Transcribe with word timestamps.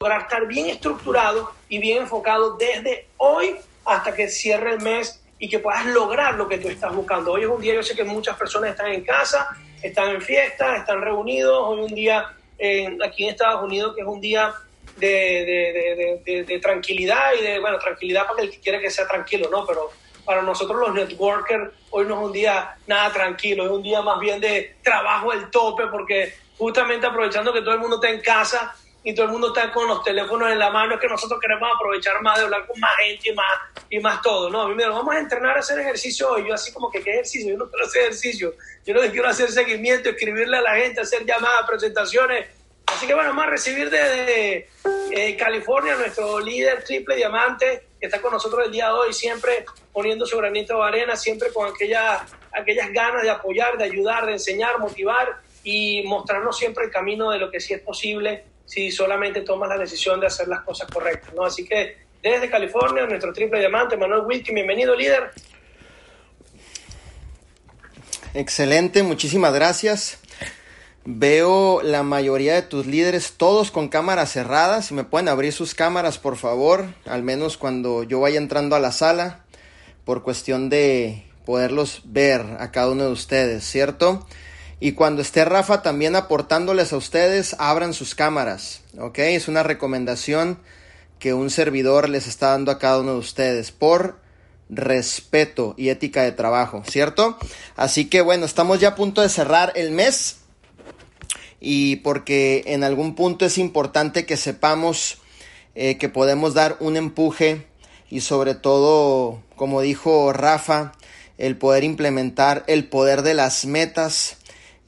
para 0.00 0.20
estar 0.20 0.46
bien 0.46 0.70
estructurado 0.70 1.52
y 1.68 1.78
bien 1.78 1.98
enfocado 1.98 2.56
desde 2.56 3.08
hoy 3.18 3.54
hasta 3.84 4.14
que 4.14 4.28
cierre 4.28 4.72
el 4.72 4.80
mes 4.80 5.22
y 5.38 5.46
que 5.46 5.58
puedas 5.58 5.84
lograr 5.84 6.36
lo 6.36 6.48
que 6.48 6.56
tú 6.56 6.68
estás 6.68 6.94
buscando. 6.94 7.32
Hoy 7.32 7.42
es 7.42 7.48
un 7.48 7.60
día, 7.60 7.74
yo 7.74 7.82
sé 7.82 7.94
que 7.94 8.02
muchas 8.02 8.34
personas 8.38 8.70
están 8.70 8.90
en 8.92 9.04
casa, 9.04 9.46
están 9.82 10.08
en 10.08 10.22
fiestas, 10.22 10.78
están 10.78 11.02
reunidos. 11.02 11.54
Hoy 11.66 11.80
un 11.80 11.94
día 11.94 12.34
aquí 13.04 13.24
en 13.24 13.28
Estados 13.28 13.62
Unidos 13.62 13.94
que 13.94 14.00
es 14.00 14.06
un 14.06 14.22
día 14.22 14.54
de, 14.96 16.22
de, 16.24 16.44
de, 16.44 16.58
tranquilidad 16.60 17.34
y 17.38 17.42
de, 17.42 17.60
bueno, 17.60 17.78
tranquilidad 17.78 18.26
para 18.26 18.40
el 18.42 18.50
que 18.50 18.58
quiere 18.58 18.80
que 18.80 18.90
sea 18.90 19.06
tranquilo, 19.06 19.50
¿no? 19.50 19.66
Pero 19.66 19.90
para 20.24 20.40
nosotros 20.40 20.80
los 20.80 20.94
networkers 20.94 21.74
hoy 21.90 22.06
no 22.06 22.20
es 22.20 22.26
un 22.26 22.32
día 22.32 22.74
nada 22.86 23.12
tranquilo, 23.12 23.66
es 23.66 23.70
un 23.70 23.82
día 23.82 24.00
más 24.00 24.18
bien 24.18 24.40
de 24.40 24.76
trabajo 24.82 25.30
al 25.30 25.50
tope 25.50 25.88
porque 25.88 26.32
justamente 26.56 27.06
aprovechando 27.06 27.52
que 27.52 27.60
todo 27.60 27.74
el 27.74 27.80
mundo 27.80 27.96
está 27.96 28.08
en 28.08 28.22
casa, 28.22 28.74
y 29.02 29.14
todo 29.14 29.26
el 29.26 29.32
mundo 29.32 29.48
está 29.48 29.72
con 29.72 29.88
los 29.88 30.02
teléfonos 30.02 30.50
en 30.50 30.58
la 30.58 30.70
mano, 30.70 30.94
es 30.94 31.00
que 31.00 31.08
nosotros 31.08 31.40
queremos 31.40 31.68
aprovechar 31.74 32.20
más 32.20 32.38
de 32.38 32.44
hablar 32.44 32.66
con 32.66 32.78
más 32.78 32.94
gente 32.96 33.30
y 33.30 33.34
más, 33.34 33.46
y 33.88 33.98
más 33.98 34.20
todo, 34.20 34.50
¿no? 34.50 34.62
A 34.62 34.68
mí 34.68 34.74
me 34.74 34.86
vamos 34.86 35.14
a 35.14 35.18
entrenar 35.18 35.56
a 35.56 35.60
hacer 35.60 35.78
ejercicio 35.78 36.30
hoy, 36.30 36.46
yo 36.46 36.54
así 36.54 36.72
como 36.72 36.90
que, 36.90 37.00
¿qué 37.02 37.12
ejercicio? 37.12 37.52
Yo 37.52 37.56
no 37.56 37.70
quiero 37.70 37.86
hacer 37.86 38.02
ejercicio, 38.02 38.54
yo 38.84 38.94
no 38.94 39.00
quiero 39.00 39.28
hacer 39.28 39.50
seguimiento, 39.50 40.10
escribirle 40.10 40.58
a 40.58 40.60
la 40.60 40.74
gente, 40.74 41.00
hacer 41.00 41.24
llamadas, 41.24 41.66
presentaciones, 41.66 42.48
así 42.86 43.06
que 43.06 43.14
bueno, 43.14 43.30
vamos 43.30 43.46
a 43.46 43.50
recibir 43.50 43.88
desde 43.88 44.68
eh, 45.12 45.36
California 45.36 45.96
nuestro 45.96 46.38
líder 46.38 46.84
triple 46.84 47.16
diamante, 47.16 47.86
que 47.98 48.06
está 48.06 48.20
con 48.20 48.32
nosotros 48.32 48.66
el 48.66 48.72
día 48.72 48.88
de 48.88 48.92
hoy, 48.92 49.12
siempre 49.14 49.64
poniendo 49.92 50.26
su 50.26 50.36
granito 50.36 50.76
de 50.76 50.88
arena, 50.88 51.16
siempre 51.16 51.50
con 51.54 51.72
aquella, 51.72 52.26
aquellas 52.52 52.92
ganas 52.92 53.22
de 53.22 53.30
apoyar, 53.30 53.78
de 53.78 53.84
ayudar, 53.84 54.26
de 54.26 54.32
enseñar, 54.32 54.78
motivar 54.78 55.40
y 55.62 56.02
mostrarnos 56.04 56.56
siempre 56.56 56.84
el 56.84 56.90
camino 56.90 57.30
de 57.30 57.38
lo 57.38 57.50
que 57.50 57.60
sí 57.60 57.74
es 57.74 57.80
posible 57.80 58.44
si 58.70 58.92
solamente 58.92 59.40
tomas 59.40 59.68
la 59.68 59.76
decisión 59.76 60.20
de 60.20 60.28
hacer 60.28 60.46
las 60.46 60.60
cosas 60.60 60.88
correctas, 60.88 61.34
¿no? 61.34 61.44
Así 61.44 61.64
que 61.66 61.96
desde 62.22 62.48
California, 62.48 63.04
nuestro 63.04 63.32
triple 63.32 63.58
diamante, 63.58 63.96
Manuel 63.96 64.22
Wilkin, 64.24 64.54
bienvenido 64.54 64.94
líder. 64.94 65.32
Excelente, 68.32 69.02
muchísimas 69.02 69.52
gracias. 69.52 70.20
Veo 71.04 71.82
la 71.82 72.04
mayoría 72.04 72.54
de 72.54 72.62
tus 72.62 72.86
líderes 72.86 73.32
todos 73.36 73.72
con 73.72 73.88
cámaras 73.88 74.30
cerradas. 74.30 74.86
Si 74.86 74.94
me 74.94 75.02
pueden 75.02 75.28
abrir 75.28 75.52
sus 75.52 75.74
cámaras, 75.74 76.18
por 76.18 76.36
favor, 76.36 76.86
al 77.06 77.24
menos 77.24 77.56
cuando 77.56 78.04
yo 78.04 78.20
vaya 78.20 78.38
entrando 78.38 78.76
a 78.76 78.80
la 78.80 78.92
sala, 78.92 79.44
por 80.04 80.22
cuestión 80.22 80.70
de 80.70 81.24
poderlos 81.44 82.02
ver 82.04 82.42
a 82.60 82.70
cada 82.70 82.90
uno 82.90 83.06
de 83.06 83.10
ustedes, 83.10 83.64
¿cierto? 83.64 84.24
Y 84.80 84.92
cuando 84.92 85.20
esté 85.20 85.44
Rafa 85.44 85.82
también 85.82 86.16
aportándoles 86.16 86.94
a 86.94 86.96
ustedes, 86.96 87.54
abran 87.58 87.92
sus 87.92 88.14
cámaras, 88.14 88.80
¿ok? 88.98 89.18
Es 89.18 89.46
una 89.46 89.62
recomendación 89.62 90.58
que 91.18 91.34
un 91.34 91.50
servidor 91.50 92.08
les 92.08 92.26
está 92.26 92.52
dando 92.52 92.72
a 92.72 92.78
cada 92.78 93.00
uno 93.00 93.12
de 93.12 93.18
ustedes 93.18 93.72
por 93.72 94.18
respeto 94.70 95.74
y 95.76 95.90
ética 95.90 96.22
de 96.22 96.32
trabajo, 96.32 96.82
¿cierto? 96.86 97.36
Así 97.76 98.06
que 98.06 98.22
bueno, 98.22 98.46
estamos 98.46 98.80
ya 98.80 98.88
a 98.88 98.94
punto 98.94 99.20
de 99.20 99.28
cerrar 99.28 99.72
el 99.76 99.90
mes 99.90 100.38
y 101.60 101.96
porque 101.96 102.62
en 102.66 102.82
algún 102.82 103.14
punto 103.14 103.44
es 103.44 103.58
importante 103.58 104.24
que 104.24 104.38
sepamos 104.38 105.18
eh, 105.74 105.98
que 105.98 106.08
podemos 106.08 106.54
dar 106.54 106.76
un 106.80 106.96
empuje 106.96 107.66
y 108.08 108.22
sobre 108.22 108.54
todo, 108.54 109.42
como 109.56 109.82
dijo 109.82 110.32
Rafa, 110.32 110.92
el 111.36 111.56
poder 111.56 111.84
implementar 111.84 112.64
el 112.66 112.88
poder 112.88 113.22
de 113.22 113.34
las 113.34 113.66
metas 113.66 114.36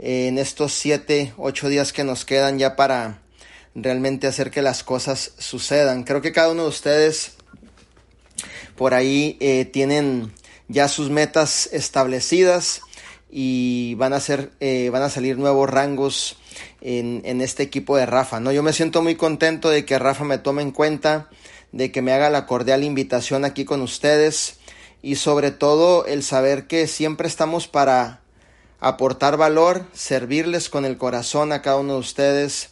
en 0.04 0.36
estos 0.36 0.72
7, 0.72 1.34
8 1.36 1.68
días 1.68 1.92
que 1.92 2.02
nos 2.02 2.24
quedan 2.24 2.58
ya 2.58 2.74
para 2.74 3.22
realmente 3.76 4.26
hacer 4.26 4.50
que 4.50 4.60
las 4.60 4.82
cosas 4.82 5.32
sucedan. 5.38 6.02
Creo 6.02 6.20
que 6.20 6.32
cada 6.32 6.50
uno 6.50 6.64
de 6.64 6.68
ustedes 6.68 7.36
por 8.76 8.94
ahí 8.94 9.36
eh, 9.38 9.64
tienen 9.64 10.32
ya 10.66 10.88
sus 10.88 11.08
metas 11.08 11.68
establecidas 11.72 12.80
y 13.30 13.94
van 13.94 14.12
a 14.12 14.18
ser, 14.18 14.50
eh, 14.58 14.90
van 14.90 15.02
a 15.04 15.08
salir 15.08 15.38
nuevos 15.38 15.70
rangos 15.70 16.36
en, 16.80 17.22
en, 17.24 17.40
este 17.40 17.62
equipo 17.62 17.96
de 17.96 18.04
Rafa, 18.04 18.40
¿no? 18.40 18.50
Yo 18.50 18.64
me 18.64 18.72
siento 18.72 19.02
muy 19.02 19.14
contento 19.14 19.70
de 19.70 19.84
que 19.84 20.00
Rafa 20.00 20.24
me 20.24 20.38
tome 20.38 20.62
en 20.62 20.72
cuenta, 20.72 21.30
de 21.70 21.92
que 21.92 22.02
me 22.02 22.12
haga 22.12 22.28
la 22.28 22.46
cordial 22.46 22.82
invitación 22.82 23.44
aquí 23.44 23.64
con 23.64 23.80
ustedes 23.80 24.56
y 25.00 25.14
sobre 25.14 25.52
todo 25.52 26.06
el 26.06 26.24
saber 26.24 26.66
que 26.66 26.88
siempre 26.88 27.28
estamos 27.28 27.68
para 27.68 28.21
aportar 28.82 29.36
valor, 29.36 29.86
servirles 29.94 30.68
con 30.68 30.84
el 30.84 30.98
corazón 30.98 31.52
a 31.52 31.62
cada 31.62 31.76
uno 31.76 31.94
de 31.94 31.98
ustedes 32.00 32.70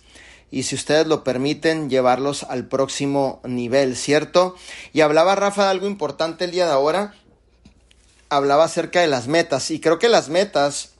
y 0.50 0.65
si 0.65 0.75
ustedes 0.75 1.06
lo 1.06 1.22
permiten, 1.22 1.88
llevarlos 1.88 2.43
al 2.43 2.66
próximo 2.66 3.41
nivel, 3.44 3.97
¿cierto? 3.97 4.56
Y 4.93 5.03
hablaba 5.03 5.37
Rafa 5.37 5.65
de 5.65 5.71
algo 5.71 5.87
importante 5.87 6.47
el 6.47 6.50
día 6.50 6.66
de 6.66 6.72
ahora, 6.72 7.15
hablaba 8.28 8.65
acerca 8.65 9.00
de 9.00 9.06
las 9.06 9.28
metas 9.28 9.71
y 9.71 9.78
creo 9.78 10.00
que 10.00 10.09
las 10.09 10.28
metas 10.28 10.91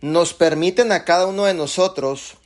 nos 0.00 0.34
permiten 0.34 0.90
a 0.90 1.04
cada 1.04 1.26
uno 1.26 1.44
de 1.44 1.54
nosotros 1.54 2.38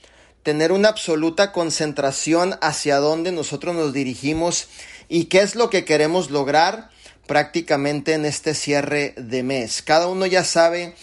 tener 0.43 0.73
una 0.73 0.91
absoluta 0.91 1.53
concentración 1.53 2.59
hacia 2.61 2.99
dónde 2.99 3.33
nosotros 3.33 3.75
nos 3.75 3.95
dirigimos 3.95 4.69
y 5.09 5.25
qué 5.25 5.41
es 5.41 5.55
lo 5.55 5.71
que 5.71 5.87
queremos 5.87 6.31
lograr 6.31 6.91
prácticamente 7.27 8.13
en 8.13 8.27
este 8.27 8.55
cierre 8.55 9.15
de 9.17 9.43
mes. 9.43 9.81
Cada 9.81 10.07
uno 10.07 10.27
ya 10.27 10.45
sabe 10.45 10.95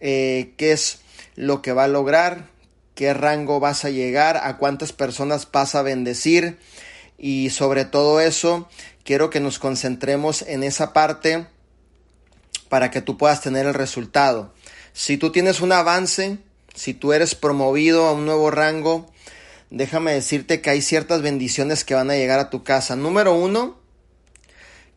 eh, 0.00 0.54
qué 0.56 0.72
es 0.72 1.00
lo 1.34 1.62
que 1.62 1.72
va 1.72 1.84
a 1.84 1.88
lograr, 1.88 2.48
qué 2.94 3.12
rango 3.14 3.60
vas 3.60 3.84
a 3.84 3.90
llegar, 3.90 4.38
a 4.38 4.56
cuántas 4.56 4.92
personas 4.92 5.48
vas 5.50 5.74
a 5.74 5.82
bendecir 5.82 6.58
y 7.18 7.50
sobre 7.50 7.84
todo 7.84 8.20
eso 8.20 8.68
quiero 9.04 9.30
que 9.30 9.40
nos 9.40 9.58
concentremos 9.58 10.42
en 10.42 10.62
esa 10.62 10.92
parte 10.92 11.46
para 12.68 12.90
que 12.90 13.02
tú 13.02 13.16
puedas 13.16 13.40
tener 13.40 13.66
el 13.66 13.74
resultado. 13.74 14.52
Si 14.92 15.16
tú 15.16 15.30
tienes 15.30 15.60
un 15.60 15.72
avance, 15.72 16.38
si 16.74 16.94
tú 16.94 17.12
eres 17.12 17.34
promovido 17.34 18.06
a 18.06 18.12
un 18.12 18.26
nuevo 18.26 18.50
rango, 18.50 19.06
déjame 19.70 20.12
decirte 20.12 20.60
que 20.60 20.70
hay 20.70 20.82
ciertas 20.82 21.22
bendiciones 21.22 21.84
que 21.84 21.94
van 21.94 22.10
a 22.10 22.16
llegar 22.16 22.38
a 22.38 22.50
tu 22.50 22.64
casa. 22.64 22.96
Número 22.96 23.34
uno, 23.34 23.78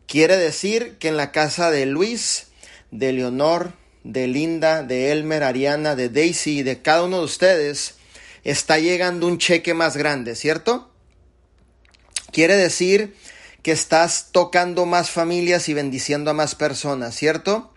quiere 0.06 0.36
decir 0.36 0.96
que 0.98 1.08
en 1.08 1.16
la 1.16 1.32
casa 1.32 1.70
de 1.70 1.86
Luis, 1.86 2.48
de 2.90 3.12
Leonor, 3.12 3.72
de 4.04 4.26
Linda, 4.26 4.82
de 4.82 5.12
Elmer, 5.12 5.42
Ariana, 5.44 5.94
de 5.94 6.08
Daisy 6.08 6.58
y 6.58 6.62
de 6.62 6.82
cada 6.82 7.04
uno 7.04 7.18
de 7.18 7.24
ustedes, 7.24 7.94
está 8.44 8.78
llegando 8.78 9.26
un 9.26 9.38
cheque 9.38 9.74
más 9.74 9.96
grande, 9.96 10.34
¿cierto? 10.34 10.90
Quiere 12.32 12.56
decir 12.56 13.14
que 13.62 13.72
estás 13.72 14.28
tocando 14.32 14.86
más 14.86 15.10
familias 15.10 15.68
y 15.68 15.74
bendiciendo 15.74 16.30
a 16.30 16.34
más 16.34 16.54
personas, 16.54 17.14
¿cierto? 17.14 17.72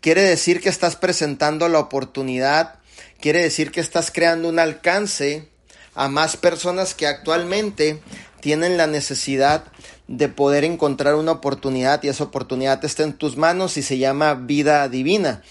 Quiere 0.00 0.22
decir 0.22 0.60
que 0.60 0.68
estás 0.68 0.96
presentando 0.96 1.68
la 1.68 1.78
oportunidad, 1.78 2.78
quiere 3.20 3.42
decir 3.42 3.70
que 3.70 3.80
estás 3.80 4.10
creando 4.10 4.48
un 4.48 4.58
alcance 4.58 5.48
a 5.94 6.08
más 6.08 6.36
personas 6.36 6.94
que 6.94 7.06
actualmente 7.06 8.00
tienen 8.40 8.76
la 8.76 8.86
necesidad 8.86 9.64
de 10.08 10.28
poder 10.28 10.64
encontrar 10.64 11.14
una 11.14 11.32
oportunidad 11.32 12.02
y 12.02 12.08
esa 12.08 12.24
oportunidad 12.24 12.84
está 12.84 13.04
en 13.04 13.14
tus 13.14 13.36
manos 13.36 13.76
y 13.76 13.82
se 13.82 13.98
llama 13.98 14.34
vida 14.34 14.88
divina. 14.88 15.42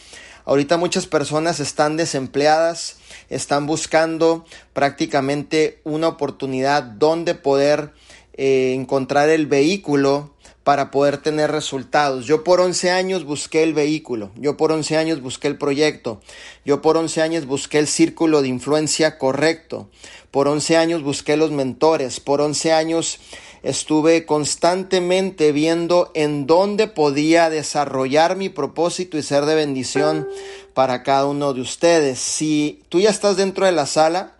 Ahorita 0.46 0.78
muchas 0.78 1.08
personas 1.08 1.60
están 1.60 1.96
desempleadas, 1.96 2.98
están 3.30 3.66
buscando 3.66 4.46
prácticamente 4.74 5.80
una 5.86 6.10
oportunidad 6.10 6.84
donde 6.84 7.34
poder 7.34 7.94
eh, 8.34 8.74
encontrar 8.76 9.30
el 9.30 9.48
vehículo 9.48 10.34
para 10.64 10.92
poder 10.92 11.18
tener 11.18 11.52
resultados. 11.52 12.26
Yo 12.26 12.44
por 12.44 12.60
11 12.60 12.92
años 12.92 13.26
busqué 13.26 13.64
el 13.64 13.74
vehículo, 13.74 14.32
yo 14.36 14.58
por 14.58 14.72
11 14.72 14.98
años 14.98 15.22
busqué 15.22 15.48
el 15.48 15.58
proyecto, 15.58 16.22
yo 16.66 16.82
por 16.82 16.98
11 16.98 17.22
años 17.22 17.46
busqué 17.46 17.80
el 17.80 17.88
círculo 17.88 18.42
de 18.42 18.48
influencia 18.48 19.18
correcto, 19.18 19.90
por 20.32 20.48
11 20.48 20.78
años 20.78 21.04
busqué 21.04 21.38
los 21.38 21.52
mentores, 21.52 22.20
por 22.20 22.42
11 22.42 22.72
años 22.74 23.20
estuve 23.64 24.26
constantemente 24.26 25.52
viendo 25.52 26.12
en 26.14 26.46
dónde 26.46 26.88
podía 26.88 27.50
desarrollar 27.50 28.36
mi 28.36 28.50
propósito 28.50 29.18
y 29.18 29.24
ser 29.24 29.46
de 29.46 29.56
bendición 29.56 30.28
para 30.74 31.02
cada 31.02 31.26
uno 31.26 31.54
de 31.54 31.62
ustedes. 31.62 32.20
Si 32.20 32.84
tú 32.90 33.00
ya 33.00 33.10
estás 33.10 33.38
dentro 33.38 33.66
de 33.66 33.72
la 33.72 33.88
sala, 33.88 34.36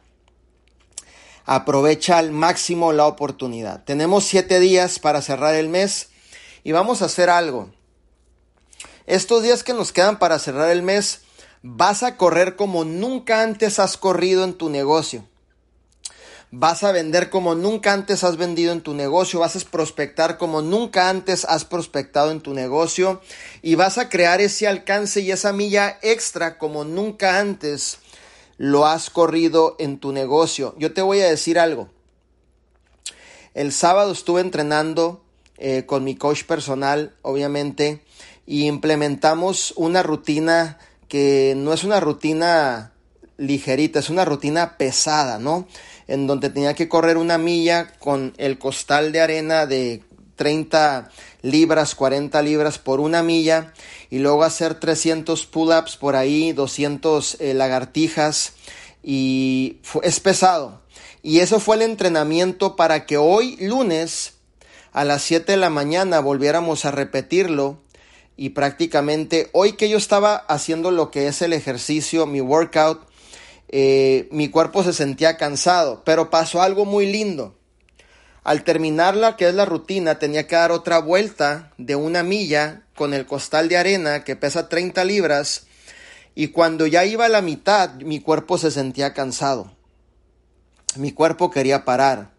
Aprovecha 1.46 2.18
al 2.18 2.32
máximo 2.32 2.94
la 2.94 3.06
oportunidad. 3.06 3.84
Tenemos 3.84 4.24
siete 4.24 4.60
días 4.60 5.00
para 5.00 5.22
cerrar 5.22 5.56
el 5.56 5.68
mes 5.68 6.08
y 6.64 6.72
vamos 6.72 7.02
a 7.02 7.06
hacer 7.06 7.30
algo. 7.30 7.70
Estos 9.08 9.44
días 9.44 9.64
que 9.64 9.74
nos 9.74 9.92
quedan 9.92 10.20
para 10.20 10.40
cerrar 10.40 10.70
el 10.70 10.84
mes, 10.84 11.22
vas 11.62 12.04
a 12.04 12.16
correr 12.16 12.56
como 12.56 12.86
nunca 12.86 13.42
antes 13.42 13.80
has 13.80 13.98
corrido 13.98 14.46
en 14.46 14.54
tu 14.54 14.70
negocio. 14.70 15.26
Vas 16.56 16.84
a 16.84 16.92
vender 16.92 17.32
como 17.32 17.56
nunca 17.56 17.94
antes 17.94 18.24
has 18.24 18.38
vendido 18.38 18.74
en 18.74 18.82
tu 18.82 18.94
negocio, 18.94 19.40
vas 19.40 19.56
a 19.56 19.60
prospectar 19.72 20.38
como 20.38 20.62
nunca 20.62 21.10
antes 21.10 21.46
has 21.46 21.66
prospectado 21.66 22.30
en 22.30 22.42
tu 22.42 22.54
negocio 22.54 23.22
y 23.64 23.74
vas 23.74 23.98
a 23.98 24.08
crear 24.08 24.40
ese 24.40 24.68
alcance 24.68 25.22
y 25.22 25.32
esa 25.32 25.52
milla 25.52 25.98
extra 26.04 26.60
como 26.60 26.84
nunca 26.84 27.40
antes 27.40 27.98
lo 28.58 28.86
has 28.86 29.10
corrido 29.10 29.76
en 29.80 29.98
tu 29.98 30.12
negocio. 30.12 30.76
Yo 30.78 30.94
te 30.94 31.02
voy 31.02 31.22
a 31.22 31.28
decir 31.28 31.58
algo. 31.58 31.90
El 33.56 33.72
sábado 33.72 34.12
estuve 34.12 34.42
entrenando 34.42 35.24
eh, 35.58 35.88
con 35.88 36.04
mi 36.04 36.16
coach 36.16 36.44
personal, 36.44 37.16
obviamente, 37.24 38.04
y 38.46 38.68
implementamos 38.68 39.74
una 39.76 40.04
rutina 40.04 40.78
que 41.08 41.56
no 41.58 41.74
es 41.74 41.84
una 41.84 42.00
rutina 42.00 42.94
ligerita, 43.38 43.98
es 43.98 44.12
una 44.12 44.24
rutina 44.24 44.78
pesada, 44.78 45.40
¿no? 45.40 45.68
En 46.08 46.28
donde 46.28 46.50
tenía 46.50 46.74
que 46.74 46.90
correr 46.90 47.18
una 47.18 47.38
milla 47.38 47.94
con 48.00 48.34
el 48.38 48.60
costal 48.60 49.12
de 49.12 49.22
arena 49.22 49.66
de 49.66 50.04
30 50.36 51.10
libras, 51.42 51.96
40 51.96 52.42
libras 52.42 52.80
por 52.80 53.00
una 53.00 53.24
milla 53.24 53.74
y 54.10 54.20
luego 54.20 54.44
hacer 54.44 54.76
300 54.76 55.46
pull-ups 55.46 55.98
por 55.98 56.16
ahí, 56.16 56.52
200 56.52 57.38
eh, 57.40 57.54
lagartijas 57.54 58.54
y 59.04 59.78
es 60.02 60.20
pesado. 60.20 60.82
Y 61.22 61.40
eso 61.40 61.60
fue 61.60 61.78
el 61.78 61.84
entrenamiento 61.84 62.76
para 62.76 63.06
que 63.06 63.18
hoy 63.18 63.56
lunes 63.60 64.34
a 64.92 65.06
las 65.06 65.24
7 65.24 65.54
de 65.54 65.58
la 65.58 65.70
mañana 65.70 66.20
volviéramos 66.20 66.86
a 66.86 66.92
repetirlo 66.92 67.80
y 68.36 68.50
prácticamente 68.50 69.50
hoy 69.54 69.74
que 69.74 69.90
yo 69.90 69.98
estaba 69.98 70.36
haciendo 70.36 70.92
lo 70.92 71.12
que 71.12 71.28
es 71.28 71.42
el 71.42 71.54
ejercicio, 71.54 72.26
mi 72.26 72.42
workout, 72.42 73.08
eh, 73.76 74.28
mi 74.30 74.50
cuerpo 74.50 74.84
se 74.84 74.94
sentía 74.94 75.36
cansado, 75.36 76.04
pero 76.06 76.30
pasó 76.30 76.62
algo 76.62 76.86
muy 76.86 77.12
lindo. 77.12 77.58
Al 78.44 78.64
terminarla, 78.64 79.36
que 79.36 79.48
es 79.48 79.56
la 79.56 79.66
rutina, 79.66 80.20
tenía 80.20 80.46
que 80.46 80.56
dar 80.56 80.72
otra 80.72 81.00
vuelta 81.00 81.72
de 81.80 81.96
una 81.96 82.22
milla 82.22 82.84
con 82.96 83.16
el 83.16 83.26
costal 83.26 83.70
de 83.70 83.78
arena 83.78 84.24
que 84.24 84.36
pesa 84.36 84.70
30 84.70 85.04
libras 85.06 85.66
y 86.36 86.50
cuando 86.50 86.86
ya 86.86 87.04
iba 87.06 87.26
a 87.26 87.30
la 87.30 87.42
mitad 87.42 87.96
mi 87.96 88.20
cuerpo 88.20 88.60
se 88.60 88.70
sentía 88.70 89.16
cansado. 89.16 89.72
Mi 90.96 91.12
cuerpo 91.12 91.50
quería 91.50 91.84
parar. 91.84 92.30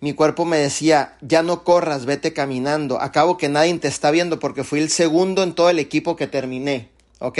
Mi 0.00 0.14
cuerpo 0.14 0.46
me 0.46 0.56
decía, 0.56 1.18
ya 1.20 1.42
no 1.42 1.62
corras, 1.62 2.06
vete 2.06 2.32
caminando. 2.32 2.98
Acabo 3.02 3.36
que 3.36 3.50
nadie 3.50 3.78
te 3.78 3.88
está 3.88 4.10
viendo 4.10 4.40
porque 4.40 4.64
fui 4.64 4.80
el 4.80 4.88
segundo 4.88 5.42
en 5.42 5.52
todo 5.52 5.68
el 5.68 5.78
equipo 5.78 6.16
que 6.16 6.26
terminé. 6.26 6.88
¿Ok? 7.18 7.38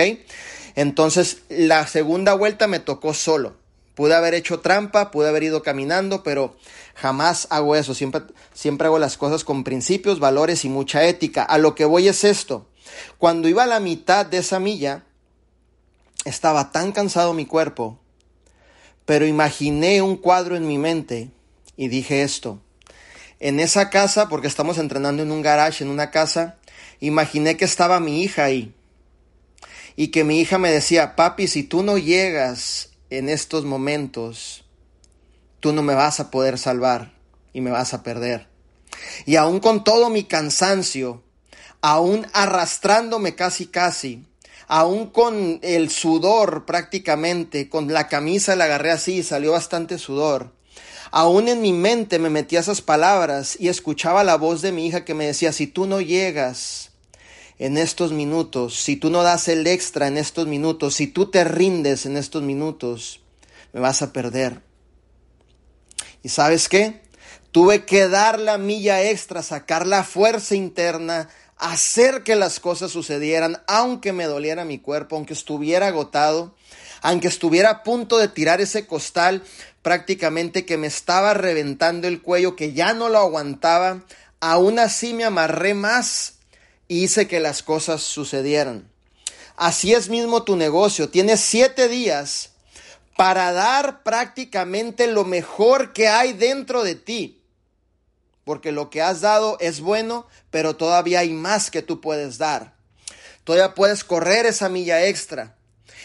Entonces 0.74 1.42
la 1.48 1.86
segunda 1.86 2.34
vuelta 2.34 2.66
me 2.66 2.80
tocó 2.80 3.14
solo. 3.14 3.56
Pude 3.94 4.14
haber 4.14 4.34
hecho 4.34 4.60
trampa, 4.60 5.10
pude 5.10 5.28
haber 5.28 5.42
ido 5.42 5.62
caminando, 5.62 6.22
pero 6.22 6.56
jamás 6.94 7.46
hago 7.50 7.76
eso. 7.76 7.94
Siempre, 7.94 8.22
siempre 8.54 8.86
hago 8.86 8.98
las 8.98 9.16
cosas 9.16 9.44
con 9.44 9.64
principios, 9.64 10.20
valores 10.20 10.64
y 10.64 10.68
mucha 10.68 11.04
ética. 11.04 11.42
A 11.42 11.58
lo 11.58 11.74
que 11.74 11.84
voy 11.84 12.08
es 12.08 12.24
esto. 12.24 12.66
Cuando 13.18 13.48
iba 13.48 13.64
a 13.64 13.66
la 13.66 13.80
mitad 13.80 14.24
de 14.26 14.38
esa 14.38 14.58
milla, 14.58 15.04
estaba 16.24 16.72
tan 16.72 16.92
cansado 16.92 17.34
mi 17.34 17.46
cuerpo, 17.46 17.98
pero 19.04 19.26
imaginé 19.26 20.02
un 20.02 20.16
cuadro 20.16 20.56
en 20.56 20.66
mi 20.66 20.78
mente 20.78 21.30
y 21.76 21.88
dije 21.88 22.22
esto. 22.22 22.60
En 23.38 23.58
esa 23.58 23.90
casa, 23.90 24.28
porque 24.28 24.46
estamos 24.46 24.78
entrenando 24.78 25.22
en 25.22 25.32
un 25.32 25.42
garage, 25.42 25.82
en 25.82 25.90
una 25.90 26.10
casa, 26.10 26.58
imaginé 27.00 27.56
que 27.56 27.64
estaba 27.64 28.00
mi 28.00 28.22
hija 28.22 28.44
ahí. 28.44 28.74
Y 29.96 30.08
que 30.08 30.24
mi 30.24 30.40
hija 30.40 30.58
me 30.58 30.70
decía, 30.70 31.16
papi, 31.16 31.48
si 31.48 31.62
tú 31.62 31.82
no 31.82 31.98
llegas 31.98 32.90
en 33.10 33.28
estos 33.28 33.64
momentos, 33.64 34.64
tú 35.60 35.72
no 35.72 35.82
me 35.82 35.94
vas 35.94 36.20
a 36.20 36.30
poder 36.30 36.58
salvar 36.58 37.12
y 37.52 37.60
me 37.60 37.70
vas 37.70 37.94
a 37.94 38.02
perder. 38.02 38.48
Y 39.26 39.36
aún 39.36 39.60
con 39.60 39.84
todo 39.84 40.10
mi 40.10 40.24
cansancio, 40.24 41.22
aún 41.80 42.26
arrastrándome 42.32 43.34
casi 43.34 43.66
casi, 43.66 44.26
aún 44.66 45.06
con 45.08 45.58
el 45.62 45.90
sudor 45.90 46.66
prácticamente, 46.66 47.68
con 47.68 47.92
la 47.92 48.08
camisa 48.08 48.56
la 48.56 48.64
agarré 48.64 48.90
así 48.90 49.18
y 49.18 49.22
salió 49.22 49.52
bastante 49.52 49.98
sudor. 49.98 50.54
Aún 51.12 51.48
en 51.48 51.60
mi 51.60 51.72
mente 51.72 52.20
me 52.20 52.30
metía 52.30 52.60
esas 52.60 52.80
palabras 52.82 53.56
y 53.58 53.68
escuchaba 53.68 54.22
la 54.22 54.36
voz 54.36 54.62
de 54.62 54.70
mi 54.70 54.86
hija 54.86 55.04
que 55.04 55.14
me 55.14 55.26
decía, 55.26 55.52
si 55.52 55.66
tú 55.66 55.86
no 55.86 56.00
llegas 56.00 56.89
en 57.60 57.76
estos 57.76 58.10
minutos, 58.10 58.80
si 58.80 58.96
tú 58.96 59.10
no 59.10 59.22
das 59.22 59.46
el 59.46 59.66
extra 59.66 60.06
en 60.06 60.16
estos 60.16 60.46
minutos, 60.46 60.94
si 60.94 61.06
tú 61.06 61.30
te 61.30 61.44
rindes 61.44 62.06
en 62.06 62.16
estos 62.16 62.42
minutos, 62.42 63.20
me 63.74 63.80
vas 63.80 64.00
a 64.00 64.14
perder. 64.14 64.62
¿Y 66.22 66.30
sabes 66.30 66.70
qué? 66.70 67.02
Tuve 67.52 67.84
que 67.84 68.08
dar 68.08 68.40
la 68.40 68.56
milla 68.56 69.02
extra, 69.02 69.42
sacar 69.42 69.86
la 69.86 70.04
fuerza 70.04 70.54
interna, 70.54 71.28
hacer 71.58 72.22
que 72.22 72.34
las 72.34 72.60
cosas 72.60 72.92
sucedieran, 72.92 73.62
aunque 73.66 74.14
me 74.14 74.24
doliera 74.24 74.64
mi 74.64 74.78
cuerpo, 74.78 75.16
aunque 75.16 75.34
estuviera 75.34 75.88
agotado, 75.88 76.54
aunque 77.02 77.28
estuviera 77.28 77.68
a 77.68 77.82
punto 77.82 78.16
de 78.16 78.28
tirar 78.28 78.62
ese 78.62 78.86
costal, 78.86 79.42
prácticamente 79.82 80.64
que 80.64 80.78
me 80.78 80.86
estaba 80.86 81.34
reventando 81.34 82.08
el 82.08 82.22
cuello, 82.22 82.56
que 82.56 82.72
ya 82.72 82.94
no 82.94 83.10
lo 83.10 83.18
aguantaba, 83.18 84.02
aún 84.40 84.78
así 84.78 85.12
me 85.12 85.24
amarré 85.24 85.74
más 85.74 86.39
hice 86.90 87.28
que 87.28 87.40
las 87.40 87.62
cosas 87.62 88.02
sucedieran. 88.02 88.90
Así 89.56 89.94
es 89.94 90.08
mismo 90.08 90.42
tu 90.42 90.56
negocio, 90.56 91.08
tienes 91.08 91.40
siete 91.40 91.88
días 91.88 92.50
para 93.16 93.52
dar 93.52 94.02
prácticamente 94.02 95.06
lo 95.06 95.24
mejor 95.24 95.92
que 95.92 96.08
hay 96.08 96.32
dentro 96.32 96.82
de 96.82 96.96
ti. 96.96 97.42
Porque 98.44 98.72
lo 98.72 98.90
que 98.90 99.02
has 99.02 99.20
dado 99.20 99.56
es 99.60 99.80
bueno, 99.80 100.26
pero 100.50 100.74
todavía 100.74 101.20
hay 101.20 101.30
más 101.30 101.70
que 101.70 101.82
tú 101.82 102.00
puedes 102.00 102.38
dar. 102.38 102.74
Todavía 103.44 103.74
puedes 103.74 104.02
correr 104.02 104.46
esa 104.46 104.68
milla 104.68 105.06
extra. 105.06 105.56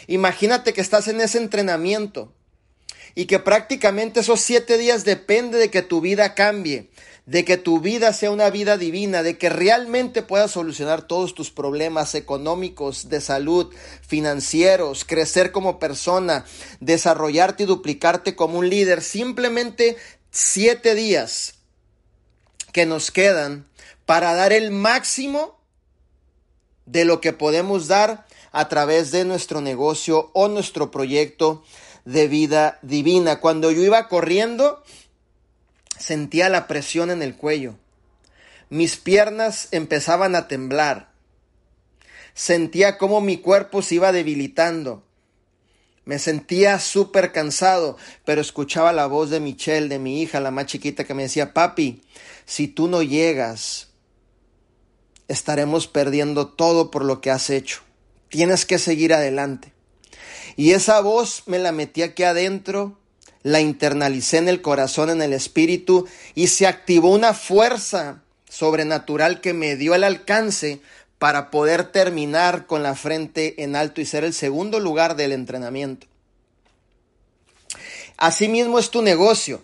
Imagínate 0.07 0.73
que 0.73 0.81
estás 0.81 1.07
en 1.07 1.19
ese 1.19 1.39
entrenamiento 1.39 2.31
y 3.15 3.25
que 3.25 3.39
prácticamente 3.39 4.19
esos 4.19 4.41
siete 4.41 4.77
días 4.77 5.03
depende 5.05 5.57
de 5.57 5.71
que 5.71 5.81
tu 5.81 6.01
vida 6.01 6.35
cambie, 6.35 6.91
de 7.25 7.43
que 7.43 7.57
tu 7.57 7.79
vida 7.79 8.13
sea 8.13 8.29
una 8.29 8.49
vida 8.49 8.77
divina, 8.77 9.23
de 9.23 9.37
que 9.37 9.49
realmente 9.49 10.21
puedas 10.21 10.51
solucionar 10.51 11.01
todos 11.01 11.33
tus 11.33 11.49
problemas 11.49 12.13
económicos, 12.13 13.09
de 13.09 13.19
salud, 13.19 13.73
financieros, 14.01 15.05
crecer 15.05 15.51
como 15.51 15.79
persona, 15.79 16.45
desarrollarte 16.79 17.63
y 17.63 17.65
duplicarte 17.65 18.35
como 18.35 18.59
un 18.59 18.69
líder. 18.69 19.01
Simplemente 19.01 19.97
siete 20.29 20.93
días 20.93 21.55
que 22.71 22.85
nos 22.85 23.09
quedan 23.09 23.67
para 24.05 24.35
dar 24.35 24.53
el 24.53 24.69
máximo 24.69 25.59
de 26.85 27.05
lo 27.05 27.21
que 27.21 27.33
podemos 27.33 27.87
dar 27.87 28.27
a 28.51 28.69
través 28.69 29.11
de 29.11 29.25
nuestro 29.25 29.61
negocio 29.61 30.29
o 30.33 30.47
nuestro 30.47 30.91
proyecto 30.91 31.63
de 32.05 32.27
vida 32.27 32.77
divina. 32.83 33.41
Cuando 33.41 33.71
yo 33.71 33.81
iba 33.81 34.07
corriendo, 34.07 34.83
sentía 35.97 36.49
la 36.49 36.67
presión 36.67 37.11
en 37.11 37.21
el 37.21 37.35
cuello. 37.35 37.75
Mis 38.69 38.97
piernas 38.97 39.67
empezaban 39.71 40.35
a 40.35 40.47
temblar. 40.47 41.11
Sentía 42.33 42.97
cómo 42.97 43.21
mi 43.21 43.37
cuerpo 43.37 43.81
se 43.81 43.95
iba 43.95 44.11
debilitando. 44.11 45.03
Me 46.03 46.19
sentía 46.19 46.79
súper 46.79 47.31
cansado, 47.31 47.97
pero 48.25 48.41
escuchaba 48.41 48.93
la 48.93 49.07
voz 49.07 49.29
de 49.29 49.39
Michelle, 49.39 49.87
de 49.87 49.97
mi 49.97 50.21
hija, 50.21 50.39
la 50.39 50.51
más 50.51 50.67
chiquita, 50.67 51.03
que 51.03 51.15
me 51.15 51.23
decía, 51.23 51.53
papi, 51.53 52.03
si 52.45 52.67
tú 52.67 52.87
no 52.87 53.01
llegas, 53.01 53.89
estaremos 55.27 55.87
perdiendo 55.87 56.47
todo 56.47 56.91
por 56.91 57.03
lo 57.03 57.21
que 57.21 57.31
has 57.31 57.49
hecho. 57.49 57.81
Tienes 58.29 58.65
que 58.65 58.77
seguir 58.77 59.13
adelante. 59.13 59.73
Y 60.55 60.71
esa 60.71 60.99
voz 61.01 61.43
me 61.47 61.57
la 61.57 61.71
metí 61.71 62.03
aquí 62.03 62.23
adentro, 62.23 62.99
la 63.45 63.61
internalicé 63.61 64.37
en 64.37 64.49
el 64.49 64.63
corazón, 64.63 65.11
en 65.11 65.21
el 65.21 65.31
espíritu, 65.31 66.07
y 66.33 66.47
se 66.47 66.65
activó 66.65 67.11
una 67.11 67.35
fuerza 67.35 68.23
sobrenatural 68.49 69.39
que 69.39 69.53
me 69.53 69.75
dio 69.75 69.93
el 69.93 70.03
alcance 70.03 70.81
para 71.19 71.51
poder 71.51 71.91
terminar 71.91 72.65
con 72.65 72.81
la 72.81 72.95
frente 72.95 73.61
en 73.61 73.75
alto 73.75 74.01
y 74.01 74.05
ser 74.05 74.23
el 74.23 74.33
segundo 74.33 74.79
lugar 74.79 75.15
del 75.15 75.31
entrenamiento. 75.31 76.07
Asimismo 78.17 78.79
es 78.79 78.89
tu 78.89 79.03
negocio. 79.03 79.63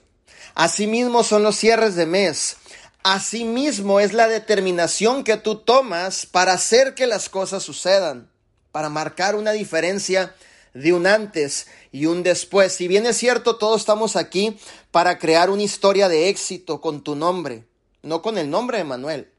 Asimismo 0.54 1.24
son 1.24 1.42
los 1.42 1.56
cierres 1.56 1.96
de 1.96 2.06
mes. 2.06 2.58
Asimismo 3.02 4.00
es 4.00 4.14
la 4.14 4.28
determinación 4.28 5.24
que 5.24 5.38
tú 5.38 5.56
tomas 5.56 6.28
para 6.28 6.54
hacer 6.54 6.94
que 6.94 7.08
las 7.08 7.30
cosas 7.30 7.64
sucedan, 7.64 8.30
para 8.72 8.90
marcar 8.90 9.36
una 9.36 9.54
diferencia 9.54 10.36
de 10.74 10.94
un 10.94 11.08
antes 11.08 11.68
y 11.92 12.06
un 12.06 12.24
después. 12.24 12.74
Si 12.74 12.88
bien 12.88 13.06
es 13.06 13.18
cierto, 13.18 13.58
todos 13.58 13.82
estamos 13.82 14.16
aquí 14.16 14.58
para 14.92 15.18
crear 15.18 15.50
una 15.50 15.64
historia 15.64 16.10
de 16.10 16.30
éxito 16.30 16.82
con 16.82 17.04
tu 17.04 17.16
nombre, 17.16 17.66
no 18.04 18.22
con 18.22 18.38
el 18.38 18.50
nombre 18.50 18.78
de 18.78 18.84
Manuel, 18.84 19.30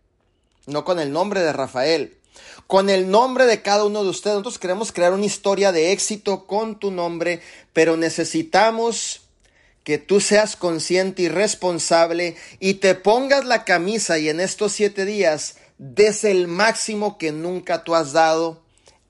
no 0.66 0.84
con 0.84 0.98
el 0.98 1.12
nombre 1.12 1.40
de 1.40 1.52
Rafael, 1.52 2.18
con 2.66 2.90
el 2.90 3.10
nombre 3.10 3.46
de 3.46 3.62
cada 3.62 3.84
uno 3.84 4.04
de 4.04 4.10
ustedes. 4.10 4.34
Nosotros 4.34 4.58
queremos 4.58 4.92
crear 4.92 5.12
una 5.12 5.26
historia 5.26 5.72
de 5.72 5.92
éxito 5.92 6.46
con 6.46 6.78
tu 6.78 6.90
nombre, 6.90 7.40
pero 7.72 7.96
necesitamos 7.96 9.22
que 9.84 9.98
tú 9.98 10.20
seas 10.20 10.54
consciente 10.56 11.22
y 11.22 11.28
responsable 11.28 12.36
y 12.60 12.74
te 12.74 12.94
pongas 12.94 13.44
la 13.44 13.64
camisa 13.64 14.18
y 14.18 14.28
en 14.28 14.38
estos 14.38 14.72
siete 14.72 15.04
días 15.04 15.56
des 15.78 16.22
el 16.22 16.46
máximo 16.46 17.18
que 17.18 17.32
nunca 17.32 17.82
tú 17.82 17.96
has 17.96 18.12
dado 18.12 18.61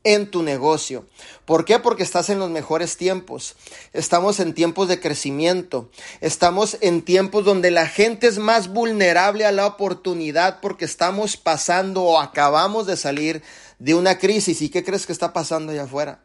en 0.05 0.31
tu 0.31 0.43
negocio. 0.43 1.07
¿Por 1.45 1.65
qué? 1.65 1.79
Porque 1.79 2.03
estás 2.03 2.29
en 2.31 2.39
los 2.39 2.51
mejores 2.51 2.97
tiempos. 2.97 3.57
Estamos 3.93 4.41
en 4.41 4.55
tiempos 4.55 4.89
de 4.89 5.01
crecimiento. 5.01 5.91
Estamos 6.21 6.77
en 6.81 7.03
tiempos 7.03 7.45
donde 7.45 7.71
la 7.71 7.87
gente 7.87 8.27
es 8.27 8.39
más 8.39 8.69
vulnerable 8.69 9.45
a 9.45 9.53
la 9.53 9.67
oportunidad 9.67 10.61
porque 10.61 10.85
estamos 10.85 11.37
pasando 11.37 12.03
o 12.03 12.21
acabamos 12.21 12.87
de 12.87 12.97
salir 12.97 13.43
de 13.79 13.95
una 13.95 14.19
crisis. 14.19 14.63
¿Y 14.63 14.69
qué 14.69 14.85
crees 14.85 15.07
que 15.07 15.13
está 15.13 15.33
pasando 15.33 15.73
allá 15.73 15.85
afuera? 15.85 16.21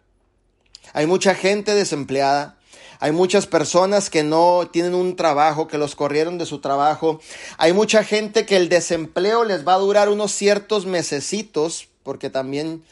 Hay 0.94 1.06
mucha 1.06 1.36
gente 1.36 1.74
desempleada. 1.74 2.58
Hay 3.00 3.12
muchas 3.12 3.46
personas 3.46 4.10
que 4.10 4.24
no 4.24 4.70
tienen 4.72 4.96
un 4.96 5.16
trabajo, 5.16 5.68
que 5.68 5.78
los 5.78 5.96
corrieron 5.96 6.40
de 6.40 6.48
su 6.48 6.60
trabajo. 6.60 7.22
Hay 7.58 7.72
mucha 7.72 8.04
gente 8.04 8.48
que 8.48 8.58
el 8.58 8.70
desempleo 8.70 9.44
les 9.44 9.68
va 9.68 9.76
a 9.76 9.80
durar 9.80 10.10
unos 10.10 10.32
ciertos 10.32 10.88
mesecitos, 10.88 11.90
porque 12.02 12.32
también 12.32 12.84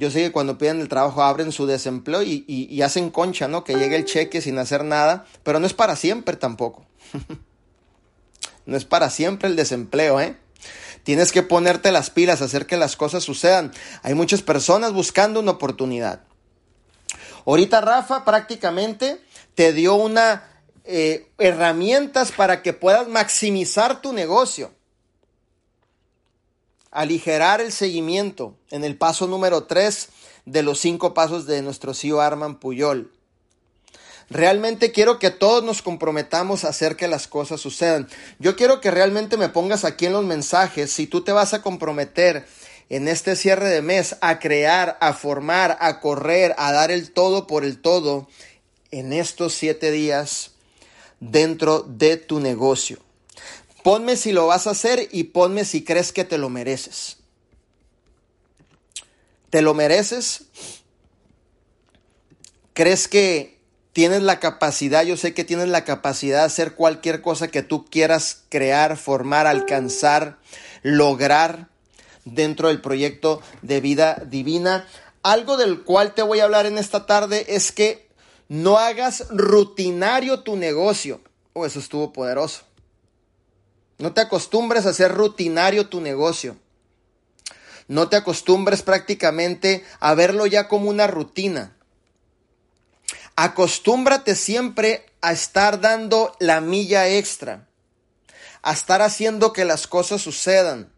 yo 0.00 0.10
sé 0.10 0.22
que 0.22 0.32
cuando 0.32 0.56
piden 0.56 0.80
el 0.80 0.88
trabajo 0.88 1.22
abren 1.22 1.52
su 1.52 1.66
desempleo 1.66 2.22
y, 2.22 2.80
hacen 2.80 3.10
concha, 3.10 3.48
¿no? 3.48 3.64
Que 3.64 3.74
llegue 3.74 3.96
el 3.96 4.06
cheque 4.06 4.40
sin 4.40 4.58
hacer 4.58 4.82
nada, 4.82 5.26
pero 5.42 5.60
no 5.60 5.66
es 5.66 5.74
para 5.74 5.94
siempre 5.94 6.36
tampoco. 6.36 6.86
no 8.64 8.78
es 8.78 8.86
para 8.86 9.10
siempre 9.10 9.50
el 9.50 9.56
desempleo, 9.56 10.18
¿eh? 10.18 10.38
Tienes 11.02 11.32
que 11.32 11.42
ponerte 11.42 11.92
las 11.92 12.08
pilas, 12.08 12.40
hacer 12.40 12.64
que 12.64 12.78
las 12.78 12.96
cosas 12.96 13.24
sucedan. 13.24 13.72
Hay 14.02 14.14
muchas 14.14 14.40
personas 14.40 14.94
buscando 14.94 15.38
una 15.38 15.50
oportunidad. 15.50 16.22
Ahorita 17.44 17.82
Rafa 17.82 18.24
prácticamente 18.24 19.20
te 19.54 19.74
dio 19.74 19.96
una 19.96 20.44
eh, 20.84 21.28
herramientas 21.36 22.32
para 22.32 22.62
que 22.62 22.72
puedas 22.72 23.06
maximizar 23.06 24.00
tu 24.00 24.14
negocio 24.14 24.72
aligerar 26.90 27.60
el 27.60 27.72
seguimiento 27.72 28.56
en 28.70 28.84
el 28.84 28.96
paso 28.96 29.26
número 29.26 29.64
3 29.64 30.08
de 30.44 30.62
los 30.62 30.80
cinco 30.80 31.14
pasos 31.14 31.46
de 31.46 31.62
nuestro 31.62 31.94
CEO 31.94 32.20
Arman 32.20 32.58
Puyol. 32.58 33.12
Realmente 34.28 34.92
quiero 34.92 35.18
que 35.18 35.30
todos 35.30 35.64
nos 35.64 35.82
comprometamos 35.82 36.64
a 36.64 36.68
hacer 36.68 36.94
que 36.94 37.08
las 37.08 37.26
cosas 37.26 37.60
sucedan. 37.60 38.08
Yo 38.38 38.54
quiero 38.54 38.80
que 38.80 38.92
realmente 38.92 39.36
me 39.36 39.48
pongas 39.48 39.84
aquí 39.84 40.06
en 40.06 40.12
los 40.12 40.24
mensajes 40.24 40.92
si 40.92 41.08
tú 41.08 41.22
te 41.22 41.32
vas 41.32 41.52
a 41.52 41.62
comprometer 41.62 42.46
en 42.90 43.08
este 43.08 43.34
cierre 43.34 43.68
de 43.68 43.82
mes 43.82 44.16
a 44.20 44.38
crear, 44.38 44.98
a 45.00 45.14
formar, 45.14 45.76
a 45.80 46.00
correr, 46.00 46.54
a 46.58 46.72
dar 46.72 46.92
el 46.92 47.12
todo 47.12 47.48
por 47.48 47.64
el 47.64 47.80
todo 47.80 48.28
en 48.92 49.12
estos 49.12 49.52
siete 49.54 49.90
días 49.90 50.52
dentro 51.18 51.80
de 51.82 52.16
tu 52.16 52.38
negocio. 52.38 52.98
Ponme 53.82 54.16
si 54.16 54.32
lo 54.32 54.46
vas 54.46 54.66
a 54.66 54.70
hacer 54.70 55.08
y 55.10 55.24
ponme 55.24 55.64
si 55.64 55.84
crees 55.84 56.12
que 56.12 56.24
te 56.24 56.38
lo 56.38 56.48
mereces. 56.48 57.18
¿Te 59.50 59.62
lo 59.62 59.74
mereces? 59.74 60.44
¿Crees 62.72 63.08
que 63.08 63.58
tienes 63.92 64.22
la 64.22 64.38
capacidad? 64.38 65.04
Yo 65.04 65.16
sé 65.16 65.34
que 65.34 65.44
tienes 65.44 65.68
la 65.68 65.84
capacidad 65.84 66.38
de 66.38 66.44
hacer 66.44 66.74
cualquier 66.74 67.20
cosa 67.20 67.48
que 67.48 67.62
tú 67.62 67.84
quieras 67.86 68.44
crear, 68.48 68.96
formar, 68.96 69.46
alcanzar, 69.46 70.38
lograr 70.82 71.68
dentro 72.24 72.68
del 72.68 72.80
proyecto 72.80 73.42
de 73.62 73.80
vida 73.80 74.22
divina. 74.26 74.86
Algo 75.22 75.56
del 75.56 75.82
cual 75.82 76.14
te 76.14 76.22
voy 76.22 76.40
a 76.40 76.44
hablar 76.44 76.66
en 76.66 76.78
esta 76.78 77.06
tarde 77.06 77.46
es 77.48 77.72
que 77.72 78.08
no 78.48 78.78
hagas 78.78 79.26
rutinario 79.30 80.40
tu 80.40 80.56
negocio. 80.56 81.20
Oh, 81.52 81.66
eso 81.66 81.80
estuvo 81.80 82.12
poderoso. 82.12 82.62
No 84.00 84.14
te 84.14 84.22
acostumbres 84.22 84.86
a 84.86 84.90
hacer 84.90 85.12
rutinario 85.12 85.88
tu 85.88 86.00
negocio. 86.00 86.56
No 87.86 88.08
te 88.08 88.16
acostumbres 88.16 88.80
prácticamente 88.80 89.84
a 90.00 90.14
verlo 90.14 90.46
ya 90.46 90.68
como 90.68 90.88
una 90.88 91.06
rutina. 91.06 91.76
Acostúmbrate 93.36 94.36
siempre 94.36 95.04
a 95.20 95.32
estar 95.32 95.82
dando 95.82 96.34
la 96.40 96.62
milla 96.62 97.08
extra, 97.08 97.68
a 98.62 98.72
estar 98.72 99.02
haciendo 99.02 99.52
que 99.52 99.66
las 99.66 99.86
cosas 99.86 100.22
sucedan, 100.22 100.90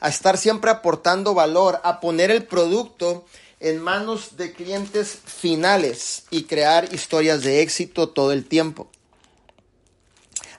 a 0.00 0.08
estar 0.08 0.38
siempre 0.38 0.70
aportando 0.70 1.34
valor, 1.34 1.78
a 1.84 2.00
poner 2.00 2.30
el 2.30 2.46
producto 2.46 3.26
en 3.60 3.82
manos 3.82 4.38
de 4.38 4.54
clientes 4.54 5.18
finales 5.26 6.24
y 6.30 6.44
crear 6.44 6.94
historias 6.94 7.42
de 7.42 7.60
éxito 7.60 8.08
todo 8.08 8.32
el 8.32 8.46
tiempo. 8.46 8.88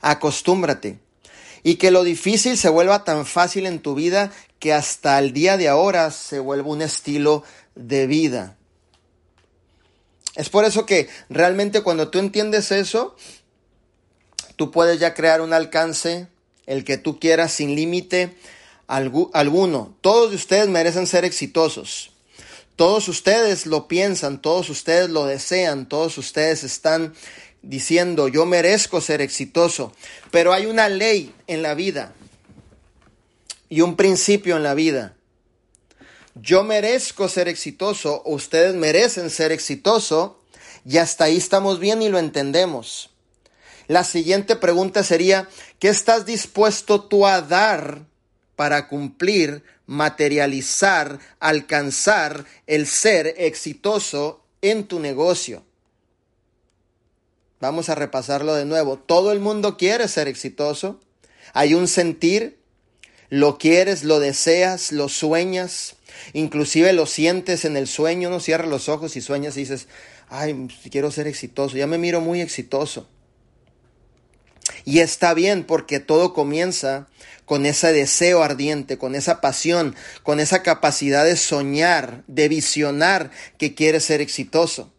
Acostúmbrate 0.02 1.05
y 1.68 1.78
que 1.78 1.90
lo 1.90 2.04
difícil 2.04 2.60
se 2.60 2.70
vuelva 2.70 3.04
tan 3.04 3.26
fácil 3.26 3.66
en 3.66 3.80
tu 3.80 3.96
vida 3.96 4.32
que 4.60 4.72
hasta 4.72 5.18
el 5.18 5.34
día 5.34 5.58
de 5.58 5.68
ahora 5.68 6.12
se 6.12 6.38
vuelva 6.38 6.70
un 6.70 6.84
estilo 6.84 7.44
de 7.74 8.06
vida. 8.06 8.56
Es 10.36 10.50
por 10.50 10.64
eso 10.64 10.86
que 10.86 11.10
realmente 11.28 11.82
cuando 11.82 12.10
tú 12.10 12.20
entiendes 12.20 12.72
eso, 12.72 13.16
tú 14.58 14.70
puedes 14.70 15.00
ya 15.00 15.16
crear 15.16 15.42
un 15.42 15.54
alcance, 15.54 16.28
el 16.68 16.84
que 16.84 17.00
tú 17.00 17.20
quieras, 17.20 17.54
sin 17.54 17.74
límite 17.76 18.38
alguno. 18.86 19.98
Todos 20.02 20.36
ustedes 20.36 20.68
merecen 20.68 21.08
ser 21.08 21.26
exitosos. 21.26 22.12
Todos 22.76 23.08
ustedes 23.08 23.66
lo 23.66 23.88
piensan, 23.88 24.40
todos 24.40 24.70
ustedes 24.70 25.10
lo 25.10 25.26
desean, 25.26 25.90
todos 25.90 26.20
ustedes 26.20 26.64
están 26.64 27.16
diciendo 27.66 28.28
yo 28.28 28.46
merezco 28.46 29.02
ser 29.02 29.22
exitoso, 29.22 29.94
pero 30.32 30.54
hay 30.54 30.66
una 30.66 30.90
ley 30.90 31.34
en 31.48 31.62
la 31.62 31.74
vida 31.74 32.14
y 33.70 33.82
un 33.82 33.96
principio 33.96 34.56
en 34.56 34.64
la 34.64 34.74
vida. 34.74 35.16
Yo 36.36 36.64
merezco 36.64 37.28
ser 37.30 37.48
exitoso, 37.48 38.22
ustedes 38.26 38.76
merecen 38.76 39.30
ser 39.30 39.52
exitoso 39.52 40.42
y 40.86 40.98
hasta 40.98 41.26
ahí 41.26 41.38
estamos 41.38 41.80
bien 41.80 42.02
y 42.02 42.10
lo 42.10 42.20
entendemos. 42.20 43.10
La 43.88 44.04
siguiente 44.04 44.56
pregunta 44.56 45.04
sería, 45.04 45.48
¿qué 45.80 45.90
estás 45.90 46.26
dispuesto 46.26 47.04
tú 47.04 47.26
a 47.28 47.42
dar 47.42 48.06
para 48.56 48.88
cumplir, 48.88 49.64
materializar, 49.86 51.20
alcanzar 51.40 52.46
el 52.68 52.88
ser 52.88 53.36
exitoso 53.38 54.44
en 54.62 54.86
tu 54.86 55.00
negocio? 55.00 55.65
Vamos 57.60 57.90
a 57.90 57.96
repasarlo 57.96 58.54
de 58.56 58.66
nuevo. 58.66 58.98
Todo 58.98 59.32
el 59.32 59.40
mundo 59.40 59.78
quiere 59.78 60.08
ser 60.08 60.28
exitoso. 60.28 61.00
Hay 61.54 61.74
un 61.74 61.88
sentir, 61.88 62.60
lo 63.30 63.58
quieres, 63.58 64.04
lo 64.04 64.20
deseas, 64.20 64.92
lo 64.92 65.10
sueñas, 65.10 65.96
inclusive 66.34 66.94
lo 66.94 67.06
sientes 67.06 67.66
en 67.66 67.78
el 67.78 67.88
sueño, 67.88 68.30
no 68.30 68.40
cierras 68.40 68.70
los 68.70 68.90
ojos 68.90 69.16
y 69.16 69.22
sueñas 69.22 69.56
y 69.58 69.62
dices, 69.62 69.88
ay, 70.30 70.68
quiero 70.92 71.12
ser 71.12 71.28
exitoso, 71.28 71.78
ya 71.78 71.88
me 71.88 71.98
miro 71.98 72.22
muy 72.22 72.42
exitoso. 72.42 73.08
Y 74.84 75.00
está 75.00 75.34
bien 75.34 75.64
porque 75.64 76.00
todo 76.00 76.34
comienza 76.34 77.08
con 77.46 77.66
ese 77.66 77.94
deseo 77.94 78.44
ardiente, 78.44 78.98
con 78.98 79.16
esa 79.16 79.40
pasión, 79.40 79.96
con 80.24 80.40
esa 80.40 80.64
capacidad 80.64 81.24
de 81.24 81.38
soñar, 81.38 82.24
de 82.28 82.50
visionar 82.50 83.32
que 83.58 83.76
quieres 83.76 84.04
ser 84.06 84.22
exitoso. 84.22 84.92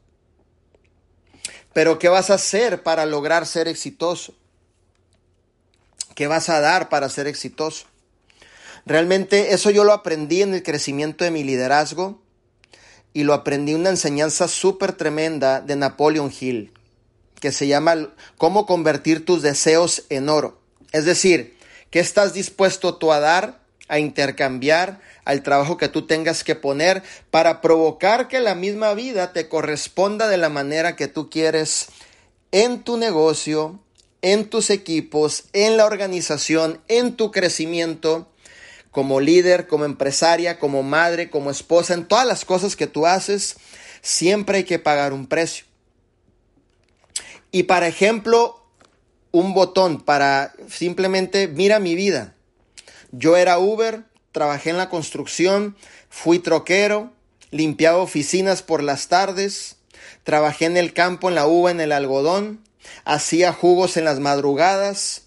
Pero 1.76 1.98
¿qué 1.98 2.08
vas 2.08 2.30
a 2.30 2.36
hacer 2.36 2.82
para 2.82 3.04
lograr 3.04 3.44
ser 3.44 3.68
exitoso? 3.68 4.32
¿Qué 6.14 6.26
vas 6.26 6.48
a 6.48 6.62
dar 6.62 6.88
para 6.88 7.10
ser 7.10 7.26
exitoso? 7.26 7.84
Realmente 8.86 9.52
eso 9.52 9.68
yo 9.68 9.84
lo 9.84 9.92
aprendí 9.92 10.40
en 10.40 10.54
el 10.54 10.62
crecimiento 10.62 11.22
de 11.22 11.30
mi 11.30 11.44
liderazgo 11.44 12.18
y 13.12 13.24
lo 13.24 13.34
aprendí 13.34 13.74
una 13.74 13.90
enseñanza 13.90 14.48
súper 14.48 14.94
tremenda 14.94 15.60
de 15.60 15.76
Napoleon 15.76 16.32
Hill, 16.40 16.72
que 17.40 17.52
se 17.52 17.66
llama 17.66 18.08
Cómo 18.38 18.64
convertir 18.64 19.26
tus 19.26 19.42
deseos 19.42 20.04
en 20.08 20.30
oro. 20.30 20.58
Es 20.92 21.04
decir, 21.04 21.58
¿qué 21.90 22.00
estás 22.00 22.32
dispuesto 22.32 22.96
tú 22.96 23.12
a 23.12 23.20
dar, 23.20 23.60
a 23.88 23.98
intercambiar, 23.98 25.00
al 25.24 25.42
trabajo 25.42 25.76
que 25.76 25.88
tú 25.88 26.06
tengas 26.06 26.44
que 26.44 26.54
poner 26.54 27.02
para 27.30 27.60
provocar 27.60 28.28
que 28.28 28.40
la 28.40 28.54
misma 28.54 28.94
vida 28.94 29.32
te 29.32 29.48
corresponda 29.48 30.28
de 30.28 30.36
la 30.36 30.48
manera 30.48 30.96
que 30.96 31.08
tú 31.08 31.30
quieres 31.30 31.88
en 32.52 32.82
tu 32.82 32.96
negocio, 32.96 33.80
en 34.22 34.48
tus 34.48 34.70
equipos, 34.70 35.44
en 35.52 35.76
la 35.76 35.84
organización, 35.84 36.80
en 36.88 37.16
tu 37.16 37.30
crecimiento, 37.30 38.28
como 38.90 39.20
líder, 39.20 39.66
como 39.66 39.84
empresaria, 39.84 40.58
como 40.58 40.82
madre, 40.82 41.28
como 41.28 41.50
esposa, 41.50 41.94
en 41.94 42.06
todas 42.06 42.26
las 42.26 42.44
cosas 42.44 42.76
que 42.76 42.86
tú 42.86 43.06
haces, 43.06 43.56
siempre 44.00 44.58
hay 44.58 44.64
que 44.64 44.78
pagar 44.78 45.12
un 45.12 45.26
precio. 45.26 45.66
Y 47.50 47.64
para 47.64 47.88
ejemplo, 47.88 48.64
un 49.32 49.52
botón 49.52 50.00
para 50.00 50.54
simplemente, 50.68 51.46
mira 51.46 51.78
mi 51.78 51.94
vida. 51.94 52.35
Yo 53.18 53.38
era 53.38 53.58
Uber, 53.58 54.04
trabajé 54.30 54.68
en 54.68 54.76
la 54.76 54.90
construcción, 54.90 55.74
fui 56.10 56.38
troquero, 56.38 57.12
limpiaba 57.50 57.96
oficinas 57.96 58.60
por 58.60 58.82
las 58.82 59.08
tardes, 59.08 59.76
trabajé 60.22 60.66
en 60.66 60.76
el 60.76 60.92
campo, 60.92 61.30
en 61.30 61.34
la 61.34 61.46
uva, 61.46 61.70
en 61.70 61.80
el 61.80 61.92
algodón, 61.92 62.60
hacía 63.06 63.54
jugos 63.54 63.96
en 63.96 64.04
las 64.04 64.20
madrugadas, 64.20 65.22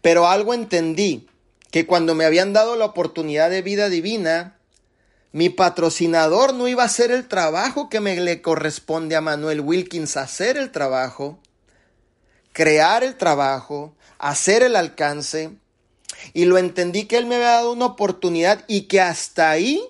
pero 0.00 0.28
algo 0.28 0.54
entendí, 0.54 1.28
que 1.72 1.86
cuando 1.86 2.14
me 2.14 2.24
habían 2.24 2.52
dado 2.52 2.76
la 2.76 2.84
oportunidad 2.84 3.50
de 3.50 3.62
vida 3.62 3.88
divina, 3.88 4.56
mi 5.32 5.48
patrocinador 5.48 6.54
no 6.54 6.68
iba 6.68 6.84
a 6.84 6.86
hacer 6.86 7.10
el 7.10 7.26
trabajo 7.26 7.88
que 7.88 7.98
me 7.98 8.14
le 8.20 8.42
corresponde 8.42 9.16
a 9.16 9.20
Manuel 9.20 9.60
Wilkins 9.60 10.16
hacer 10.16 10.56
el 10.56 10.70
trabajo, 10.70 11.40
crear 12.52 13.02
el 13.02 13.16
trabajo, 13.16 13.96
hacer 14.20 14.62
el 14.62 14.76
alcance, 14.76 15.50
y 16.32 16.44
lo 16.46 16.58
entendí 16.58 17.04
que 17.04 17.16
él 17.16 17.26
me 17.26 17.36
había 17.36 17.48
dado 17.48 17.72
una 17.72 17.86
oportunidad 17.86 18.64
y 18.68 18.82
que 18.82 19.00
hasta 19.00 19.50
ahí, 19.50 19.82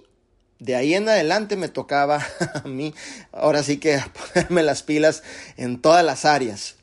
de 0.58 0.76
ahí 0.76 0.94
en 0.94 1.08
adelante 1.08 1.56
me 1.56 1.68
tocaba 1.68 2.26
a 2.64 2.66
mí, 2.66 2.94
ahora 3.32 3.62
sí 3.62 3.78
que 3.78 4.00
ponerme 4.34 4.62
las 4.62 4.82
pilas 4.82 5.22
en 5.56 5.80
todas 5.80 6.04
las 6.04 6.24
áreas. 6.24 6.76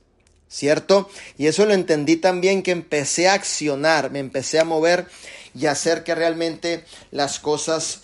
¿Cierto? 0.48 1.10
Y 1.38 1.48
eso 1.48 1.65
lo 1.65 1.74
entendí 1.74 2.17
también 2.17 2.62
que 2.62 2.72
empecé 2.72 3.29
a 3.29 3.36
accionar, 3.36 4.12
me 4.12 4.20
empecé 4.20 4.60
a 4.60 4.65
mover 4.65 5.08
y 5.55 5.67
hacer 5.67 6.03
que 6.03 6.13
realmente 6.13 6.84
las 7.10 7.39
cosas 7.39 8.01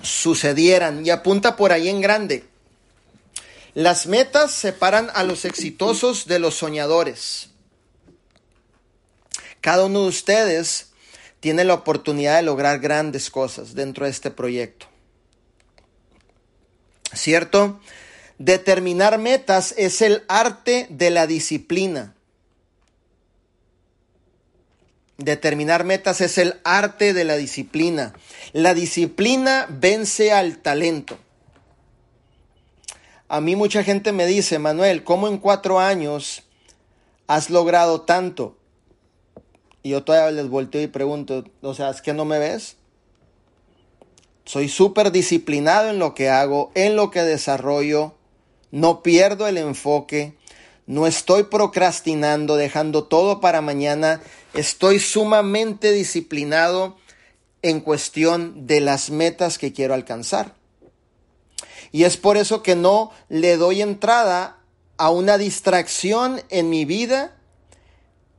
sucedieran. 0.00 1.04
Y 1.04 1.10
apunta 1.10 1.56
por 1.56 1.72
ahí 1.72 1.88
en 1.88 2.00
grande. 2.00 2.44
Las 3.74 4.06
metas 4.06 4.52
separan 4.52 5.10
a 5.14 5.24
los 5.24 5.44
exitosos 5.44 6.26
de 6.26 6.38
los 6.38 6.54
soñadores. 6.54 7.50
Cada 9.64 9.86
uno 9.86 10.02
de 10.02 10.08
ustedes 10.08 10.88
tiene 11.40 11.64
la 11.64 11.72
oportunidad 11.72 12.36
de 12.36 12.42
lograr 12.42 12.80
grandes 12.80 13.30
cosas 13.30 13.74
dentro 13.74 14.04
de 14.04 14.10
este 14.10 14.30
proyecto. 14.30 14.84
¿Cierto? 17.14 17.80
Determinar 18.36 19.16
metas 19.16 19.72
es 19.78 20.02
el 20.02 20.22
arte 20.28 20.86
de 20.90 21.08
la 21.08 21.26
disciplina. 21.26 22.14
Determinar 25.16 25.84
metas 25.84 26.20
es 26.20 26.36
el 26.36 26.60
arte 26.64 27.14
de 27.14 27.24
la 27.24 27.36
disciplina. 27.36 28.12
La 28.52 28.74
disciplina 28.74 29.66
vence 29.70 30.30
al 30.30 30.58
talento. 30.58 31.18
A 33.28 33.40
mí 33.40 33.56
mucha 33.56 33.82
gente 33.82 34.12
me 34.12 34.26
dice, 34.26 34.58
Manuel, 34.58 35.04
¿cómo 35.04 35.26
en 35.26 35.38
cuatro 35.38 35.80
años 35.80 36.42
has 37.26 37.48
logrado 37.48 38.02
tanto? 38.02 38.58
Y 39.84 39.90
yo 39.90 40.02
todavía 40.02 40.32
les 40.32 40.48
volteo 40.48 40.82
y 40.82 40.86
pregunto, 40.86 41.44
o 41.60 41.74
sea, 41.74 41.90
¿es 41.90 42.00
que 42.00 42.14
no 42.14 42.24
me 42.24 42.38
ves? 42.38 42.76
Soy 44.46 44.68
súper 44.68 45.12
disciplinado 45.12 45.90
en 45.90 45.98
lo 45.98 46.14
que 46.14 46.30
hago, 46.30 46.72
en 46.74 46.96
lo 46.96 47.10
que 47.10 47.22
desarrollo, 47.22 48.14
no 48.70 49.02
pierdo 49.02 49.46
el 49.46 49.58
enfoque, 49.58 50.38
no 50.86 51.06
estoy 51.06 51.44
procrastinando, 51.44 52.56
dejando 52.56 53.04
todo 53.04 53.40
para 53.40 53.60
mañana, 53.60 54.22
estoy 54.54 54.98
sumamente 55.00 55.92
disciplinado 55.92 56.96
en 57.60 57.80
cuestión 57.80 58.66
de 58.66 58.80
las 58.80 59.10
metas 59.10 59.58
que 59.58 59.74
quiero 59.74 59.92
alcanzar. 59.92 60.54
Y 61.92 62.04
es 62.04 62.16
por 62.16 62.38
eso 62.38 62.62
que 62.62 62.74
no 62.74 63.10
le 63.28 63.58
doy 63.58 63.82
entrada 63.82 64.58
a 64.96 65.10
una 65.10 65.36
distracción 65.36 66.40
en 66.48 66.70
mi 66.70 66.86
vida, 66.86 67.36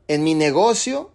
en 0.07 0.23
mi 0.23 0.33
negocio. 0.33 1.11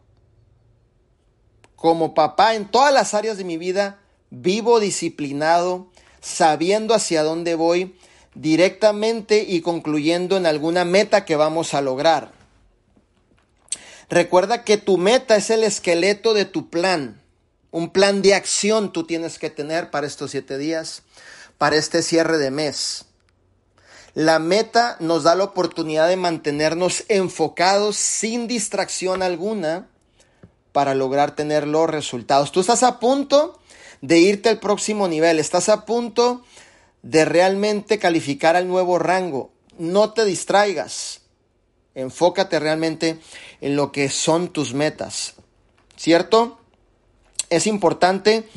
Como 1.80 2.12
papá, 2.12 2.54
en 2.54 2.68
todas 2.68 2.92
las 2.92 3.14
áreas 3.14 3.38
de 3.38 3.44
mi 3.44 3.56
vida, 3.56 3.98
vivo 4.28 4.81
disciplinado, 4.81 5.88
sabiendo 6.20 6.92
hacia 6.92 7.22
dónde 7.22 7.55
voy 7.55 7.96
directamente 8.35 9.46
y 9.48 9.62
concluyendo 9.62 10.37
en 10.37 10.44
alguna 10.44 10.85
meta 10.85 11.24
que 11.24 11.37
vamos 11.37 11.72
a 11.72 11.81
lograr. 11.81 12.33
Recuerda 14.11 14.62
que 14.62 14.76
tu 14.76 14.98
meta 14.98 15.37
es 15.37 15.48
el 15.48 15.64
esqueleto 15.64 16.35
de 16.35 16.44
tu 16.44 16.68
plan. 16.68 17.18
Un 17.70 17.88
plan 17.88 18.20
de 18.20 18.35
acción 18.35 18.92
tú 18.92 19.07
tienes 19.07 19.38
que 19.38 19.48
tener 19.48 19.90
para 19.90 20.07
estos 20.07 20.33
siete 20.33 20.59
días 20.59 21.02
para 21.57 21.76
este 21.76 22.02
cierre 22.02 22.38
de 22.38 22.50
mes. 22.50 23.05
La 24.14 24.38
meta 24.38 24.96
nos 24.98 25.24
da 25.24 25.35
la 25.35 25.44
oportunidad 25.44 26.09
de 26.09 26.16
mantenernos 26.16 27.05
enfocados 27.09 27.96
sin 27.96 28.48
distracción 28.48 29.22
alguna 29.22 29.89
para 30.72 30.94
lograr 30.94 31.35
tener 31.35 31.66
los 31.66 31.88
resultados. 31.88 32.52
Tú 32.52 32.61
estás 32.61 32.83
a 32.83 33.00
punto 33.00 33.59
de 34.00 34.18
irte 34.18 34.48
al 34.48 34.61
próximo 34.61 35.09
nivel, 35.09 35.38
estás 35.38 35.68
a 35.68 35.85
punto 35.85 36.42
de 37.02 37.24
realmente 37.24 37.98
calificar 37.98 38.56
al 38.56 38.68
nuevo 38.68 38.98
rango. 38.98 39.52
No 39.78 40.12
te 40.12 40.24
distraigas, 40.24 41.22
enfócate 41.94 42.59
realmente 42.59 43.18
en 43.61 43.76
lo 43.76 43.92
que 43.92 44.09
son 44.09 44.48
tus 44.48 44.74
metas, 44.74 45.35
¿cierto? 45.96 46.61
Es 47.48 47.66
importante 47.66 48.48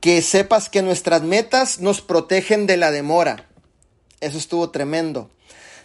que 0.00 0.20
sepas 0.20 0.68
que 0.68 0.82
nuestras 0.82 1.22
metas 1.22 1.80
nos 1.80 2.02
protegen 2.02 2.66
de 2.66 2.76
la 2.76 2.90
demora. 2.90 3.48
Eso 4.20 4.36
estuvo 4.36 4.70
tremendo. 4.70 5.30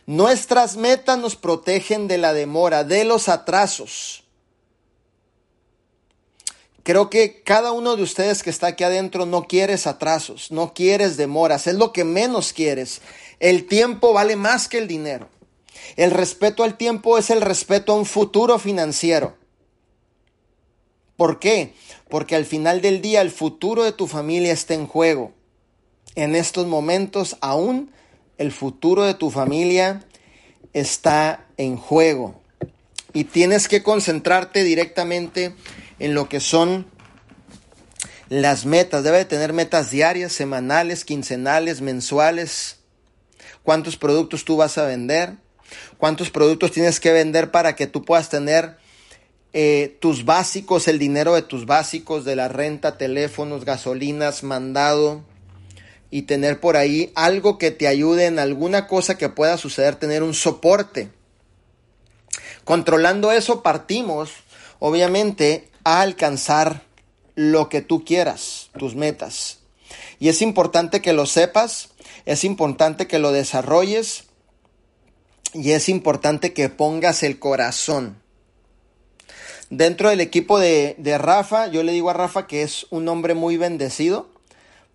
Nuestras 0.06 0.76
metas 0.76 1.18
nos 1.20 1.36
protegen 1.36 2.08
de 2.08 2.18
la 2.18 2.34
demora, 2.34 2.84
de 2.84 3.04
los 3.06 3.30
atrasos. 3.30 4.24
Creo 6.90 7.12
que 7.12 7.44
cada 7.44 7.72
uno 7.72 7.96
de 7.96 8.02
ustedes 8.02 8.42
que 8.42 8.50
está 8.50 8.66
aquí 8.66 8.84
adentro 8.84 9.28
no 9.28 9.44
quieres 9.44 9.86
atrasos, 9.86 10.50
no 10.50 10.74
quieres 10.74 11.18
demoras, 11.18 11.68
es 11.68 11.76
lo 11.76 11.94
que 11.94 12.04
menos 12.04 12.52
quieres. 12.52 13.04
El 13.40 13.68
tiempo 13.68 14.12
vale 14.12 14.36
más 14.36 14.68
que 14.68 14.80
el 14.80 14.88
dinero. 14.88 15.30
El 15.98 16.10
respeto 16.10 16.64
al 16.64 16.78
tiempo 16.78 17.20
es 17.20 17.30
el 17.30 17.42
respeto 17.42 17.92
a 17.92 17.96
un 17.96 18.08
futuro 18.08 18.58
financiero. 18.58 19.38
¿Por 21.16 21.38
qué? 21.38 21.76
porque 22.10 22.36
al 22.36 22.46
final 22.46 22.82
del 22.82 23.04
día 23.04 23.22
el 23.22 23.30
futuro 23.30 23.84
de 23.84 23.92
tu 23.92 24.08
familia 24.08 24.52
está 24.52 24.74
en 24.74 24.88
juego. 24.88 25.32
En 26.16 26.36
estos 26.36 26.66
momentos 26.66 27.38
aún 27.40 27.92
el 28.40 28.52
futuro 28.52 29.04
de 29.04 29.14
tu 29.14 29.30
familia 29.30 30.04
está 30.74 31.46
en 31.58 31.78
juego. 31.78 32.42
Y 33.14 33.26
tienes 33.26 33.68
que 33.68 33.84
concentrarte 33.84 34.64
directamente 34.64 35.46
en 35.46 35.56
lo 36.00 36.30
que 36.30 36.40
son 36.40 36.86
las 38.30 38.66
metas. 38.66 39.04
Debe 39.04 39.26
tener 39.26 39.54
metas 39.54 39.92
diarias, 39.92 40.32
semanales, 40.32 41.06
quincenales, 41.06 41.82
mensuales. 41.82 42.78
¿Cuántos 43.64 43.98
productos 43.98 44.46
tú 44.46 44.58
vas 44.58 44.78
a 44.78 44.86
vender? 44.86 45.34
¿Cuántos 45.98 46.30
productos 46.30 46.72
tienes 46.72 47.00
que 47.00 47.12
vender 47.12 47.52
para 47.52 47.76
que 47.76 47.88
tú 47.88 48.04
puedas 48.04 48.30
tener 48.30 48.78
eh, 49.52 49.98
tus 50.00 50.26
básicos, 50.26 50.88
el 50.88 51.00
dinero 51.00 51.34
de 51.34 51.42
tus 51.42 51.66
básicos, 51.66 52.24
de 52.24 52.36
la 52.36 52.48
renta, 52.48 52.98
teléfonos, 52.98 53.66
gasolinas, 53.66 54.44
mandado 54.44 55.24
y 56.12 56.24
tener 56.24 56.60
por 56.60 56.78
ahí 56.78 57.12
algo 57.16 57.58
que 57.58 57.72
te 57.72 57.88
ayude 57.88 58.26
en 58.26 58.40
alguna 58.40 58.88
cosa 58.88 59.18
que 59.18 59.30
pueda 59.30 59.58
suceder, 59.58 59.96
tener 59.96 60.24
un 60.24 60.34
soporte. 60.34 61.10
Controlando 62.64 63.32
eso 63.32 63.64
partimos, 63.64 64.32
obviamente, 64.80 65.69
a 65.84 66.02
alcanzar 66.02 66.84
lo 67.36 67.70
que 67.70 67.82
tú 67.82 68.04
quieras, 68.04 68.70
tus 68.78 68.96
metas. 68.96 69.60
Y 70.20 70.30
es 70.30 70.42
importante 70.42 71.02
que 71.02 71.14
lo 71.14 71.26
sepas, 71.26 71.90
es 72.26 72.44
importante 72.44 73.08
que 73.08 73.20
lo 73.20 73.32
desarrolles 73.32 74.26
y 75.54 75.72
es 75.72 75.90
importante 75.90 76.54
que 76.54 76.70
pongas 76.70 77.24
el 77.24 77.40
corazón. 77.40 78.18
Dentro 79.70 80.10
del 80.10 80.20
equipo 80.20 80.60
de, 80.60 80.96
Rafa, 81.20 81.68
yo 81.68 81.84
le 81.84 81.92
digo 81.92 82.10
a 82.10 82.14
Rafa 82.14 82.48
que 82.48 82.64
es 82.64 82.88
un 82.90 83.08
hombre 83.08 83.36
muy 83.36 83.58
bendecido 83.58 84.30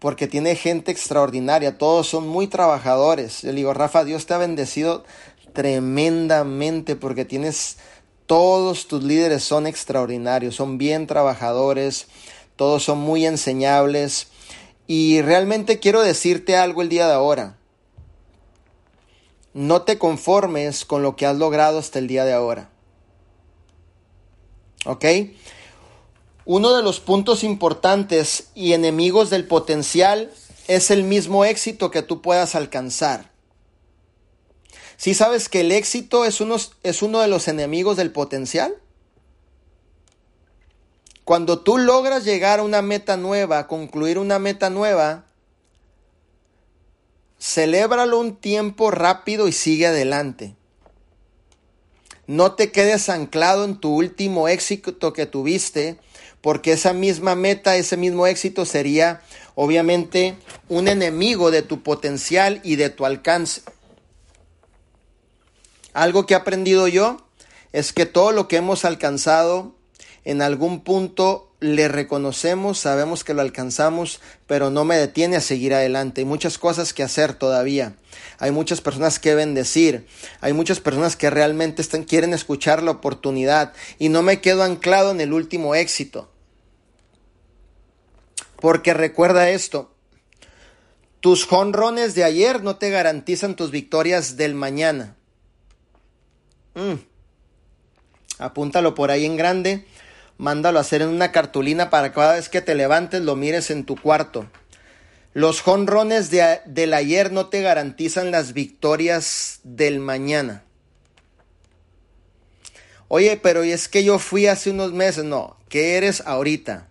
porque 0.01 0.27
tiene 0.27 0.57
gente 0.57 0.91
extraordinaria, 0.91 1.79
todos 1.79 2.09
son 2.09 2.27
muy 2.29 2.47
trabajadores. 2.49 3.43
Yo 3.43 3.51
le 3.51 3.57
digo, 3.57 3.73
Rafa, 3.73 4.05
Dios 4.05 4.27
te 4.27 4.35
ha 4.35 4.39
bendecido 4.39 5.05
tremendamente 5.53 6.97
porque 6.97 7.25
tienes, 7.25 7.79
todos 8.27 8.89
tus 8.89 9.03
líderes 9.03 9.45
son 9.45 9.67
extraordinarios, 9.67 10.55
son 10.55 10.79
bien 10.79 11.07
trabajadores, 11.07 12.07
todos 12.57 12.83
son 12.83 12.99
muy 12.99 13.27
enseñables. 13.27 14.29
Y 14.87 15.23
realmente 15.23 15.79
quiero 15.79 16.03
decirte 16.03 16.57
algo 16.57 16.83
el 16.83 16.89
día 16.89 17.07
de 17.07 17.15
ahora. 17.15 17.57
No 19.53 19.83
te 19.83 19.99
conformes 19.99 20.85
con 20.85 21.03
lo 21.03 21.17
que 21.17 21.27
has 21.27 21.37
logrado 21.37 21.79
hasta 21.79 21.99
el 21.99 22.09
día 22.09 22.25
de 22.25 22.33
ahora. 22.33 22.71
¿Ok? 24.85 25.05
Uno 26.45 26.75
de 26.75 26.83
los 26.83 27.01
puntos 27.01 27.45
importantes 27.45 28.49
y 28.55 28.73
enemigos 28.73 29.31
del 29.31 29.47
potencial 29.47 30.31
es 30.67 30.91
el 30.91 31.05
mismo 31.05 31.45
éxito 31.45 31.91
que 31.91 32.03
tú 32.03 32.21
puedas 32.21 32.55
alcanzar. 32.55 33.34
Si 34.97 35.15
sabes 35.15 35.49
que 35.49 35.61
el 35.61 35.73
éxito 35.73 36.25
es 36.25 36.41
uno, 36.41 36.57
es 36.83 37.03
uno 37.03 37.21
de 37.21 37.29
los 37.29 37.49
enemigos 37.49 37.97
del 37.97 38.11
potencial? 38.11 38.75
Cuando 41.25 41.61
tú 41.61 41.79
logras 41.79 42.25
llegar 42.25 42.61
a 42.61 42.65
una 42.65 42.83
meta 42.83 43.17
nueva, 43.17 43.67
concluir 43.67 44.19
una 44.19 44.39
meta 44.39 44.69
nueva, 44.69 45.25
celébralo 47.41 48.19
un 48.21 48.37
tiempo 48.37 48.91
rápido 48.91 49.49
y 49.49 49.53
sigue 49.53 49.87
adelante. 49.87 50.55
No 52.27 52.53
te 52.53 52.73
quedes 52.73 53.09
anclado 53.09 53.65
en 53.65 53.81
tu 53.81 53.95
último 53.95 54.49
éxito 54.49 55.13
que 55.13 55.27
tuviste, 55.27 55.99
porque 56.41 56.73
esa 56.73 56.93
misma 56.93 57.35
meta, 57.35 57.77
ese 57.77 57.97
mismo 57.97 58.27
éxito 58.27 58.65
sería 58.67 59.23
obviamente 59.55 60.37
un 60.69 60.89
enemigo 60.89 61.51
de 61.51 61.63
tu 61.63 61.83
potencial 61.83 62.61
y 62.65 62.77
de 62.77 62.91
tu 62.91 63.07
alcance. 63.07 63.63
Algo 65.95 66.27
que 66.27 66.35
he 66.35 66.37
aprendido 66.37 66.87
yo 66.89 67.27
es 67.73 67.93
que 67.93 68.05
todo 68.05 68.33
lo 68.33 68.47
que 68.47 68.57
hemos 68.57 68.85
alcanzado 68.85 69.75
en 70.25 70.43
algún 70.43 70.81
punto 70.81 71.53
le 71.61 71.89
reconocemos, 71.89 72.79
sabemos 72.79 73.25
que 73.25 73.33
lo 73.33 73.41
alcanzamos, 73.41 74.21
pero 74.47 74.71
no 74.71 74.85
me 74.85 74.97
detiene 74.97 75.37
a 75.37 75.41
seguir 75.41 75.73
adelante. 75.73 76.21
Hay 76.21 76.25
muchas 76.27 76.59
cosas 76.59 76.93
que 76.93 77.03
hacer 77.03 77.35
todavía. 77.35 77.97
Hay 78.39 78.51
muchas 78.51 78.81
personas 78.81 79.19
que 79.19 79.35
bendecir. 79.35 80.07
Hay 80.41 80.53
muchas 80.53 80.81
personas 80.81 81.17
que 81.17 81.31
realmente 81.31 81.81
están, 81.81 82.05
quieren 82.05 82.35
escuchar 82.35 82.83
la 82.83 82.91
oportunidad. 82.91 83.73
Y 83.99 84.11
no 84.11 84.23
me 84.23 84.41
quedo 84.41 84.63
anclado 84.63 85.11
en 85.11 85.23
el 85.23 85.33
último 85.33 85.75
éxito. 85.75 86.31
Porque 88.57 88.93
recuerda 88.93 89.49
esto. 89.49 89.95
Tus 91.21 91.47
jonrones 91.47 92.15
de 92.15 92.25
ayer 92.25 92.63
no 92.63 92.77
te 92.77 92.91
garantizan 92.91 93.57
tus 93.57 93.71
victorias 93.71 94.37
del 94.37 94.55
mañana. 94.55 95.17
Mm. 96.75 96.95
Apúntalo 98.39 98.95
por 98.95 99.11
ahí 99.11 99.25
en 99.25 99.37
grande 99.37 99.87
mándalo 100.39 100.79
a 100.79 100.83
hacer 100.83 101.03
en 101.03 101.09
una 101.09 101.33
cartulina 101.33 101.91
para 101.91 102.09
que 102.09 102.15
cada 102.15 102.35
vez 102.35 102.49
que 102.49 102.61
te 102.61 102.75
levantes 102.75 103.23
lo 103.23 103.37
mires 103.37 103.71
en 103.71 103.85
tu 103.85 103.97
cuarto. 103.97 104.47
Los 105.33 105.61
jonrones 105.61 106.31
de, 106.31 106.61
del 106.67 106.95
ayer 106.95 107.33
no 107.33 107.47
te 107.47 107.61
garantizan 107.61 108.31
las 108.31 108.53
victorias 108.53 109.61
del 109.65 109.99
mañana. 109.99 110.63
Oye, 113.09 113.39
pero 113.43 113.63
es 113.63 113.89
que 113.89 114.05
yo 114.05 114.19
fui 114.19 114.47
hace 114.47 114.71
unos 114.71 114.93
meses. 114.93 115.25
No, 115.25 115.57
¿qué 115.69 115.97
eres 115.97 116.23
ahorita? 116.25 116.89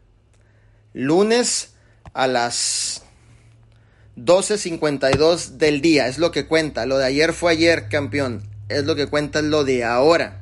Lunes 0.94 1.74
a 2.14 2.28
las 2.28 3.02
12.52 4.18 5.58
del 5.58 5.82
día. 5.82 6.08
Es 6.08 6.18
lo 6.18 6.32
que 6.32 6.46
cuenta. 6.46 6.86
Lo 6.86 6.98
de 6.98 7.06
ayer 7.06 7.34
fue 7.34 7.54
ayer, 7.54 7.88
campeón. 7.90 8.53
Es 8.70 8.84
lo 8.86 8.96
que 8.96 9.08
cuenta 9.08 9.42
lo 9.42 9.64
de 9.64 9.84
ahora. 9.84 10.40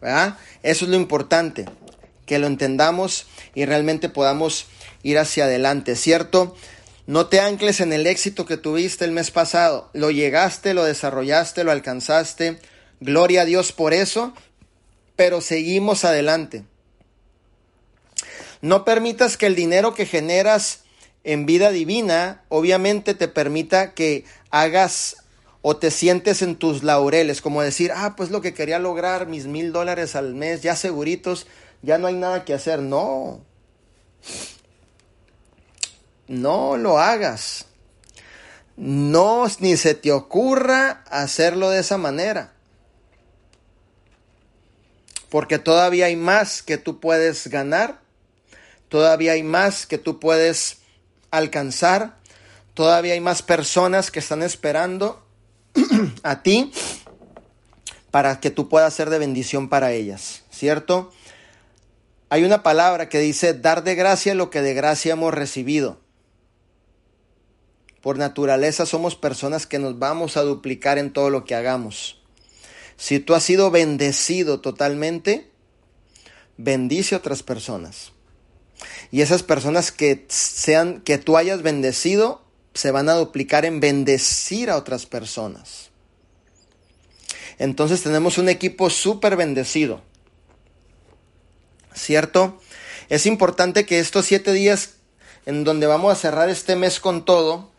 ¿Verdad? 0.00 0.38
Eso 0.62 0.84
es 0.84 0.90
lo 0.90 0.96
importante, 0.96 1.66
que 2.26 2.38
lo 2.38 2.46
entendamos 2.46 3.26
y 3.54 3.64
realmente 3.64 4.08
podamos 4.08 4.66
ir 5.02 5.18
hacia 5.18 5.44
adelante, 5.44 5.96
¿cierto? 5.96 6.56
No 7.06 7.26
te 7.26 7.40
ancles 7.40 7.80
en 7.80 7.92
el 7.92 8.06
éxito 8.06 8.46
que 8.46 8.56
tuviste 8.56 9.04
el 9.04 9.12
mes 9.12 9.30
pasado. 9.30 9.90
Lo 9.92 10.10
llegaste, 10.10 10.74
lo 10.74 10.84
desarrollaste, 10.84 11.64
lo 11.64 11.72
alcanzaste. 11.72 12.58
Gloria 13.00 13.42
a 13.42 13.44
Dios 13.44 13.72
por 13.72 13.92
eso, 13.92 14.32
pero 15.16 15.40
seguimos 15.40 16.04
adelante. 16.04 16.64
No 18.62 18.84
permitas 18.84 19.36
que 19.36 19.46
el 19.46 19.54
dinero 19.54 19.94
que 19.94 20.06
generas 20.06 20.82
en 21.24 21.46
vida 21.46 21.70
divina, 21.70 22.42
obviamente 22.48 23.14
te 23.14 23.28
permita 23.28 23.92
que 23.94 24.24
hagas 24.50 25.16
o 25.62 25.76
te 25.76 25.90
sientes 25.90 26.42
en 26.42 26.56
tus 26.56 26.82
laureles, 26.82 27.42
como 27.42 27.62
decir, 27.62 27.92
ah, 27.94 28.14
pues 28.16 28.30
lo 28.30 28.40
que 28.40 28.54
quería 28.54 28.78
lograr, 28.78 29.26
mis 29.26 29.46
mil 29.46 29.72
dólares 29.72 30.16
al 30.16 30.34
mes, 30.34 30.62
ya 30.62 30.74
seguritos, 30.74 31.46
ya 31.82 31.98
no 31.98 32.06
hay 32.06 32.14
nada 32.14 32.44
que 32.44 32.54
hacer. 32.54 32.80
No, 32.80 33.42
no 36.28 36.76
lo 36.76 36.98
hagas. 36.98 37.66
No, 38.76 39.46
ni 39.58 39.76
se 39.76 39.94
te 39.94 40.12
ocurra 40.12 41.04
hacerlo 41.10 41.68
de 41.68 41.80
esa 41.80 41.98
manera. 41.98 42.54
Porque 45.28 45.58
todavía 45.58 46.06
hay 46.06 46.16
más 46.16 46.62
que 46.62 46.78
tú 46.78 47.00
puedes 47.00 47.48
ganar, 47.48 48.00
todavía 48.88 49.32
hay 49.32 49.42
más 49.42 49.86
que 49.86 49.98
tú 49.98 50.18
puedes 50.18 50.78
alcanzar, 51.30 52.16
todavía 52.72 53.12
hay 53.12 53.20
más 53.20 53.42
personas 53.42 54.10
que 54.10 54.18
están 54.18 54.42
esperando 54.42 55.22
a 56.22 56.42
ti 56.42 56.72
para 58.10 58.40
que 58.40 58.50
tú 58.50 58.68
puedas 58.68 58.92
ser 58.94 59.10
de 59.10 59.18
bendición 59.18 59.68
para 59.68 59.92
ellas, 59.92 60.42
¿cierto? 60.50 61.12
Hay 62.28 62.44
una 62.44 62.62
palabra 62.62 63.08
que 63.08 63.18
dice 63.18 63.54
dar 63.54 63.82
de 63.84 63.94
gracia 63.94 64.34
lo 64.34 64.50
que 64.50 64.62
de 64.62 64.74
gracia 64.74 65.12
hemos 65.12 65.34
recibido. 65.34 65.98
Por 68.00 68.18
naturaleza 68.18 68.86
somos 68.86 69.14
personas 69.14 69.66
que 69.66 69.78
nos 69.78 69.98
vamos 69.98 70.36
a 70.36 70.42
duplicar 70.42 70.98
en 70.98 71.12
todo 71.12 71.28
lo 71.28 71.44
que 71.44 71.54
hagamos. 71.54 72.20
Si 72.96 73.18
tú 73.18 73.34
has 73.34 73.42
sido 73.42 73.70
bendecido 73.70 74.60
totalmente, 74.60 75.50
bendice 76.56 77.14
a 77.14 77.18
otras 77.18 77.42
personas. 77.42 78.12
Y 79.10 79.22
esas 79.22 79.42
personas 79.42 79.92
que 79.92 80.24
sean 80.28 81.00
que 81.00 81.18
tú 81.18 81.36
hayas 81.36 81.62
bendecido, 81.62 82.42
se 82.74 82.90
van 82.90 83.08
a 83.08 83.14
duplicar 83.14 83.64
en 83.64 83.80
bendecir 83.80 84.70
a 84.70 84.76
otras 84.76 85.06
personas. 85.06 85.90
Entonces 87.58 88.02
tenemos 88.02 88.38
un 88.38 88.48
equipo 88.48 88.88
súper 88.90 89.36
bendecido. 89.36 90.02
¿Cierto? 91.94 92.60
Es 93.08 93.26
importante 93.26 93.84
que 93.84 93.98
estos 93.98 94.26
siete 94.26 94.52
días 94.52 94.94
en 95.46 95.64
donde 95.64 95.86
vamos 95.86 96.12
a 96.12 96.16
cerrar 96.16 96.48
este 96.48 96.76
mes 96.76 97.00
con 97.00 97.24
todo, 97.24 97.70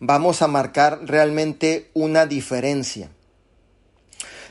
vamos 0.00 0.42
a 0.42 0.48
marcar 0.48 1.00
realmente 1.04 1.90
una 1.94 2.26
diferencia. 2.26 3.10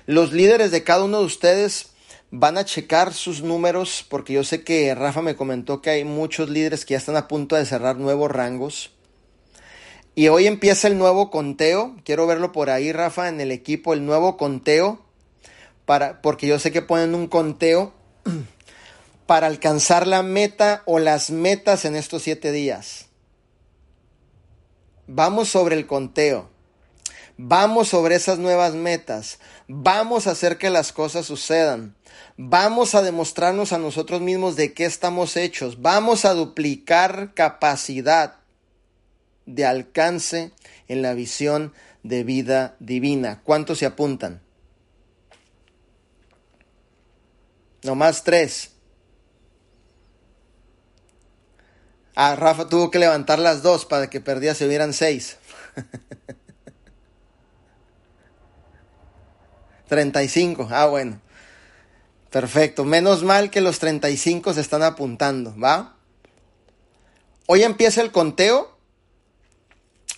Los 0.05 0.33
líderes 0.33 0.71
de 0.71 0.83
cada 0.83 1.03
uno 1.03 1.19
de 1.19 1.25
ustedes 1.25 1.87
van 2.31 2.57
a 2.57 2.65
checar 2.65 3.13
sus 3.13 3.41
números 3.41 4.05
porque 4.09 4.33
yo 4.33 4.43
sé 4.43 4.63
que 4.63 4.93
Rafa 4.95 5.21
me 5.21 5.35
comentó 5.35 5.81
que 5.81 5.91
hay 5.91 6.03
muchos 6.03 6.49
líderes 6.49 6.85
que 6.85 6.93
ya 6.93 6.97
están 6.97 7.15
a 7.17 7.27
punto 7.27 7.55
de 7.55 7.65
cerrar 7.65 7.97
nuevos 7.97 8.31
rangos. 8.31 8.91
Y 10.15 10.29
hoy 10.29 10.47
empieza 10.47 10.87
el 10.87 10.97
nuevo 10.97 11.29
conteo. 11.29 11.95
Quiero 12.05 12.25
verlo 12.25 12.51
por 12.53 12.69
ahí, 12.69 12.91
Rafa, 12.93 13.27
en 13.27 13.41
el 13.41 13.51
equipo, 13.51 13.93
el 13.93 14.05
nuevo 14.05 14.37
conteo. 14.37 14.99
Para, 15.85 16.21
porque 16.21 16.47
yo 16.47 16.57
sé 16.57 16.71
que 16.71 16.81
ponen 16.81 17.13
un 17.13 17.27
conteo 17.27 17.93
para 19.25 19.47
alcanzar 19.47 20.07
la 20.07 20.23
meta 20.23 20.83
o 20.85 20.99
las 20.99 21.31
metas 21.31 21.83
en 21.83 21.95
estos 21.95 22.23
siete 22.23 22.51
días. 22.51 23.07
Vamos 25.07 25.49
sobre 25.49 25.75
el 25.75 25.85
conteo. 25.85 26.49
Vamos 27.37 27.89
sobre 27.89 28.15
esas 28.15 28.39
nuevas 28.39 28.73
metas. 28.73 29.39
Vamos 29.67 30.27
a 30.27 30.31
hacer 30.31 30.57
que 30.57 30.69
las 30.69 30.93
cosas 30.93 31.25
sucedan. 31.25 31.93
Vamos 32.37 32.95
a 32.95 33.01
demostrarnos 33.01 33.71
a 33.71 33.77
nosotros 33.77 34.19
mismos 34.19 34.57
de 34.57 34.73
qué 34.73 34.85
estamos 34.85 35.37
hechos. 35.37 35.81
Vamos 35.81 36.25
a 36.25 36.33
duplicar 36.33 37.33
capacidad 37.33 38.39
de 39.45 39.65
alcance 39.65 40.51
en 40.89 41.01
la 41.01 41.13
visión 41.13 41.73
de 42.03 42.25
vida 42.25 42.75
divina. 42.79 43.41
¿Cuántos 43.43 43.79
se 43.79 43.85
apuntan? 43.85 44.41
Nomás 47.83 48.23
tres. 48.23 48.71
Ah, 52.15 52.35
Rafa 52.35 52.67
tuvo 52.67 52.91
que 52.91 52.99
levantar 52.99 53.39
las 53.39 53.61
dos 53.61 53.85
para 53.85 54.09
que 54.09 54.19
perdía 54.19 54.55
se 54.55 54.65
hubieran 54.65 54.91
seis. 54.91 55.37
35. 59.87 60.67
Ah, 60.71 60.87
bueno. 60.87 61.21
Perfecto. 62.35 62.83
Menos 62.83 63.23
mal 63.23 63.49
que 63.49 63.61
los 63.61 63.79
35 63.79 64.55
se 64.55 64.59
están 64.59 64.83
apuntando, 64.83 65.55
¿va? 65.57 65.95
Hoy 67.45 67.63
empieza 67.63 68.01
el 68.01 68.11
conteo. 68.11 68.77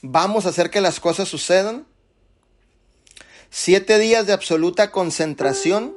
Vamos 0.02 0.48
a 0.48 0.50
hacer 0.50 0.72
que 0.72 0.82
las 0.82 1.00
cosas 1.00 1.28
sucedan. 1.30 1.86
Siete 3.52 4.00
días 4.00 4.26
de 4.26 4.34
absoluta 4.34 4.90
concentración, 4.90 5.96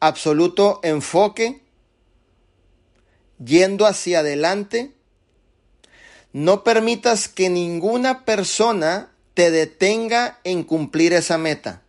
absoluto 0.00 0.80
enfoque, 0.82 1.62
yendo 3.38 3.86
hacia 3.86 4.18
adelante. 4.18 4.92
No 6.32 6.64
permitas 6.64 7.28
que 7.28 7.48
ninguna 7.48 8.24
persona 8.24 9.12
te 9.34 9.52
detenga 9.52 10.40
en 10.42 10.64
cumplir 10.64 11.12
esa 11.12 11.38
meta. 11.38 11.85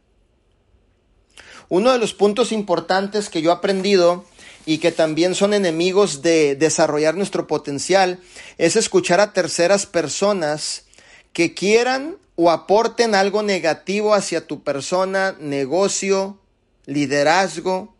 Uno 1.70 1.92
de 1.92 2.00
los 2.00 2.14
puntos 2.14 2.52
importantes 2.52 3.30
que 3.30 3.42
yo 3.42 3.52
he 3.52 3.54
aprendido 3.54 4.26
y 4.66 4.78
que 4.80 4.92
también 4.92 5.36
son 5.36 5.54
enemigos 5.54 6.22
de 6.22 6.56
desarrollar 6.56 7.16
nuestro 7.16 7.48
potencial 7.48 8.20
es 8.58 8.76
escuchar 8.76 9.20
a 9.20 9.34
terceras 9.34 9.86
personas 9.86 10.86
que 11.34 11.54
quieran 11.54 12.18
o 12.36 12.52
aporten 12.52 13.16
algo 13.16 13.44
negativo 13.44 14.14
hacia 14.14 14.46
tu 14.46 14.64
persona, 14.64 15.36
negocio, 15.40 16.40
liderazgo. 16.86 17.96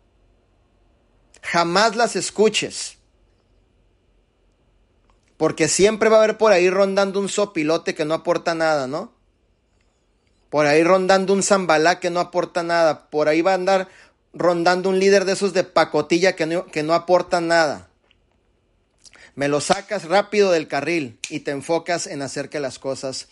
Jamás 1.42 1.96
las 1.96 2.16
escuches. 2.16 2.98
Porque 5.36 5.68
siempre 5.68 6.08
va 6.08 6.16
a 6.16 6.24
haber 6.24 6.38
por 6.38 6.52
ahí 6.52 6.68
rondando 6.70 7.20
un 7.20 7.28
sopilote 7.28 7.94
que 7.94 8.04
no 8.04 8.14
aporta 8.14 8.54
nada, 8.54 8.86
¿no? 8.86 9.17
Por 10.50 10.66
ahí 10.66 10.82
rondando 10.82 11.32
un 11.32 11.42
zambalá 11.42 12.00
que 12.00 12.10
no 12.10 12.20
aporta 12.20 12.62
nada. 12.62 13.10
Por 13.10 13.28
ahí 13.28 13.42
va 13.42 13.52
a 13.52 13.54
andar 13.54 13.88
rondando 14.32 14.88
un 14.88 14.98
líder 14.98 15.24
de 15.24 15.32
esos 15.32 15.52
de 15.52 15.64
pacotilla 15.64 16.36
que 16.36 16.46
no, 16.46 16.66
que 16.66 16.82
no 16.82 16.94
aporta 16.94 17.40
nada. 17.40 17.88
Me 19.34 19.48
lo 19.48 19.60
sacas 19.60 20.04
rápido 20.04 20.50
del 20.50 20.68
carril 20.68 21.18
y 21.28 21.40
te 21.40 21.50
enfocas 21.50 22.06
en 22.06 22.22
hacer 22.22 22.48
que 22.48 22.60
las 22.60 22.78
cosas 22.78 23.28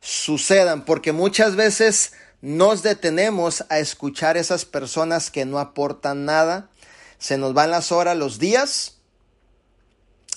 sucedan. 0.00 0.84
Porque 0.84 1.12
muchas 1.12 1.56
veces 1.56 2.12
nos 2.40 2.82
detenemos 2.82 3.64
a 3.68 3.78
escuchar 3.78 4.36
esas 4.36 4.64
personas 4.64 5.30
que 5.30 5.44
no 5.44 5.58
aportan 5.58 6.24
nada. 6.24 6.70
Se 7.18 7.38
nos 7.38 7.54
van 7.54 7.70
las 7.70 7.92
horas, 7.92 8.16
los 8.16 8.38
días 8.38 8.96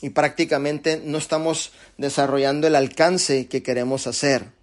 y 0.01 0.11
prácticamente 0.11 1.01
no 1.03 1.17
estamos 1.17 1.71
desarrollando 1.97 2.67
el 2.67 2.75
alcance 2.75 3.47
que 3.47 3.63
queremos 3.63 4.07
hacer. 4.07 4.54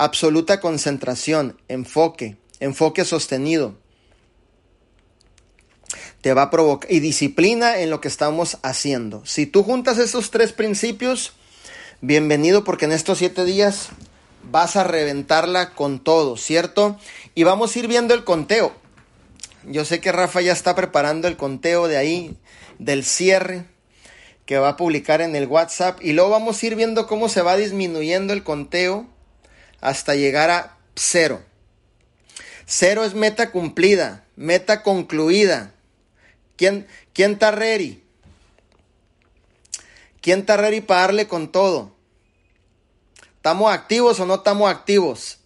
Absoluta 0.00 0.60
concentración, 0.60 1.60
enfoque, 1.68 2.38
enfoque 2.58 3.04
sostenido. 3.04 3.74
Te 6.22 6.32
va 6.32 6.44
a 6.44 6.50
provocar 6.50 6.90
y 6.90 7.00
disciplina 7.00 7.80
en 7.80 7.90
lo 7.90 8.00
que 8.00 8.08
estamos 8.08 8.56
haciendo. 8.62 9.22
Si 9.26 9.44
tú 9.44 9.62
juntas 9.62 9.98
esos 9.98 10.30
tres 10.30 10.54
principios, 10.54 11.34
bienvenido 12.00 12.64
porque 12.64 12.86
en 12.86 12.92
estos 12.92 13.18
siete 13.18 13.44
días 13.44 13.90
vas 14.50 14.74
a 14.76 14.84
reventarla 14.84 15.74
con 15.74 16.02
todo, 16.02 16.38
¿cierto? 16.38 16.98
Y 17.34 17.42
vamos 17.42 17.76
a 17.76 17.78
ir 17.80 17.86
viendo 17.86 18.14
el 18.14 18.24
conteo. 18.24 18.72
Yo 19.66 19.84
sé 19.84 20.00
que 20.00 20.12
Rafa 20.12 20.40
ya 20.40 20.54
está 20.54 20.74
preparando 20.74 21.28
el 21.28 21.36
conteo 21.36 21.88
de 21.88 21.98
ahí, 21.98 22.38
del 22.78 23.04
cierre 23.04 23.66
que 24.46 24.56
va 24.56 24.70
a 24.70 24.76
publicar 24.78 25.20
en 25.20 25.36
el 25.36 25.46
WhatsApp 25.46 25.98
y 26.00 26.14
luego 26.14 26.30
vamos 26.30 26.62
a 26.62 26.66
ir 26.66 26.74
viendo 26.74 27.06
cómo 27.06 27.28
se 27.28 27.42
va 27.42 27.58
disminuyendo 27.58 28.32
el 28.32 28.42
conteo 28.42 29.06
hasta 29.80 30.14
llegar 30.14 30.50
a 30.50 30.76
cero. 30.94 31.42
Cero 32.66 33.04
es 33.04 33.14
meta 33.14 33.50
cumplida, 33.50 34.24
meta 34.36 34.82
concluida. 34.82 35.74
¿Quién, 36.56 36.86
quién 37.12 37.32
está 37.32 37.50
ready? 37.50 38.02
¿Quién 40.20 40.40
está 40.40 40.56
ready 40.56 40.80
para 40.80 41.00
darle 41.02 41.26
con 41.26 41.50
todo? 41.50 41.94
¿Estamos 43.36 43.72
activos 43.72 44.20
o 44.20 44.26
no 44.26 44.34
estamos 44.36 44.70
activos? 44.70 45.38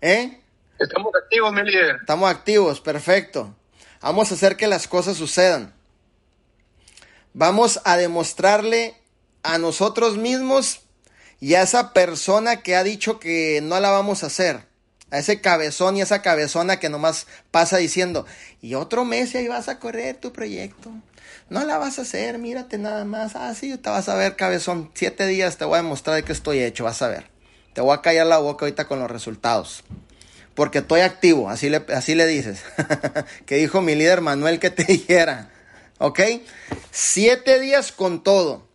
¿Eh? 0.00 0.40
Estamos 0.78 1.12
activos, 1.20 1.52
mi 1.52 1.62
líder. 1.62 1.96
Estamos 2.00 2.30
activos, 2.30 2.80
perfecto. 2.80 3.54
Vamos 4.00 4.30
a 4.30 4.34
hacer 4.34 4.56
que 4.56 4.66
las 4.66 4.86
cosas 4.88 5.16
sucedan. 5.16 5.74
Vamos 7.34 7.80
a 7.84 7.96
demostrarle 7.96 8.96
a 9.42 9.58
nosotros 9.58 10.16
mismos 10.16 10.82
y 11.40 11.54
a 11.54 11.62
esa 11.62 11.92
persona 11.92 12.62
que 12.62 12.76
ha 12.76 12.84
dicho 12.84 13.18
que 13.18 13.60
no 13.62 13.80
la 13.80 13.90
vamos 13.90 14.22
a 14.22 14.26
hacer. 14.26 14.68
A 15.10 15.18
ese 15.18 15.40
cabezón 15.40 15.96
y 15.96 16.02
esa 16.02 16.22
cabezona 16.22 16.78
que 16.78 16.88
nomás 16.88 17.26
pasa 17.50 17.78
diciendo, 17.78 18.26
y 18.62 18.74
otro 18.74 19.04
mes 19.04 19.34
y 19.34 19.38
ahí 19.38 19.48
vas 19.48 19.68
a 19.68 19.80
correr 19.80 20.16
tu 20.16 20.32
proyecto. 20.32 20.92
No 21.48 21.64
la 21.64 21.78
vas 21.78 21.98
a 21.98 22.02
hacer, 22.02 22.38
mírate 22.38 22.78
nada 22.78 23.04
más. 23.04 23.34
Ah, 23.34 23.52
sí, 23.56 23.76
te 23.76 23.90
vas 23.90 24.08
a 24.08 24.14
ver, 24.14 24.36
cabezón. 24.36 24.92
Siete 24.94 25.26
días 25.26 25.56
te 25.56 25.64
voy 25.64 25.78
a 25.78 25.82
demostrar 25.82 26.14
de 26.14 26.22
que 26.22 26.32
estoy 26.32 26.60
hecho, 26.60 26.84
vas 26.84 27.02
a 27.02 27.08
ver. 27.08 27.28
Te 27.72 27.80
voy 27.80 27.92
a 27.92 28.02
callar 28.02 28.26
la 28.26 28.38
boca 28.38 28.64
ahorita 28.64 28.86
con 28.86 29.00
los 29.00 29.10
resultados. 29.10 29.82
Porque 30.54 30.78
estoy 30.78 31.00
activo, 31.00 31.50
así 31.50 31.68
le, 31.68 31.84
así 31.92 32.14
le 32.14 32.26
dices. 32.26 32.62
que 33.46 33.56
dijo 33.56 33.82
mi 33.82 33.96
líder 33.96 34.20
Manuel 34.20 34.60
que 34.60 34.70
te 34.70 34.84
dijera. 34.92 35.50
¿Ok? 35.98 36.20
Siete 36.92 37.58
días 37.58 37.90
con 37.90 38.22
todo. 38.22 38.68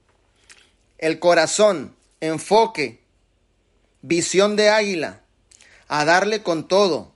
El 0.98 1.20
corazón, 1.20 1.95
enfoque, 2.22 3.02
visión 4.02 4.56
de 4.56 4.70
águila, 4.70 5.22
a 5.88 6.06
darle 6.06 6.44
con 6.44 6.68
todo. 6.68 7.14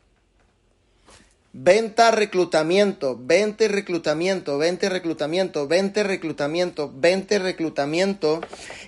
Venta, 1.51 2.11
reclutamiento, 2.11 3.17
venta 3.19 3.67
reclutamiento, 3.67 4.57
venta 4.59 4.87
reclutamiento, 4.87 5.67
venta 5.67 6.03
reclutamiento, 6.03 6.93
venta 6.93 7.39
reclutamiento 7.39 8.41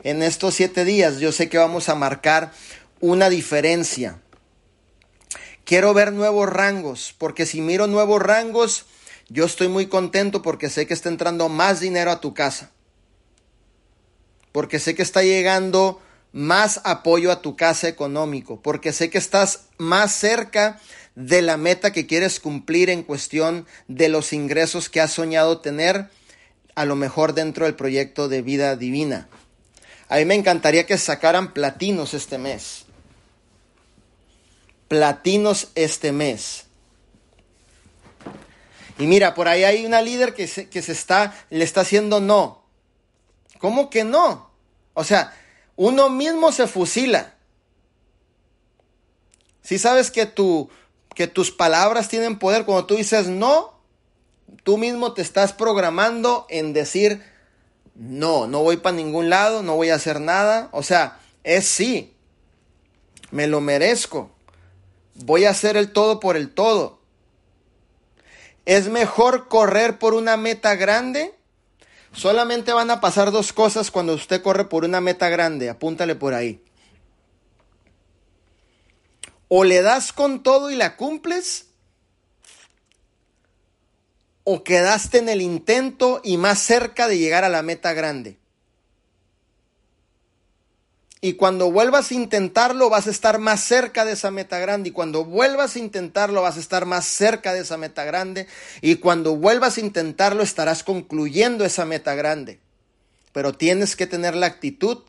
en 0.04 0.22
estos 0.22 0.54
siete 0.54 0.86
días. 0.86 1.20
Yo 1.20 1.32
sé 1.32 1.50
que 1.50 1.58
vamos 1.58 1.90
a 1.90 1.96
marcar 1.96 2.52
una 3.00 3.30
diferencia. 3.30 4.22
Quiero 5.66 5.94
ver 5.94 6.14
nuevos 6.14 6.50
rangos, 6.50 7.16
porque 7.18 7.46
si 7.46 7.62
miro 7.62 7.88
nuevos 7.88 8.22
rangos, 8.22 8.86
yo 9.30 9.46
estoy 9.46 9.68
muy 9.68 9.88
contento 9.88 10.42
porque 10.42 10.70
sé 10.70 10.86
que 10.86 10.94
está 10.94 11.10
entrando 11.10 11.50
más 11.50 11.80
dinero 11.80 12.12
a 12.12 12.20
tu 12.20 12.34
casa. 12.34 12.72
Porque 14.52 14.80
sé 14.80 14.96
que 14.96 15.02
está 15.02 15.24
llegando 15.24 16.02
más 16.32 16.82
apoyo 16.84 17.32
a 17.32 17.42
tu 17.42 17.56
casa 17.56 17.88
económico. 17.88 18.62
Porque 18.62 18.94
sé 18.94 19.10
que 19.10 19.18
estás 19.18 19.66
más 19.78 20.14
cerca 20.14 20.80
de 21.16 21.42
la 21.42 21.58
meta 21.58 21.92
que 21.92 22.08
quieres 22.08 22.40
cumplir 22.40 22.90
en 22.90 23.04
cuestión 23.04 23.66
de 23.88 24.10
los 24.10 24.34
ingresos 24.34 24.90
que 24.90 25.02
has 25.02 25.12
soñado 25.12 25.60
tener, 25.60 26.10
a 26.76 26.86
lo 26.86 26.96
mejor 26.96 27.34
dentro 27.34 27.66
del 27.66 27.76
proyecto 27.76 28.30
de 28.30 28.42
vida 28.42 28.76
divina. 28.76 29.28
A 30.08 30.18
mí 30.18 30.26
me 30.26 30.36
encantaría 30.36 30.86
que 30.86 30.98
sacaran 30.98 31.54
platinos 31.54 32.14
este 32.14 32.38
mes. 32.38 32.86
Platinos 34.88 35.70
este 35.76 36.12
mes. 36.12 36.66
Y 38.98 39.08
mira, 39.08 39.34
por 39.34 39.48
ahí 39.48 39.64
hay 39.64 39.86
una 39.86 40.02
líder 40.02 40.34
que 40.34 40.48
se, 40.48 40.70
que 40.70 40.82
se 40.82 40.92
está, 40.92 41.34
le 41.50 41.64
está 41.64 41.82
haciendo 41.82 42.20
no. 42.20 42.61
¿Cómo 43.62 43.92
que 43.92 44.04
no? 44.04 44.50
O 44.96 45.04
sea, 45.04 45.34
uno 45.76 46.10
mismo 46.10 46.52
se 46.52 46.68
fusila. 46.68 47.36
Si 49.62 49.78
sabes 49.78 50.10
que, 50.10 50.26
tu, 50.26 50.70
que 51.14 51.28
tus 51.28 51.52
palabras 51.52 52.10
tienen 52.10 52.40
poder, 52.40 52.66
cuando 52.66 52.88
tú 52.88 52.96
dices 52.96 53.28
no, 53.28 53.80
tú 54.64 54.80
mismo 54.80 55.14
te 55.14 55.22
estás 55.22 55.54
programando 55.54 56.48
en 56.50 56.74
decir 56.74 57.24
no, 57.94 58.48
no 58.48 58.64
voy 58.64 58.78
para 58.78 58.96
ningún 58.96 59.30
lado, 59.30 59.62
no 59.62 59.76
voy 59.76 59.92
a 59.92 59.96
hacer 59.96 60.20
nada. 60.20 60.70
O 60.72 60.82
sea, 60.82 61.20
es 61.44 61.68
sí, 61.68 62.16
me 63.30 63.46
lo 63.46 63.62
merezco. 63.62 64.32
Voy 65.14 65.46
a 65.46 65.52
hacer 65.52 65.78
el 65.78 65.92
todo 65.92 66.20
por 66.20 66.36
el 66.36 66.50
todo. 66.50 67.00
Es 68.66 68.90
mejor 68.90 69.48
correr 69.50 70.00
por 70.00 70.16
una 70.16 70.36
meta 70.36 70.76
grande. 70.76 71.36
Solamente 72.14 72.74
van 72.74 72.92
a 72.92 73.00
pasar 73.00 73.32
dos 73.32 73.54
cosas 73.54 73.90
cuando 73.90 74.14
usted 74.14 74.42
corre 74.42 74.66
por 74.66 74.84
una 74.84 75.00
meta 75.00 75.30
grande. 75.30 75.70
Apúntale 75.70 76.16
por 76.16 76.34
ahí. 76.34 76.62
O 79.48 79.64
le 79.64 79.82
das 79.82 80.12
con 80.12 80.44
todo 80.44 80.72
y 80.72 80.76
la 80.76 80.98
cumples. 80.98 81.68
O 84.44 84.64
quedaste 84.64 85.20
en 85.20 85.30
el 85.30 85.42
intento 85.42 86.22
y 86.24 86.38
más 86.38 86.60
cerca 86.60 87.08
de 87.08 87.18
llegar 87.18 87.44
a 87.44 87.50
la 87.50 87.62
meta 87.62 87.94
grande. 87.94 88.41
Y 91.24 91.34
cuando 91.34 91.72
vuelvas 91.72 92.10
a 92.10 92.16
intentarlo, 92.16 92.90
vas 92.90 93.06
a 93.06 93.12
estar 93.12 93.38
más 93.38 93.64
cerca 93.64 94.06
de 94.06 94.14
esa 94.14 94.32
meta 94.32 94.58
grande. 94.58 94.90
Y 94.90 94.92
cuando 94.92 95.24
vuelvas 95.24 95.76
a 95.76 95.80
intentarlo, 95.80 96.42
vas 96.42 96.58
a 96.58 96.60
estar 96.60 96.88
más 96.88 97.06
cerca 97.06 97.54
de 97.54 97.60
esa 97.60 97.78
meta 97.78 98.04
grande. 98.06 98.48
Y 98.82 98.96
cuando 98.96 99.36
vuelvas 99.36 99.78
a 99.78 99.82
intentarlo, 99.82 100.42
estarás 100.42 100.84
concluyendo 100.84 101.64
esa 101.64 101.86
meta 101.86 102.16
grande. 102.16 102.60
Pero 103.34 103.54
tienes 103.54 103.96
que 103.96 104.08
tener 104.08 104.36
la 104.36 104.48
actitud, 104.48 105.04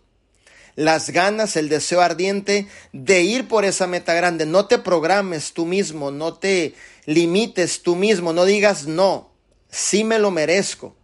las 0.77 1.09
ganas, 1.09 1.57
el 1.57 1.71
deseo 1.71 2.03
ardiente 2.03 2.69
de 2.93 3.23
ir 3.23 3.49
por 3.49 3.65
esa 3.65 3.87
meta 3.87 4.13
grande. 4.13 4.45
No 4.45 4.67
te 4.67 4.79
programes 4.79 5.55
tú 5.55 5.65
mismo, 5.65 6.11
no 6.11 6.35
te 6.35 6.75
limites 7.07 7.83
tú 7.83 7.97
mismo, 7.97 8.35
no 8.35 8.45
digas 8.45 8.87
no, 8.87 9.33
sí 9.71 10.05
me 10.05 10.19
lo 10.19 10.31
merezco, 10.31 10.95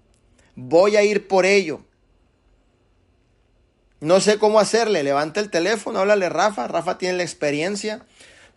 voy 0.55 0.97
a 0.97 1.03
ir 1.03 1.29
por 1.29 1.45
ello. 1.45 1.81
No 4.01 4.21
sé 4.21 4.39
cómo 4.39 4.61
hacerle. 4.61 5.03
Levanta 5.03 5.41
el 5.41 5.51
teléfono, 5.51 6.01
háblale 6.01 6.29
Rafa. 6.29 6.69
Rafa 6.69 6.99
tiene 6.99 7.17
la 7.17 7.23
experiencia 7.25 8.05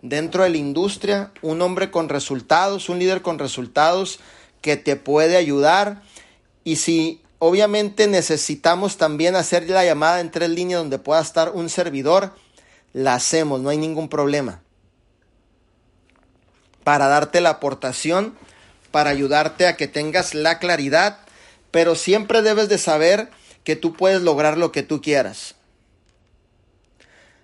dentro 0.02 0.44
de 0.44 0.50
la 0.50 0.58
industria, 0.58 1.32
un 1.42 1.62
hombre 1.62 1.92
con 1.92 2.10
resultados, 2.10 2.90
un 2.90 3.00
líder 3.00 3.22
con 3.22 3.40
resultados 3.40 4.20
que 4.62 4.78
te 4.78 4.96
puede 4.96 5.38
ayudar. 5.38 6.02
Y 6.64 6.78
si 6.78 7.22
obviamente 7.40 8.08
necesitamos 8.08 8.98
también 8.98 9.36
hacer 9.36 9.70
la 9.70 9.84
llamada 9.84 10.20
en 10.20 10.32
tres 10.32 10.50
líneas 10.50 10.82
donde 10.82 11.00
pueda 11.00 11.22
estar 11.22 11.52
un 11.52 11.70
servidor, 11.70 12.36
la 12.94 13.16
hacemos, 13.16 13.62
no 13.62 13.70
hay 13.70 13.78
ningún 13.78 14.10
problema. 14.10 14.62
para 16.84 17.08
darte 17.08 17.42
la 17.42 17.52
aportación, 17.52 18.36
para 18.92 19.10
ayudarte 19.12 19.68
a 19.68 19.78
que 19.78 19.88
tengas 19.88 20.34
la 20.34 20.60
claridad, 20.60 21.20
pero 21.72 21.96
siempre 21.96 22.42
debes 22.42 22.70
de 22.70 22.78
saber 22.78 23.30
que 23.64 23.76
tú 23.76 23.94
puedes 23.94 24.22
lograr 24.22 24.58
lo 24.58 24.72
que 24.72 24.84
tú 24.84 25.02
quieras. 25.02 25.56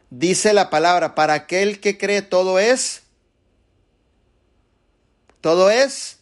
Dice 0.09 0.53
la 0.53 0.69
palabra, 0.69 1.15
para 1.15 1.33
aquel 1.33 1.79
que 1.79 1.97
cree 1.97 2.21
todo 2.21 2.59
es, 2.59 3.03
todo 5.41 5.69
es, 5.69 6.17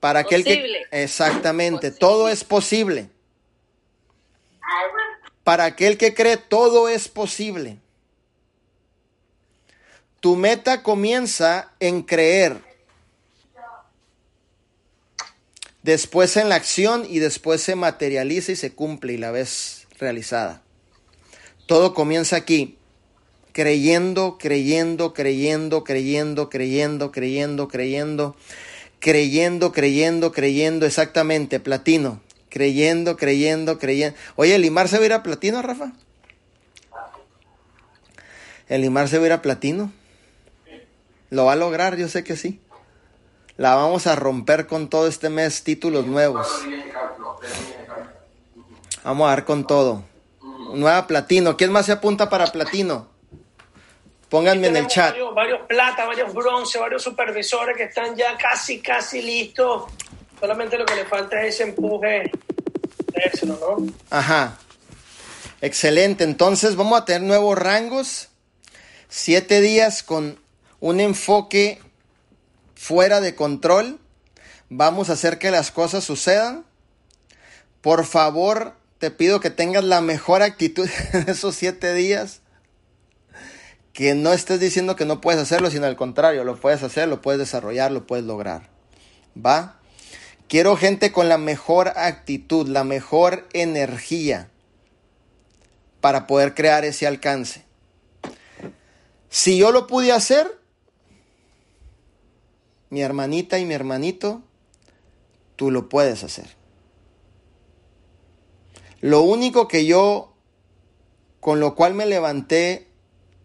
para 0.00 0.20
aquel 0.20 0.44
que, 0.44 0.82
exactamente, 0.90 1.90
todo 1.90 2.28
es 2.28 2.44
posible. 2.44 3.08
Para 5.44 5.64
aquel 5.64 5.98
que 5.98 6.14
cree 6.14 6.36
todo 6.36 6.88
es 6.88 7.08
posible. 7.08 7.78
Tu 10.20 10.36
meta 10.36 10.82
comienza 10.82 11.72
en 11.80 12.02
creer, 12.02 12.62
después 15.82 16.36
en 16.36 16.48
la 16.48 16.56
acción 16.56 17.06
y 17.08 17.18
después 17.18 17.62
se 17.62 17.74
materializa 17.74 18.52
y 18.52 18.56
se 18.56 18.72
cumple 18.72 19.14
y 19.14 19.16
la 19.18 19.30
ves 19.30 19.86
realizada. 19.98 20.62
Todo 21.66 21.94
comienza 21.94 22.36
aquí, 22.36 22.78
creyendo, 23.52 24.38
creyendo, 24.38 25.12
creyendo, 25.14 25.84
creyendo, 25.84 26.50
creyendo, 26.50 27.12
creyendo, 27.12 27.68
creyendo, 27.68 28.36
creyendo, 28.98 29.72
creyendo, 29.72 30.32
creyendo, 30.32 30.86
exactamente, 30.86 31.60
platino, 31.60 32.20
creyendo, 32.48 33.16
creyendo, 33.16 33.78
creyendo. 33.78 34.16
Oye, 34.36 34.54
¿el 34.54 34.62
Limar 34.62 34.88
se 34.88 34.96
va 34.96 35.02
a 35.02 35.06
ir 35.06 35.12
a 35.12 35.22
platino, 35.22 35.62
Rafa? 35.62 35.92
¿El 38.68 38.82
Limar 38.82 39.08
se 39.08 39.18
va 39.18 39.24
a 39.24 39.26
ir 39.26 39.32
a 39.32 39.42
platino? 39.42 39.92
Lo 41.30 41.44
va 41.44 41.52
a 41.52 41.56
lograr, 41.56 41.96
yo 41.96 42.08
sé 42.08 42.24
que 42.24 42.36
sí. 42.36 42.60
La 43.60 43.74
vamos 43.74 44.06
a 44.06 44.16
romper 44.16 44.66
con 44.66 44.88
todo 44.88 45.06
este 45.06 45.28
mes, 45.28 45.62
títulos 45.62 46.06
nuevos. 46.06 46.48
Vamos 49.04 49.26
a 49.26 49.28
dar 49.28 49.44
con 49.44 49.66
todo. 49.66 50.02
Nueva 50.72 51.06
platino. 51.06 51.58
¿Quién 51.58 51.70
más 51.70 51.84
se 51.84 51.92
apunta 51.92 52.30
para 52.30 52.46
platino? 52.46 53.08
Pónganme 54.30 54.68
en 54.68 54.78
el 54.78 54.86
chat. 54.86 55.10
Varios, 55.10 55.34
varios 55.34 55.60
plata, 55.68 56.06
varios 56.06 56.32
bronce, 56.32 56.78
varios 56.78 57.02
supervisores 57.02 57.76
que 57.76 57.82
están 57.82 58.16
ya 58.16 58.34
casi, 58.38 58.80
casi 58.80 59.20
listos. 59.20 59.92
Solamente 60.40 60.78
lo 60.78 60.86
que 60.86 60.94
le 60.94 61.04
falta 61.04 61.42
es 61.42 61.56
ese 61.56 61.64
empuje. 61.64 62.30
Ajá. 64.08 64.56
Excelente. 65.60 66.24
Entonces 66.24 66.76
vamos 66.76 66.98
a 66.98 67.04
tener 67.04 67.20
nuevos 67.20 67.58
rangos. 67.58 68.30
Siete 69.10 69.60
días 69.60 70.02
con 70.02 70.40
un 70.80 70.98
enfoque 70.98 71.78
fuera 72.80 73.20
de 73.20 73.34
control. 73.34 74.00
Vamos 74.70 75.10
a 75.10 75.12
hacer 75.12 75.38
que 75.38 75.50
las 75.50 75.70
cosas 75.70 76.02
sucedan. 76.02 76.64
Por 77.82 78.06
favor, 78.06 78.74
te 78.98 79.10
pido 79.10 79.38
que 79.40 79.50
tengas 79.50 79.84
la 79.84 80.00
mejor 80.00 80.42
actitud 80.42 80.88
en 81.12 81.28
esos 81.28 81.54
siete 81.54 81.92
días. 81.92 82.40
Que 83.92 84.14
no 84.14 84.32
estés 84.32 84.60
diciendo 84.60 84.96
que 84.96 85.04
no 85.04 85.20
puedes 85.20 85.42
hacerlo, 85.42 85.70
sino 85.70 85.84
al 85.84 85.96
contrario, 85.96 86.42
lo 86.42 86.58
puedes 86.58 86.82
hacer, 86.82 87.06
lo 87.06 87.20
puedes 87.20 87.38
desarrollar, 87.38 87.92
lo 87.92 88.06
puedes 88.06 88.24
lograr. 88.24 88.70
¿Va? 89.36 89.78
Quiero 90.48 90.74
gente 90.76 91.12
con 91.12 91.28
la 91.28 91.36
mejor 91.36 91.88
actitud, 91.96 92.66
la 92.66 92.82
mejor 92.82 93.46
energía 93.52 94.48
para 96.00 96.26
poder 96.26 96.54
crear 96.54 96.86
ese 96.86 97.06
alcance. 97.06 97.62
Si 99.28 99.58
yo 99.58 99.70
lo 99.70 99.86
pude 99.86 100.12
hacer, 100.12 100.59
mi 102.90 103.02
hermanita 103.02 103.58
y 103.58 103.64
mi 103.64 103.74
hermanito, 103.74 104.42
tú 105.56 105.70
lo 105.70 105.88
puedes 105.88 106.22
hacer. 106.24 106.56
Lo 109.00 109.22
único 109.22 109.66
que 109.66 109.86
yo, 109.86 110.34
con 111.40 111.60
lo 111.60 111.74
cual 111.74 111.94
me 111.94 112.04
levanté, 112.04 112.88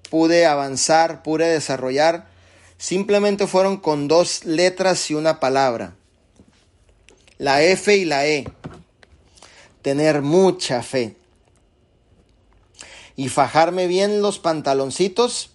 pude 0.10 0.46
avanzar, 0.46 1.24
pude 1.24 1.48
desarrollar, 1.48 2.28
simplemente 2.78 3.48
fueron 3.48 3.78
con 3.78 4.08
dos 4.08 4.44
letras 4.46 5.10
y 5.10 5.14
una 5.14 5.40
palabra. 5.40 5.96
La 7.38 7.62
F 7.62 7.96
y 7.96 8.06
la 8.06 8.28
E. 8.28 8.46
Tener 9.82 10.22
mucha 10.22 10.84
fe. 10.84 11.16
Y 13.16 13.30
fajarme 13.30 13.88
bien 13.88 14.22
los 14.22 14.40
pantaloncitos. 14.40 15.52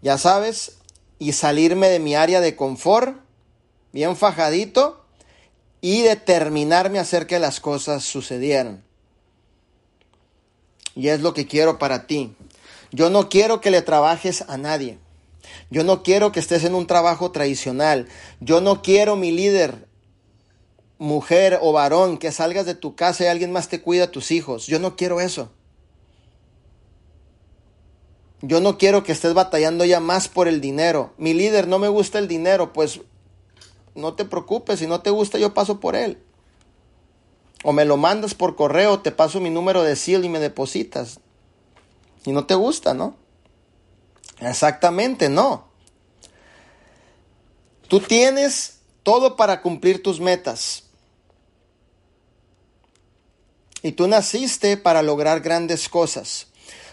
Ya 0.00 0.16
sabes, 0.16 0.77
y 1.18 1.32
salirme 1.32 1.88
de 1.88 1.98
mi 1.98 2.14
área 2.14 2.40
de 2.40 2.56
confort, 2.56 3.18
bien 3.92 4.16
fajadito, 4.16 5.04
y 5.80 6.02
determinarme 6.02 6.98
a 6.98 7.02
hacer 7.02 7.26
que 7.26 7.38
las 7.38 7.60
cosas 7.60 8.04
sucedieran. 8.04 8.84
Y 10.94 11.08
es 11.08 11.20
lo 11.20 11.34
que 11.34 11.46
quiero 11.46 11.78
para 11.78 12.06
ti. 12.06 12.34
Yo 12.90 13.10
no 13.10 13.28
quiero 13.28 13.60
que 13.60 13.70
le 13.70 13.82
trabajes 13.82 14.44
a 14.48 14.56
nadie. 14.56 14.98
Yo 15.70 15.84
no 15.84 16.02
quiero 16.02 16.32
que 16.32 16.40
estés 16.40 16.64
en 16.64 16.74
un 16.74 16.86
trabajo 16.86 17.30
tradicional. 17.30 18.08
Yo 18.40 18.60
no 18.60 18.82
quiero, 18.82 19.14
mi 19.14 19.30
líder, 19.30 19.86
mujer 20.98 21.58
o 21.62 21.72
varón, 21.72 22.18
que 22.18 22.32
salgas 22.32 22.66
de 22.66 22.74
tu 22.74 22.96
casa 22.96 23.24
y 23.24 23.26
alguien 23.28 23.52
más 23.52 23.68
te 23.68 23.80
cuida 23.80 24.04
a 24.04 24.10
tus 24.10 24.30
hijos. 24.30 24.66
Yo 24.66 24.78
no 24.78 24.96
quiero 24.96 25.20
eso. 25.20 25.50
Yo 28.40 28.60
no 28.60 28.78
quiero 28.78 29.02
que 29.02 29.12
estés 29.12 29.34
batallando 29.34 29.84
ya 29.84 30.00
más 30.00 30.28
por 30.28 30.46
el 30.46 30.60
dinero. 30.60 31.12
Mi 31.18 31.34
líder, 31.34 31.66
no 31.66 31.78
me 31.78 31.88
gusta 31.88 32.18
el 32.18 32.28
dinero, 32.28 32.72
pues 32.72 33.00
no 33.94 34.14
te 34.14 34.24
preocupes, 34.24 34.78
si 34.78 34.86
no 34.86 35.00
te 35.00 35.10
gusta 35.10 35.38
yo 35.38 35.54
paso 35.54 35.80
por 35.80 35.96
él. 35.96 36.22
O 37.64 37.72
me 37.72 37.84
lo 37.84 37.96
mandas 37.96 38.34
por 38.34 38.54
correo, 38.54 39.00
te 39.00 39.10
paso 39.10 39.40
mi 39.40 39.50
número 39.50 39.82
de 39.82 39.96
SEAL 39.96 40.24
y 40.24 40.28
me 40.28 40.38
depositas. 40.38 41.18
Y 42.24 42.30
no 42.30 42.46
te 42.46 42.54
gusta, 42.54 42.94
¿no? 42.94 43.16
Exactamente, 44.40 45.28
no. 45.28 45.66
Tú 47.88 48.00
tienes 48.00 48.78
todo 49.02 49.36
para 49.36 49.62
cumplir 49.62 50.02
tus 50.02 50.20
metas. 50.20 50.84
Y 53.82 53.92
tú 53.92 54.06
naciste 54.06 54.76
para 54.76 55.02
lograr 55.02 55.40
grandes 55.40 55.88
cosas. 55.88 56.48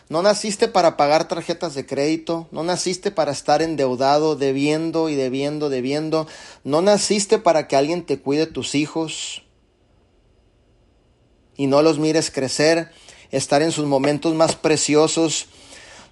No 0.07 0.21
naciste 0.21 0.67
para 0.67 0.97
pagar 0.97 1.27
tarjetas 1.27 1.73
de 1.73 1.85
crédito, 1.85 2.47
no 2.51 2.63
naciste 2.63 3.09
para 3.09 3.31
estar 3.31 3.63
endeudado, 3.63 4.35
debiendo 4.35 5.09
y 5.09 5.15
debiendo, 5.15 5.69
debiendo. 5.69 6.27
No 6.63 6.83
naciste 6.83 7.39
para 7.39 7.67
que 7.67 7.75
alguien 7.75 8.05
te 8.05 8.19
cuide 8.19 8.45
tus 8.45 8.75
hijos 8.75 9.41
y 11.57 11.65
no 11.65 11.81
los 11.81 11.97
mires 11.97 12.29
crecer, 12.29 12.91
estar 13.31 13.63
en 13.63 13.71
sus 13.71 13.85
momentos 13.85 14.35
más 14.35 14.55
preciosos. 14.55 15.47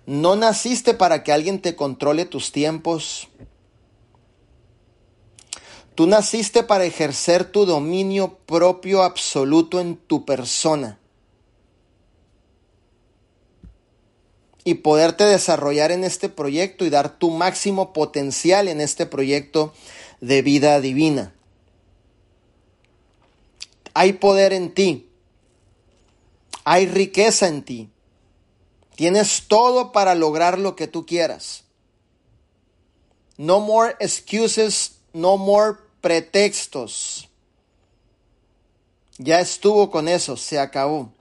No 0.08 0.36
naciste 0.36 0.96
para 0.96 1.24
que 1.24 1.32
alguien 1.32 1.62
te 1.62 1.76
controle 1.76 2.26
tus 2.26 2.52
tiempos. 2.52 3.28
Tú 5.94 6.08
naciste 6.08 6.64
para 6.64 6.86
ejercer 6.86 7.46
tu 7.46 7.68
dominio 7.68 8.40
propio 8.48 9.04
absoluto 9.04 9.80
en 9.80 9.98
tu 9.98 10.26
persona. 10.26 11.00
Y 14.64 14.76
poderte 14.76 15.26
desarrollar 15.26 15.92
en 15.92 16.04
este 16.04 16.30
proyecto 16.30 16.86
y 16.86 16.90
dar 16.90 17.18
tu 17.18 17.32
máximo 17.32 17.94
potencial 17.94 18.68
en 18.68 18.82
este 18.82 19.06
proyecto 19.06 19.74
de 20.22 20.42
vida 20.42 20.80
divina. 20.80 21.34
Hay 23.94 24.14
poder 24.14 24.54
en 24.54 24.74
ti. 24.74 25.10
Hay 26.64 26.88
riqueza 26.88 27.48
en 27.48 27.64
ti. 27.64 27.90
Tienes 28.96 29.48
todo 29.48 29.92
para 29.92 30.16
lograr 30.16 30.60
lo 30.60 30.76
que 30.76 30.88
tú 30.88 31.06
quieras. 31.06 31.64
No 33.38 33.60
more 33.60 33.96
excuses, 34.00 35.00
no 35.12 35.38
more 35.38 35.78
pretextos. 36.02 37.30
Ya 39.18 39.40
estuvo 39.40 39.92
con 39.92 40.08
eso, 40.08 40.38
se 40.38 40.60
acabó. 40.60 41.12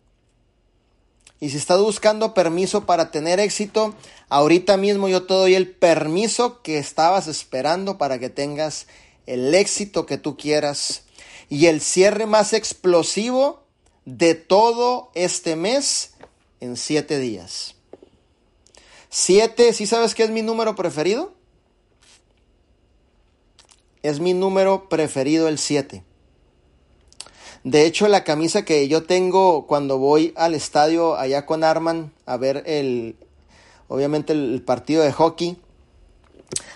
Y 1.43 1.51
si 1.51 1.57
estás 1.57 1.81
buscando 1.81 2.35
permiso 2.35 2.87
para 2.87 3.11
tener 3.11 3.40
éxito, 3.40 3.97
ahorita 4.29 4.77
mismo 4.77 5.09
yo 5.09 5.25
te 5.25 5.35
doy 5.35 5.57
el 5.57 5.69
permiso 5.69 6.63
que 6.63 6.79
estabas 6.79 7.27
esperando 7.27 7.99
para 7.99 8.21
que 8.21 8.31
tengas 8.31 8.87
el 9.27 9.53
éxito 9.53 10.07
que 10.07 10.19
tú 10.19 10.37
quieras 10.37 11.03
y 11.49 11.67
el 11.67 11.81
cierre 11.81 12.27
más 12.27 12.53
explosivo 12.53 13.65
de 14.05 14.37
todo 14.37 15.11
este 15.17 15.57
mes 15.57 16.13
en 16.61 16.77
siete 16.77 17.19
días. 17.19 17.75
Siete, 19.11 19.73
¿sí 19.73 19.88
sabes 19.88 20.15
qué 20.15 20.23
es 20.23 20.31
mi 20.31 20.43
número 20.43 20.77
preferido? 20.77 21.35
Es 24.05 24.21
mi 24.21 24.33
número 24.33 24.88
preferido 24.88 25.49
el 25.49 25.59
siete. 25.59 26.05
De 27.65 27.87
hecho, 27.87 28.08
la 28.08 28.25
camisa 28.25 28.65
que 28.65 28.88
yo 28.88 29.04
tengo 29.04 29.67
cuando 29.67 29.98
voy 29.98 30.33
al 30.37 30.54
estadio 30.54 31.17
allá 31.17 31.46
con 31.46 31.63
Arman 31.63 32.13
a 32.27 32.37
ver 32.37 32.65
el, 32.67 33.17
obviamente 33.88 34.33
el 34.33 34.63
partido 34.63 35.02
de 35.02 35.13
hockey, 35.13 35.58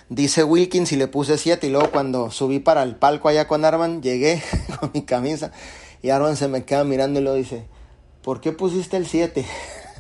Dice 0.09 0.45
Wilkins 0.45 0.93
y 0.93 0.97
le 0.97 1.09
puse 1.09 1.37
7 1.37 1.67
y 1.67 1.71
luego 1.71 1.91
cuando 1.91 2.31
subí 2.31 2.61
para 2.61 2.85
el 2.85 2.95
palco 2.95 3.29
allá 3.29 3.49
con 3.49 3.65
Arman, 3.65 4.03
llegué 4.03 4.41
con 4.81 4.93
mi 4.95 5.03
camisa 5.03 5.51
y 6.01 6.11
Arman 6.11 6.37
se 6.37 6.47
me 6.47 6.65
queda 6.65 6.85
mirando 6.85 7.19
y 7.19 7.25
lo 7.25 7.35
dice, 7.35 7.67
¿por 8.23 8.41
qué 8.41 8.53
pusiste 8.53 8.97
el 8.97 9.07
7? 9.07 9.45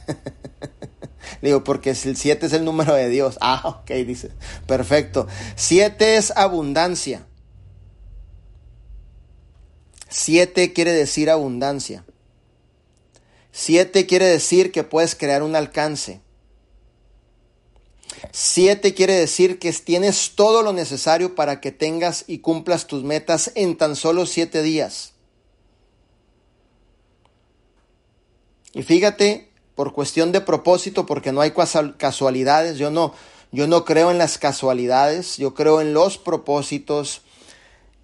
Le 1.41 1.49
digo, 1.49 1.65
porque 1.65 1.91
el 1.91 2.17
7 2.17 2.47
es 2.47 2.53
el 2.53 2.65
número 2.65 2.95
de 2.95 3.09
Dios. 3.09 3.37
Ah, 3.47 3.63
ok, 3.65 3.91
dice. 4.07 4.31
Perfecto. 4.67 5.27
7 5.57 6.17
es 6.17 6.31
abundancia. 6.37 7.27
7 10.09 10.73
quiere 10.73 10.93
decir 10.93 11.31
abundancia. 11.31 12.05
7 13.53 14.07
quiere 14.07 14.27
decir 14.27 14.73
que 14.73 14.85
puedes 14.85 15.15
crear 15.15 15.43
un 15.43 15.57
alcance. 15.57 16.21
Siete 18.33 18.95
quiere 18.95 19.15
decir 19.15 19.59
que 19.59 19.73
tienes 19.73 20.33
todo 20.35 20.63
lo 20.63 20.73
necesario 20.73 21.35
para 21.35 21.61
que 21.61 21.73
tengas 21.73 22.25
y 22.27 22.39
cumplas 22.39 22.87
tus 22.87 23.03
metas 23.03 23.53
en 23.55 23.77
tan 23.77 23.97
solo 23.97 24.27
siete 24.27 24.63
días. 24.63 25.13
Y 28.73 28.83
fíjate, 28.83 29.51
por 29.75 29.93
cuestión 29.93 30.33
de 30.33 30.41
propósito, 30.41 31.07
porque 31.07 31.33
no 31.33 31.41
hay 31.41 31.53
casualidades, 31.97 32.79
yo 32.79 32.91
no, 32.91 33.15
yo 33.53 33.67
no 33.67 33.85
creo 33.85 34.11
en 34.11 34.19
las 34.19 34.39
casualidades, 34.39 35.37
yo 35.39 35.55
creo 35.55 35.81
en 35.81 35.95
los 35.95 36.19
propósitos. 36.19 37.23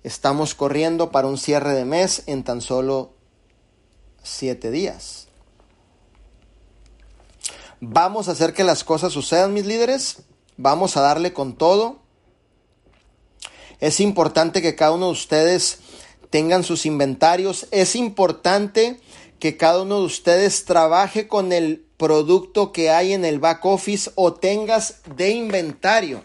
Estamos 0.05 0.55
corriendo 0.55 1.11
para 1.11 1.29
un 1.29 1.39
cierre 1.39 1.75
de 1.75 1.85
mes 1.85 2.25
en 2.27 2.43
tan 2.43 2.61
solo 2.61 3.15
siete 4.23 4.71
días. 4.71 5.29
Vamos 7.81 8.29
a 8.29 8.33
hacer 8.33 8.53
que 8.53 8.65
las 8.65 8.85
cosas 8.85 9.13
sucedan, 9.13 9.53
mis 9.53 9.67
líderes. 9.67 10.23
Vamos 10.57 10.97
a 10.97 11.01
darle 11.01 11.33
con 11.33 11.57
todo. 11.57 12.01
Es 13.81 14.01
importante 14.01 14.63
que 14.63 14.77
cada 14.77 14.93
uno 14.93 15.07
de 15.07 15.13
ustedes 15.13 15.81
tengan 16.31 16.65
sus 16.65 16.87
inventarios. 16.87 17.67
Es 17.71 17.97
importante 17.97 19.01
que 19.39 19.57
cada 19.57 19.83
uno 19.83 20.01
de 20.01 20.07
ustedes 20.07 20.65
trabaje 20.65 21.27
con 21.27 21.53
el 21.53 21.85
producto 21.97 22.73
que 22.73 22.91
hay 22.91 23.13
en 23.13 23.25
el 23.25 23.39
back 23.39 23.65
office 23.65 24.11
o 24.15 24.33
tengas 24.33 25.01
de 25.17 25.31
inventario. 25.31 26.23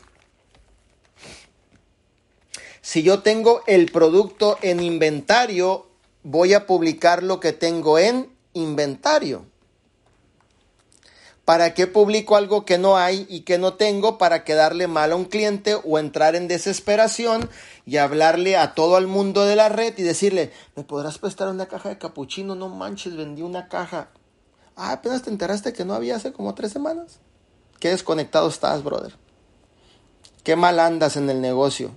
Si 2.87 3.03
yo 3.03 3.19
tengo 3.19 3.63
el 3.67 3.91
producto 3.91 4.57
en 4.61 4.81
inventario, 4.81 5.87
voy 6.23 6.53
a 6.53 6.65
publicar 6.65 7.21
lo 7.21 7.41
que 7.41 7.51
tengo 7.51 7.99
en 7.99 8.33
inventario. 8.53 9.43
¿Para 11.43 11.73
qué 11.73 11.87
publico 11.87 12.37
algo 12.37 12.63
que 12.63 12.77
no 12.77 12.95
hay 12.95 13.27
y 13.29 13.41
que 13.41 13.57
no 13.57 13.73
tengo 13.73 14.17
para 14.17 14.45
quedarle 14.45 14.87
mal 14.87 15.11
a 15.11 15.17
un 15.17 15.25
cliente 15.25 15.75
o 15.75 15.99
entrar 15.99 16.37
en 16.37 16.47
desesperación 16.47 17.49
y 17.85 17.97
hablarle 17.97 18.55
a 18.55 18.73
todo 18.73 18.97
el 18.97 19.07
mundo 19.07 19.43
de 19.43 19.57
la 19.57 19.67
red 19.67 19.93
y 19.97 20.03
decirle, 20.03 20.53
¿me 20.77 20.85
podrás 20.85 21.17
prestar 21.17 21.49
una 21.49 21.65
caja 21.65 21.89
de 21.89 21.97
capuchino? 21.97 22.55
No 22.55 22.69
manches, 22.69 23.17
vendí 23.17 23.41
una 23.41 23.67
caja. 23.67 24.11
Ah, 24.77 24.93
apenas 24.93 25.23
te 25.23 25.29
enteraste 25.29 25.73
que 25.73 25.83
no 25.83 25.93
había 25.93 26.15
hace 26.15 26.31
como 26.31 26.55
tres 26.55 26.71
semanas. 26.71 27.19
Qué 27.81 27.89
desconectado 27.89 28.47
estás, 28.47 28.81
brother. 28.81 29.13
Qué 30.45 30.55
mal 30.55 30.79
andas 30.79 31.17
en 31.17 31.29
el 31.29 31.41
negocio. 31.41 31.91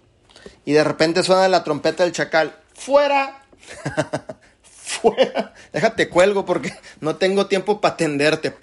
Y 0.64 0.72
de 0.72 0.84
repente 0.84 1.22
suena 1.22 1.48
la 1.48 1.64
trompeta 1.64 2.04
del 2.04 2.12
chacal. 2.12 2.56
¡Fuera! 2.74 3.42
¡Fuera! 4.62 5.54
Déjate 5.72 6.08
cuelgo 6.08 6.44
porque 6.44 6.74
no 7.00 7.16
tengo 7.16 7.46
tiempo 7.46 7.80
para 7.80 7.94
atenderte. 7.94 8.54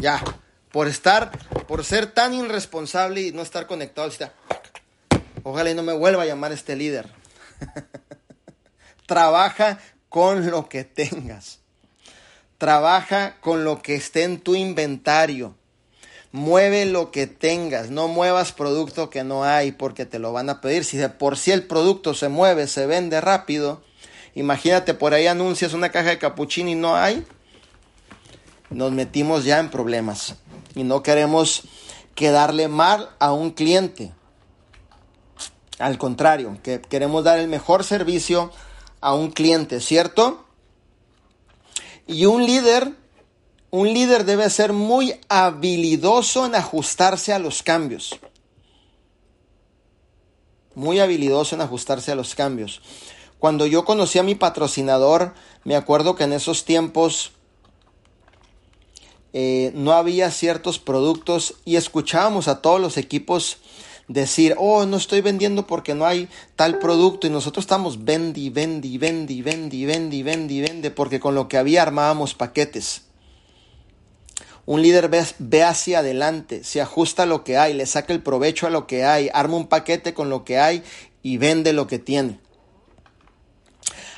Ya, 0.00 0.22
por 0.70 0.88
estar, 0.88 1.30
por 1.66 1.84
ser 1.84 2.12
tan 2.12 2.34
irresponsable 2.34 3.22
y 3.22 3.32
no 3.32 3.42
estar 3.42 3.66
conectado. 3.66 4.10
Ojalá 5.42 5.70
y 5.70 5.74
no 5.74 5.82
me 5.82 5.92
vuelva 5.92 6.22
a 6.22 6.26
llamar 6.26 6.52
este 6.52 6.76
líder. 6.76 7.08
Trabaja 9.06 9.78
con 10.08 10.50
lo 10.50 10.68
que 10.68 10.84
tengas. 10.84 11.60
Trabaja 12.58 13.36
con 13.40 13.64
lo 13.64 13.82
que 13.82 13.94
esté 13.94 14.22
en 14.22 14.40
tu 14.40 14.54
inventario. 14.54 15.56
Mueve 16.32 16.86
lo 16.86 17.10
que 17.10 17.26
tengas, 17.26 17.90
no 17.90 18.08
muevas 18.08 18.52
producto 18.52 19.10
que 19.10 19.22
no 19.22 19.44
hay 19.44 19.72
porque 19.72 20.06
te 20.06 20.18
lo 20.18 20.32
van 20.32 20.48
a 20.48 20.60
pedir. 20.60 20.84
Si 20.84 20.96
de 20.96 21.10
por 21.10 21.36
sí 21.36 21.50
el 21.50 21.64
producto 21.66 22.14
se 22.14 22.28
mueve, 22.28 22.66
se 22.66 22.86
vende 22.86 23.20
rápido, 23.20 23.82
imagínate 24.34 24.94
por 24.94 25.12
ahí 25.12 25.26
anuncias 25.26 25.74
una 25.74 25.90
caja 25.90 26.08
de 26.08 26.18
capuchino 26.18 26.70
y 26.70 26.74
no 26.74 26.96
hay, 26.96 27.24
nos 28.70 28.92
metimos 28.92 29.44
ya 29.44 29.58
en 29.58 29.70
problemas 29.70 30.36
y 30.74 30.84
no 30.84 31.02
queremos 31.02 31.64
quedarle 32.14 32.68
mal 32.68 33.10
a 33.18 33.32
un 33.32 33.50
cliente. 33.50 34.12
Al 35.78 35.98
contrario, 35.98 36.58
que 36.62 36.80
queremos 36.80 37.24
dar 37.24 37.38
el 37.38 37.48
mejor 37.48 37.84
servicio 37.84 38.52
a 39.00 39.14
un 39.14 39.30
cliente, 39.30 39.80
¿cierto? 39.80 40.44
Y 42.06 42.26
un 42.26 42.46
líder, 42.46 42.92
un 43.72 43.90
líder 43.94 44.26
debe 44.26 44.50
ser 44.50 44.74
muy 44.74 45.18
habilidoso 45.30 46.44
en 46.44 46.54
ajustarse 46.54 47.32
a 47.32 47.38
los 47.38 47.62
cambios. 47.62 48.20
Muy 50.74 51.00
habilidoso 51.00 51.54
en 51.54 51.62
ajustarse 51.62 52.12
a 52.12 52.14
los 52.14 52.34
cambios. 52.34 52.82
Cuando 53.38 53.64
yo 53.64 53.86
conocí 53.86 54.18
a 54.18 54.22
mi 54.22 54.34
patrocinador, 54.34 55.32
me 55.64 55.74
acuerdo 55.74 56.14
que 56.14 56.24
en 56.24 56.34
esos 56.34 56.66
tiempos 56.66 57.32
eh, 59.32 59.72
no 59.74 59.94
había 59.94 60.30
ciertos 60.30 60.78
productos 60.78 61.54
y 61.64 61.76
escuchábamos 61.76 62.48
a 62.48 62.60
todos 62.60 62.78
los 62.78 62.98
equipos 62.98 63.56
decir, 64.06 64.54
oh, 64.58 64.84
no 64.84 64.98
estoy 64.98 65.22
vendiendo 65.22 65.66
porque 65.66 65.94
no 65.94 66.04
hay 66.04 66.28
tal 66.56 66.78
producto 66.78 67.26
y 67.26 67.30
nosotros 67.30 67.62
estamos 67.62 68.04
vendi, 68.04 68.50
vendi, 68.50 68.98
vendi, 68.98 69.40
vendi, 69.40 69.86
vendi, 69.86 70.22
vendi, 70.22 70.60
vende, 70.60 70.90
porque 70.90 71.20
con 71.20 71.34
lo 71.34 71.48
que 71.48 71.56
había 71.56 71.80
armábamos 71.80 72.34
paquetes. 72.34 73.04
Un 74.64 74.82
líder 74.82 75.08
ve, 75.08 75.24
ve, 75.38 75.64
hacia 75.64 76.00
adelante, 76.00 76.62
se 76.62 76.80
ajusta 76.80 77.24
a 77.24 77.26
lo 77.26 77.42
que 77.42 77.58
hay, 77.58 77.74
le 77.74 77.86
saca 77.86 78.12
el 78.12 78.22
provecho 78.22 78.66
a 78.66 78.70
lo 78.70 78.86
que 78.86 79.04
hay, 79.04 79.28
arma 79.32 79.56
un 79.56 79.66
paquete 79.66 80.14
con 80.14 80.30
lo 80.30 80.44
que 80.44 80.58
hay 80.58 80.82
y 81.22 81.36
vende 81.36 81.72
lo 81.72 81.86
que 81.86 81.98
tiene. 81.98 82.38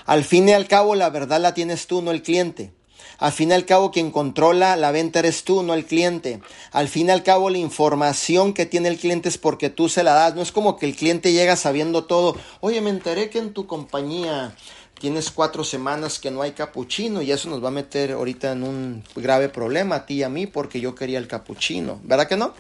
Al 0.07 0.23
fin 0.25 0.49
y 0.49 0.53
al 0.53 0.69
cabo, 0.69 0.95
la 0.95 1.09
verdad 1.09 1.41
la 1.41 1.55
tienes 1.55 1.87
tú, 1.87 2.03
no 2.03 2.11
el 2.11 2.23
cliente. 2.23 2.73
Al 3.19 3.33
fin 3.33 3.51
y 3.51 3.55
al 3.55 3.65
cabo, 3.65 3.91
quien 3.91 4.11
controla 4.11 4.77
la 4.77 4.91
venta 4.91 5.21
eres 5.21 5.45
tú, 5.45 5.63
no 5.63 5.73
el 5.73 5.87
cliente. 5.87 6.41
Al 6.73 6.89
fin 6.89 7.09
y 7.09 7.11
al 7.11 7.23
cabo, 7.23 7.49
la 7.49 7.59
información 7.59 8.53
que 8.53 8.67
tiene 8.67 8.89
el 8.89 8.99
cliente 8.99 9.29
es 9.29 9.39
porque 9.39 9.71
tú 9.71 9.89
se 9.89 10.03
la 10.03 10.15
das. 10.15 10.35
No 10.35 10.43
es 10.43 10.53
como 10.53 10.77
que 10.77 10.87
el 10.87 10.97
cliente 10.97 11.33
llega 11.33 11.57
sabiendo 11.57 12.05
todo. 12.05 12.37
Oye, 12.61 12.81
me 12.81 12.91
enteré 12.91 13.31
que 13.31 13.39
en 13.39 13.53
tu 13.55 13.67
compañía 13.67 14.55
tienes 14.99 15.31
cuatro 15.31 15.65
semanas 15.65 16.19
que 16.19 16.31
no 16.31 16.43
hay 16.43 16.53
capuchino 16.53 17.23
y 17.23 17.33
eso 17.33 17.49
nos 17.49 17.63
va 17.63 17.69
a 17.69 17.73
meter 17.73 18.13
ahorita 18.13 18.53
en 18.53 18.63
un 18.63 19.05
grave 19.17 19.49
problema 19.49 19.97
a 19.97 20.07
ti 20.07 20.15
y 20.15 20.23
a 20.23 20.29
mí 20.29 20.47
porque 20.47 20.81
yo 20.81 20.95
quería 20.95 21.19
el 21.19 21.29
capuchino. 21.29 22.01
¿Verdad 22.05 22.29
que 22.29 22.37
no? 22.37 22.55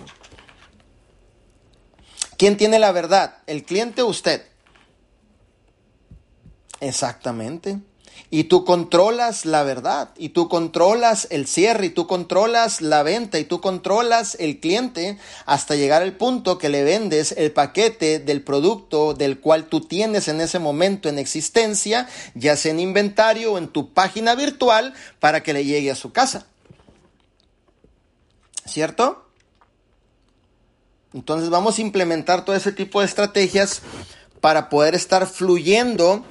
¿Quién 2.36 2.56
tiene 2.56 2.78
la 2.78 2.92
verdad? 2.92 3.38
¿El 3.46 3.64
cliente 3.64 4.02
o 4.02 4.06
usted? 4.06 4.42
Exactamente. 6.80 7.78
Y 8.30 8.44
tú 8.44 8.64
controlas 8.64 9.44
la 9.46 9.62
verdad, 9.62 10.10
y 10.16 10.30
tú 10.30 10.48
controlas 10.48 11.28
el 11.30 11.46
cierre, 11.46 11.86
y 11.86 11.90
tú 11.90 12.06
controlas 12.06 12.80
la 12.80 13.02
venta, 13.02 13.38
y 13.38 13.44
tú 13.44 13.60
controlas 13.60 14.36
el 14.40 14.58
cliente 14.60 15.18
hasta 15.46 15.76
llegar 15.76 16.02
al 16.02 16.16
punto 16.16 16.58
que 16.58 16.68
le 16.68 16.82
vendes 16.82 17.32
el 17.32 17.52
paquete 17.52 18.18
del 18.18 18.42
producto 18.42 19.14
del 19.14 19.38
cual 19.40 19.66
tú 19.66 19.82
tienes 19.82 20.28
en 20.28 20.40
ese 20.40 20.58
momento 20.58 21.08
en 21.08 21.18
existencia, 21.18 22.08
ya 22.34 22.56
sea 22.56 22.72
en 22.72 22.80
inventario 22.80 23.52
o 23.52 23.58
en 23.58 23.68
tu 23.68 23.92
página 23.92 24.34
virtual, 24.34 24.94
para 25.20 25.42
que 25.42 25.52
le 25.52 25.64
llegue 25.64 25.90
a 25.90 25.96
su 25.96 26.12
casa. 26.12 26.46
¿Cierto? 28.66 29.28
Entonces 31.12 31.48
vamos 31.48 31.78
a 31.78 31.82
implementar 31.82 32.44
todo 32.44 32.56
ese 32.56 32.72
tipo 32.72 32.98
de 32.98 33.06
estrategias 33.06 33.82
para 34.40 34.68
poder 34.68 34.94
estar 34.94 35.26
fluyendo 35.26 36.24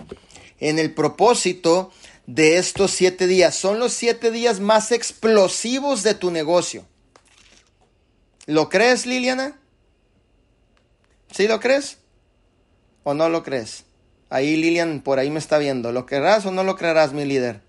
en 0.63 0.79
el 0.79 0.93
propósito 0.93 1.91
de 2.25 2.57
estos 2.57 2.91
siete 2.91 3.27
días. 3.27 3.53
Son 3.53 3.79
los 3.79 3.93
siete 3.93 4.31
días 4.31 4.61
más 4.61 4.91
explosivos 4.91 6.03
de 6.03 6.13
tu 6.13 6.31
negocio. 6.31 6.85
¿Lo 8.45 8.69
crees, 8.69 9.05
Liliana? 9.05 9.59
¿Sí 11.31 11.47
lo 11.47 11.59
crees? 11.59 11.97
¿O 13.03 13.13
no 13.13 13.27
lo 13.27 13.43
crees? 13.43 13.83
Ahí 14.29 14.55
Lilian 14.55 15.01
por 15.01 15.19
ahí 15.19 15.29
me 15.29 15.39
está 15.39 15.57
viendo. 15.57 15.91
¿Lo 15.91 16.05
creerás 16.05 16.45
o 16.45 16.51
no 16.51 16.63
lo 16.63 16.77
creerás, 16.77 17.11
mi 17.11 17.25
líder? 17.25 17.61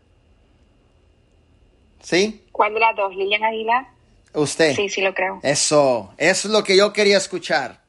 ¿Sí? 2.01 2.45
¿Cuál 2.53 2.75
de 2.75 2.81
las 2.81 2.95
dos? 2.95 3.15
¿Lilian 3.17 3.43
Aguilar? 3.43 3.89
Usted. 4.35 4.75
Sí, 4.77 4.89
sí 4.89 5.01
lo 5.01 5.15
creo. 5.15 5.41
Eso, 5.43 6.15
eso 6.17 6.49
es 6.49 6.53
lo 6.53 6.63
que 6.63 6.77
yo 6.77 6.93
quería 6.93 7.17
escuchar. 7.17 7.83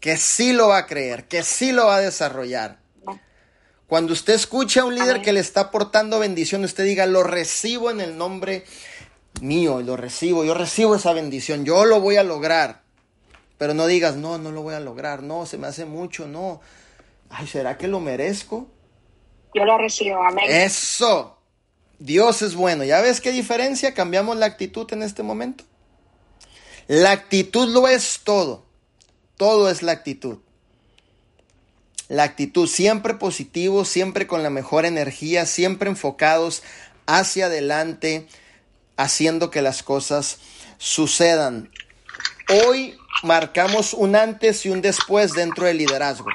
Que 0.00 0.18
sí 0.18 0.52
lo 0.52 0.68
va 0.68 0.78
a 0.78 0.86
creer, 0.86 1.28
que 1.28 1.42
sí 1.42 1.72
lo 1.72 1.86
va 1.86 1.96
a 1.96 2.00
desarrollar. 2.00 2.83
Cuando 3.86 4.12
usted 4.12 4.34
escucha 4.34 4.82
a 4.82 4.84
un 4.84 4.94
líder 4.94 5.22
que 5.22 5.32
le 5.32 5.40
está 5.40 5.62
aportando 5.62 6.18
bendición, 6.18 6.64
usted 6.64 6.84
diga, 6.84 7.06
lo 7.06 7.22
recibo 7.22 7.90
en 7.90 8.00
el 8.00 8.16
nombre 8.16 8.64
mío, 9.40 9.80
lo 9.82 9.96
recibo, 9.96 10.44
yo 10.44 10.54
recibo 10.54 10.94
esa 10.94 11.12
bendición, 11.12 11.64
yo 11.64 11.84
lo 11.84 12.00
voy 12.00 12.16
a 12.16 12.22
lograr. 12.22 12.82
Pero 13.58 13.74
no 13.74 13.86
digas, 13.86 14.16
no, 14.16 14.38
no 14.38 14.50
lo 14.50 14.62
voy 14.62 14.74
a 14.74 14.80
lograr, 14.80 15.22
no, 15.22 15.46
se 15.46 15.58
me 15.58 15.66
hace 15.66 15.84
mucho, 15.84 16.26
no. 16.26 16.60
Ay, 17.28 17.46
¿será 17.46 17.76
que 17.76 17.88
lo 17.88 18.00
merezco? 18.00 18.68
Yo 19.54 19.64
lo 19.64 19.78
recibo, 19.78 20.22
amén. 20.24 20.46
Eso. 20.48 21.38
Dios 21.98 22.42
es 22.42 22.54
bueno. 22.54 22.84
¿Ya 22.84 23.00
ves 23.00 23.20
qué 23.20 23.32
diferencia? 23.32 23.94
Cambiamos 23.94 24.36
la 24.36 24.46
actitud 24.46 24.92
en 24.92 25.02
este 25.02 25.22
momento. 25.22 25.64
La 26.88 27.12
actitud 27.12 27.68
lo 27.68 27.86
es 27.86 28.20
todo. 28.24 28.66
Todo 29.36 29.70
es 29.70 29.82
la 29.82 29.92
actitud. 29.92 30.38
La 32.08 32.24
actitud 32.24 32.68
siempre 32.68 33.14
positivo, 33.14 33.84
siempre 33.84 34.26
con 34.26 34.42
la 34.42 34.50
mejor 34.50 34.84
energía, 34.84 35.46
siempre 35.46 35.88
enfocados 35.88 36.62
hacia 37.06 37.46
adelante, 37.46 38.26
haciendo 38.96 39.50
que 39.50 39.62
las 39.62 39.82
cosas 39.82 40.38
sucedan. 40.76 41.70
Hoy 42.66 42.96
marcamos 43.22 43.94
un 43.94 44.16
antes 44.16 44.66
y 44.66 44.68
un 44.68 44.82
después 44.82 45.32
dentro 45.32 45.66
del 45.66 45.78
liderazgo. 45.78 46.28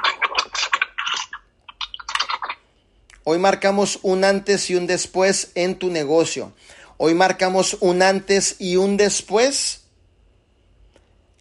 Hoy 3.24 3.38
marcamos 3.38 4.00
un 4.02 4.24
antes 4.24 4.72
y 4.72 4.76
un 4.76 4.88
después 4.88 5.52
en 5.54 5.78
tu 5.78 5.92
negocio. 5.92 6.52
Hoy 6.98 7.14
marcamos 7.14 7.78
un 7.80 8.02
antes 8.02 8.56
y 8.58 8.76
un 8.78 8.98
después 8.98 9.82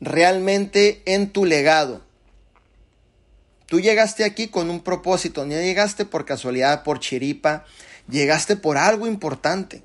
realmente 0.01 1.03
en 1.07 1.33
tu 1.33 1.47
legado. 1.47 2.03
Tú 3.68 3.80
llegaste 3.80 4.24
aquí 4.24 4.48
con 4.48 4.70
un 4.70 4.80
propósito, 4.80 5.44
no 5.44 5.52
llegaste 5.52 6.06
por 6.06 6.24
casualidad, 6.24 6.84
por 6.84 7.00
chiripa, 7.00 7.66
llegaste 8.08 8.56
por 8.56 8.78
algo 8.78 9.06
importante. 9.06 9.82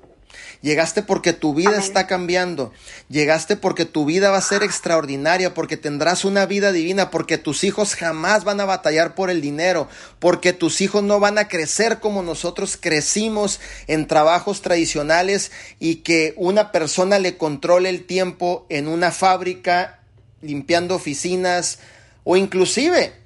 Llegaste 0.62 1.02
porque 1.02 1.34
tu 1.34 1.52
vida 1.52 1.78
está 1.78 2.06
cambiando. 2.06 2.72
Llegaste 3.10 3.56
porque 3.56 3.84
tu 3.84 4.06
vida 4.06 4.30
va 4.30 4.38
a 4.38 4.40
ser 4.40 4.62
extraordinaria, 4.62 5.52
porque 5.52 5.76
tendrás 5.76 6.24
una 6.24 6.46
vida 6.46 6.72
divina, 6.72 7.10
porque 7.10 7.36
tus 7.36 7.62
hijos 7.62 7.94
jamás 7.94 8.44
van 8.44 8.58
a 8.60 8.64
batallar 8.64 9.14
por 9.14 9.28
el 9.28 9.42
dinero, 9.42 9.86
porque 10.18 10.54
tus 10.54 10.80
hijos 10.80 11.02
no 11.02 11.20
van 11.20 11.36
a 11.36 11.48
crecer 11.48 12.00
como 12.00 12.22
nosotros 12.22 12.78
crecimos 12.80 13.60
en 13.86 14.06
trabajos 14.06 14.62
tradicionales 14.62 15.52
y 15.78 15.96
que 15.96 16.32
una 16.38 16.72
persona 16.72 17.18
le 17.18 17.36
controle 17.36 17.90
el 17.90 18.06
tiempo 18.06 18.64
en 18.70 18.88
una 18.88 19.12
fábrica, 19.12 20.00
limpiando 20.40 20.94
oficinas 20.94 21.80
o 22.24 22.38
inclusive 22.38 23.23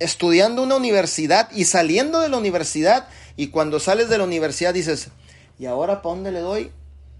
estudiando 0.00 0.62
una 0.62 0.74
universidad 0.74 1.48
y 1.52 1.66
saliendo 1.66 2.20
de 2.20 2.28
la 2.28 2.38
universidad 2.38 3.06
y 3.36 3.48
cuando 3.48 3.78
sales 3.78 4.08
de 4.08 4.18
la 4.18 4.24
universidad 4.24 4.74
dices, 4.74 5.10
¿Y 5.60 5.66
ahora 5.66 6.00
para 6.00 6.14
dónde 6.14 6.32
le 6.32 6.40
doy? 6.40 6.72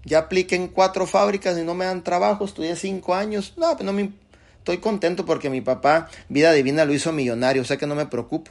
Ya 0.03 0.17
apliqué 0.17 0.55
en 0.55 0.67
cuatro 0.67 1.05
fábricas 1.05 1.59
y 1.59 1.63
no 1.63 1.75
me 1.75 1.85
dan 1.85 2.03
trabajo, 2.03 2.43
estudié 2.43 2.75
cinco 2.75 3.13
años. 3.13 3.53
No, 3.55 3.71
pues 3.73 3.85
no 3.85 3.93
me... 3.93 4.11
Estoy 4.57 4.79
contento 4.79 5.25
porque 5.27 5.51
mi 5.51 5.61
papá, 5.61 6.09
vida 6.27 6.51
divina, 6.51 6.83
lo 6.85 6.93
hizo 6.93 7.11
millonario, 7.11 7.61
o 7.61 7.65
sea 7.65 7.77
que 7.77 7.85
no 7.85 7.93
me 7.93 8.07
preocupo. 8.07 8.49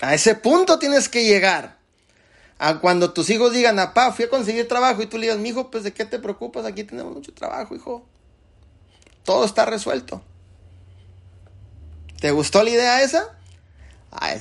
A 0.00 0.14
ese 0.14 0.34
punto 0.34 0.78
tienes 0.78 1.10
que 1.10 1.24
llegar. 1.24 1.76
A 2.58 2.80
cuando 2.80 3.12
tus 3.12 3.28
hijos 3.28 3.52
digan, 3.52 3.76
papá, 3.76 4.12
fui 4.12 4.24
a 4.24 4.30
conseguir 4.30 4.66
trabajo 4.66 5.02
y 5.02 5.06
tú 5.06 5.18
le 5.18 5.26
digas, 5.26 5.38
mi 5.38 5.50
hijo, 5.50 5.70
pues 5.70 5.84
de 5.84 5.92
qué 5.92 6.06
te 6.06 6.18
preocupas, 6.18 6.64
aquí 6.64 6.84
tenemos 6.84 7.12
mucho 7.12 7.34
trabajo, 7.34 7.74
hijo. 7.74 8.06
Todo 9.24 9.44
está 9.44 9.66
resuelto. 9.66 10.22
¿Te 12.24 12.30
gustó 12.30 12.62
la 12.62 12.70
idea 12.70 13.02
esa? 13.02 13.36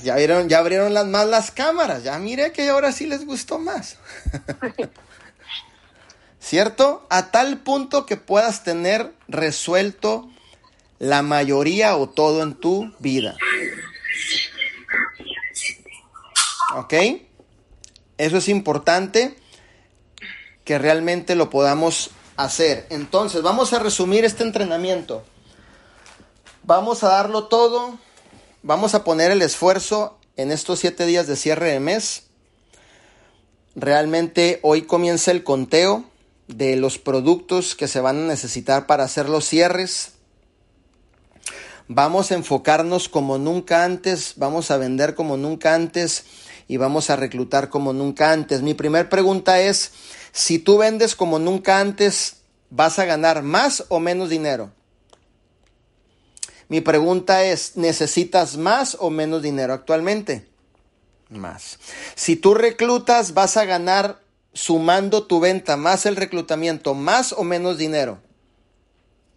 ya 0.03 0.15
vieron, 0.15 0.47
ya 0.47 0.59
abrieron 0.59 0.93
las 0.93 1.05
más 1.05 1.27
las 1.27 1.51
cámaras, 1.51 2.01
ya 2.01 2.17
mire 2.17 2.53
que 2.53 2.69
ahora 2.69 2.93
sí 2.93 3.05
les 3.05 3.25
gustó 3.25 3.59
más. 3.59 3.97
¿Cierto? 6.39 7.05
A 7.09 7.29
tal 7.31 7.57
punto 7.57 8.05
que 8.05 8.15
puedas 8.15 8.63
tener 8.63 9.11
resuelto 9.27 10.31
la 10.97 11.23
mayoría 11.23 11.97
o 11.97 12.07
todo 12.07 12.41
en 12.41 12.53
tu 12.53 12.95
vida. 12.99 13.35
¿Ok? 16.77 16.93
Eso 18.17 18.37
es 18.37 18.47
importante 18.47 19.35
que 20.63 20.79
realmente 20.79 21.35
lo 21.35 21.49
podamos 21.49 22.11
hacer. 22.37 22.87
Entonces, 22.89 23.41
vamos 23.41 23.73
a 23.73 23.79
resumir 23.79 24.23
este 24.23 24.43
entrenamiento. 24.43 25.25
Vamos 26.65 27.03
a 27.03 27.09
darlo 27.09 27.45
todo 27.45 27.99
Vamos 28.65 28.95
a 28.95 29.03
poner 29.03 29.29
el 29.29 29.41
esfuerzo 29.41 30.17
en 30.37 30.49
estos 30.49 30.79
siete 30.79 31.05
días 31.05 31.27
de 31.27 31.35
cierre 31.35 31.73
de 31.73 31.81
mes. 31.81 32.23
Realmente 33.75 34.61
hoy 34.63 34.83
comienza 34.83 35.31
el 35.31 35.43
conteo 35.43 36.05
de 36.47 36.77
los 36.77 36.97
productos 36.97 37.75
que 37.75 37.89
se 37.89 37.99
van 37.99 38.19
a 38.19 38.27
necesitar 38.27 38.87
para 38.87 39.03
hacer 39.03 39.27
los 39.27 39.43
cierres. 39.43 40.13
Vamos 41.89 42.31
a 42.31 42.35
enfocarnos 42.35 43.09
como 43.09 43.37
nunca 43.37 43.83
antes, 43.83 44.35
vamos 44.37 44.71
a 44.71 44.77
vender 44.77 45.13
como 45.13 45.35
nunca 45.35 45.75
antes 45.75 46.23
y 46.69 46.77
vamos 46.77 47.09
a 47.09 47.17
reclutar 47.17 47.67
como 47.67 47.91
nunca 47.91 48.31
antes. 48.31 48.61
Mi 48.61 48.75
primera 48.75 49.09
pregunta 49.09 49.59
es, 49.59 49.91
si 50.31 50.57
tú 50.57 50.77
vendes 50.77 51.17
como 51.17 51.37
nunca 51.37 51.81
antes, 51.81 52.37
¿vas 52.69 52.97
a 52.97 53.03
ganar 53.03 53.43
más 53.43 53.83
o 53.89 53.99
menos 53.99 54.29
dinero? 54.29 54.71
Mi 56.69 56.81
pregunta 56.81 57.43
es, 57.43 57.75
¿necesitas 57.77 58.57
más 58.57 58.97
o 58.99 59.09
menos 59.09 59.41
dinero 59.41 59.73
actualmente? 59.73 60.47
Más. 61.29 61.79
Si 62.15 62.35
tú 62.35 62.53
reclutas, 62.53 63.33
vas 63.33 63.57
a 63.57 63.65
ganar 63.65 64.19
sumando 64.53 65.23
tu 65.23 65.39
venta 65.39 65.77
más 65.77 66.05
el 66.05 66.15
reclutamiento, 66.15 66.93
más 66.93 67.33
o 67.33 67.43
menos 67.43 67.77
dinero. 67.77 68.19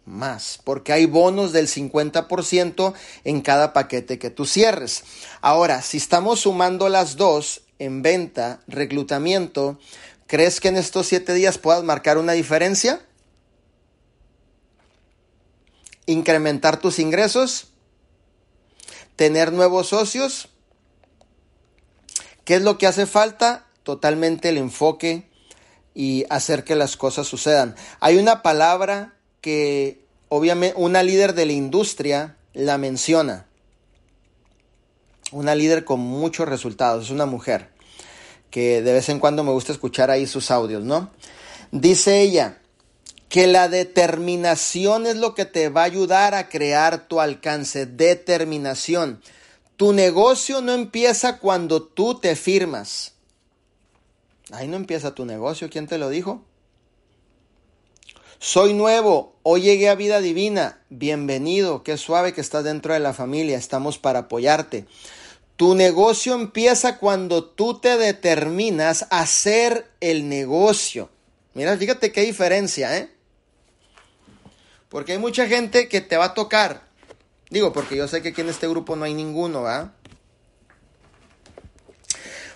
Más, 0.05 0.59
porque 0.63 0.93
hay 0.93 1.05
bonos 1.05 1.51
del 1.51 1.67
50% 1.67 2.93
en 3.25 3.41
cada 3.41 3.73
paquete 3.73 4.19
que 4.19 4.29
tú 4.29 4.45
cierres. 4.45 5.03
Ahora, 5.41 5.81
si 5.81 5.97
estamos 5.97 6.41
sumando 6.41 6.87
las 6.87 7.17
dos 7.17 7.63
en 7.77 8.01
venta, 8.01 8.61
reclutamiento, 8.67 9.79
¿crees 10.25 10.61
que 10.61 10.69
en 10.69 10.77
estos 10.77 11.07
siete 11.07 11.33
días 11.33 11.57
puedas 11.57 11.83
marcar 11.83 12.17
una 12.17 12.31
diferencia? 12.33 13.01
Incrementar 16.07 16.79
tus 16.79 16.97
ingresos, 16.97 17.67
tener 19.15 19.53
nuevos 19.53 19.89
socios. 19.89 20.49
¿Qué 22.43 22.55
es 22.55 22.63
lo 22.63 22.79
que 22.79 22.87
hace 22.87 23.05
falta? 23.05 23.67
Totalmente 23.83 24.49
el 24.49 24.57
enfoque 24.57 25.29
y 25.93 26.25
hacer 26.29 26.63
que 26.63 26.75
las 26.75 26.97
cosas 26.97 27.27
sucedan. 27.27 27.75
Hay 27.99 28.17
una 28.17 28.41
palabra 28.41 29.13
que 29.41 30.03
obviamente 30.29 30.75
una 30.79 31.03
líder 31.03 31.33
de 31.35 31.45
la 31.45 31.53
industria 31.53 32.37
la 32.53 32.79
menciona. 32.79 33.45
Una 35.31 35.53
líder 35.53 35.83
con 35.85 35.99
muchos 35.99 36.47
resultados, 36.47 37.05
es 37.05 37.11
una 37.11 37.25
mujer 37.25 37.77
que 38.49 38.81
de 38.81 38.93
vez 38.93 39.09
en 39.09 39.19
cuando 39.19 39.43
me 39.43 39.51
gusta 39.51 39.71
escuchar 39.71 40.09
ahí 40.09 40.25
sus 40.25 40.51
audios, 40.51 40.83
¿no? 40.83 41.11
Dice 41.71 42.21
ella, 42.21 42.59
que 43.29 43.47
la 43.47 43.67
determinación 43.67 45.05
es 45.05 45.17
lo 45.17 45.35
que 45.35 45.45
te 45.45 45.69
va 45.69 45.81
a 45.81 45.85
ayudar 45.85 46.33
a 46.33 46.49
crear 46.49 47.07
tu 47.07 47.19
alcance. 47.19 47.85
Determinación. 47.85 49.21
Tu 49.75 49.93
negocio 49.93 50.61
no 50.61 50.73
empieza 50.73 51.37
cuando 51.39 51.83
tú 51.83 52.19
te 52.19 52.35
firmas. 52.35 53.13
Ahí 54.51 54.67
no 54.67 54.77
empieza 54.77 55.13
tu 55.13 55.25
negocio. 55.25 55.69
¿Quién 55.69 55.87
te 55.87 55.97
lo 55.97 56.09
dijo? 56.09 56.43
Soy 58.39 58.73
nuevo, 58.73 59.35
hoy 59.43 59.61
llegué 59.61 59.89
a 59.89 59.95
vida 59.95 60.21
divina. 60.21 60.79
Bienvenido, 60.89 61.83
qué 61.83 61.97
suave 61.97 62.33
que 62.33 62.41
estás 62.41 62.63
dentro 62.63 62.93
de 62.93 62.99
la 62.99 63.13
familia. 63.13 63.57
Estamos 63.57 63.97
para 63.97 64.19
apoyarte. 64.19 64.85
Tu 65.57 65.73
negocio 65.75 66.35
empieza 66.35 66.97
cuando 66.99 67.43
tú 67.43 67.79
te 67.79 67.97
determinas 67.97 69.07
a 69.09 69.21
hacer 69.21 69.89
el 69.99 70.29
negocio. 70.29 71.09
Mira, 71.55 71.75
fíjate 71.75 72.11
qué 72.11 72.21
diferencia, 72.21 72.95
¿eh? 72.95 73.16
Porque 74.89 75.13
hay 75.13 75.17
mucha 75.17 75.47
gente 75.47 75.87
que 75.87 76.01
te 76.01 76.17
va 76.17 76.25
a 76.25 76.33
tocar. 76.33 76.87
Digo, 77.49 77.73
porque 77.73 77.95
yo 77.95 78.07
sé 78.07 78.21
que 78.21 78.29
aquí 78.29 78.41
en 78.41 78.49
este 78.49 78.67
grupo 78.67 78.95
no 78.95 79.05
hay 79.05 79.13
ninguno, 79.13 79.61
¿va? 79.61 79.93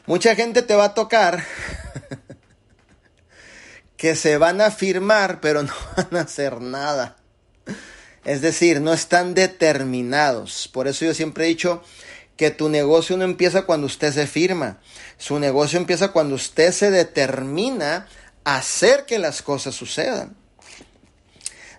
Mucha 0.06 0.36
gente 0.36 0.62
te 0.62 0.76
va 0.76 0.86
a 0.86 0.94
tocar 0.94 1.46
que 3.98 4.16
se 4.16 4.38
van 4.38 4.62
a 4.62 4.72
firmar, 4.72 5.40
pero 5.42 5.64
no 5.64 5.74
van 5.98 6.18
a 6.18 6.22
hacer 6.22 6.60
nada. 6.60 7.18
Es 8.26 8.42
decir, 8.42 8.82
no 8.82 8.94
están 8.94 9.34
determinados. 9.34 10.68
Por 10.68 10.88
eso 10.88 11.06
yo 11.06 11.14
siempre 11.14 11.46
he 11.46 11.50
dicho 11.50 11.84
que 12.36 12.52
tu 12.52 12.70
negocio 12.70 13.18
no 13.18 13.24
empieza 13.24 13.64
cuando 13.64 13.88
usted 13.88 14.12
se 14.12 14.28
firma. 14.28 14.80
Su 15.18 15.40
negocio 15.40 15.80
empieza 15.80 16.12
cuando 16.12 16.36
usted 16.36 16.72
se 16.72 16.92
determina 16.92 18.08
a 18.44 18.56
hacer 18.58 19.06
que 19.06 19.20
las 19.20 19.42
cosas 19.42 19.76
sucedan. 19.76 20.41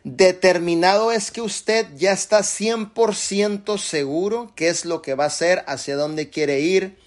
Determinado 0.04 1.12
es 1.12 1.30
que 1.30 1.40
usted 1.40 1.86
ya 1.96 2.12
está 2.12 2.40
100% 2.40 3.78
seguro 3.78 4.52
qué 4.56 4.68
es 4.68 4.84
lo 4.84 5.00
que 5.00 5.14
va 5.14 5.24
a 5.24 5.28
hacer, 5.28 5.62
hacia 5.68 5.94
dónde 5.94 6.28
quiere 6.28 6.58
ir, 6.60 6.98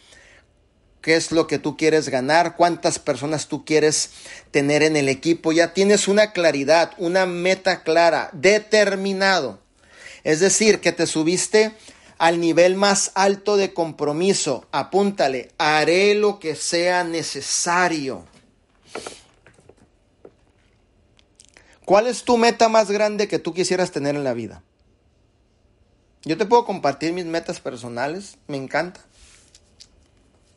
qué 1.01 1.17
es 1.17 1.33
lo 1.33 1.45
que 1.45 1.59
tú 1.59 1.75
quieres 1.75 2.07
ganar, 2.07 2.55
cuántas 2.55 2.97
personas 2.97 3.47
tú 3.47 3.65
quieres 3.65 4.11
tener 4.51 4.81
en 4.81 4.95
el 4.95 5.09
equipo. 5.09 5.51
Ya 5.51 5.73
tienes 5.73 6.07
una 6.07 6.31
claridad, 6.31 6.93
una 6.97 7.25
meta 7.25 7.83
clara, 7.83 8.29
determinado. 8.31 9.59
Es 10.23 10.39
decir, 10.39 10.79
que 10.79 10.93
te 10.93 11.05
subiste 11.05 11.73
al 12.17 12.39
nivel 12.39 12.75
más 12.75 13.11
alto 13.13 13.57
de 13.57 13.73
compromiso. 13.73 14.67
Apúntale, 14.71 15.51
haré 15.57 16.15
lo 16.15 16.39
que 16.39 16.55
sea 16.55 17.03
necesario. 17.03 18.25
¿Cuál 21.85 22.07
es 22.07 22.23
tu 22.23 22.37
meta 22.37 22.67
más 22.67 22.89
grande 22.89 23.27
que 23.27 23.39
tú 23.39 23.53
quisieras 23.53 23.91
tener 23.91 24.15
en 24.15 24.23
la 24.23 24.33
vida? 24.33 24.63
Yo 26.23 26.37
te 26.37 26.47
puedo 26.47 26.65
compartir 26.65 27.13
mis 27.13 27.25
metas 27.25 27.59
personales, 27.59 28.37
me 28.47 28.57
encanta 28.57 29.01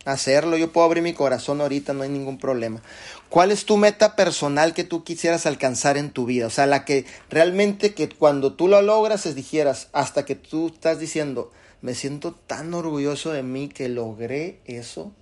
hacerlo, 0.06 0.56
yo 0.56 0.72
puedo 0.72 0.86
abrir 0.86 1.02
mi 1.02 1.12
corazón 1.12 1.60
ahorita, 1.60 1.92
no 1.92 2.02
hay 2.02 2.08
ningún 2.08 2.38
problema. 2.38 2.80
¿Cuál 3.28 3.50
es 3.50 3.66
tu 3.66 3.76
meta 3.76 4.16
personal 4.16 4.72
que 4.72 4.84
tú 4.84 5.04
quisieras 5.04 5.44
alcanzar 5.44 5.98
en 5.98 6.10
tu 6.10 6.24
vida? 6.24 6.46
O 6.46 6.50
sea, 6.50 6.66
la 6.66 6.86
que 6.86 7.04
realmente 7.28 7.92
que 7.92 8.08
cuando 8.08 8.54
tú 8.54 8.68
lo 8.68 8.80
logras, 8.80 9.26
es 9.26 9.34
dijeras, 9.34 9.88
hasta 9.92 10.24
que 10.24 10.34
tú 10.34 10.68
estás 10.68 10.98
diciendo, 10.98 11.52
me 11.82 11.94
siento 11.94 12.32
tan 12.32 12.72
orgulloso 12.72 13.32
de 13.32 13.42
mí 13.42 13.68
que 13.68 13.90
logré 13.90 14.60
eso. 14.64 15.12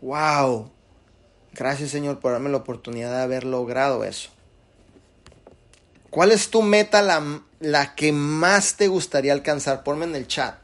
¡Wow! 0.00 0.70
Gracias 1.52 1.90
Señor 1.90 2.18
por 2.18 2.32
darme 2.32 2.50
la 2.50 2.56
oportunidad 2.56 3.12
de 3.16 3.22
haber 3.22 3.44
logrado 3.44 4.02
eso. 4.02 4.30
¿Cuál 6.12 6.30
es 6.30 6.50
tu 6.50 6.60
meta, 6.60 7.00
la, 7.00 7.40
la 7.58 7.94
que 7.94 8.12
más 8.12 8.76
te 8.76 8.86
gustaría 8.86 9.32
alcanzar? 9.32 9.82
Ponme 9.82 10.04
en 10.04 10.14
el 10.14 10.26
chat. 10.26 10.58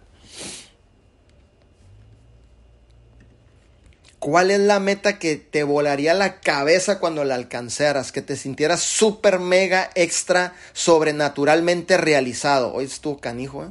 ¿Cuál 4.18 4.51
es 4.51 4.61
la 4.61 4.78
meta 4.78 5.18
que 5.18 5.36
te 5.36 5.62
volaría 5.62 6.12
la 6.12 6.40
cabeza 6.40 7.01
cuando 7.01 7.24
la 7.24 7.34
alcanzaras? 7.34 8.12
Que 8.12 8.20
te 8.20 8.36
sintieras 8.36 8.82
súper 8.82 9.38
mega 9.38 9.88
extra 9.94 10.53
sobrenaturalmente 10.74 11.96
realizado. 11.96 12.74
Hoy 12.74 12.84
estuvo 12.84 13.18
canijo, 13.18 13.64
¿eh? 13.64 13.70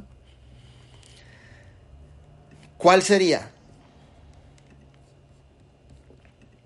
¿Cuál 2.80 3.04
sería? 3.04 3.52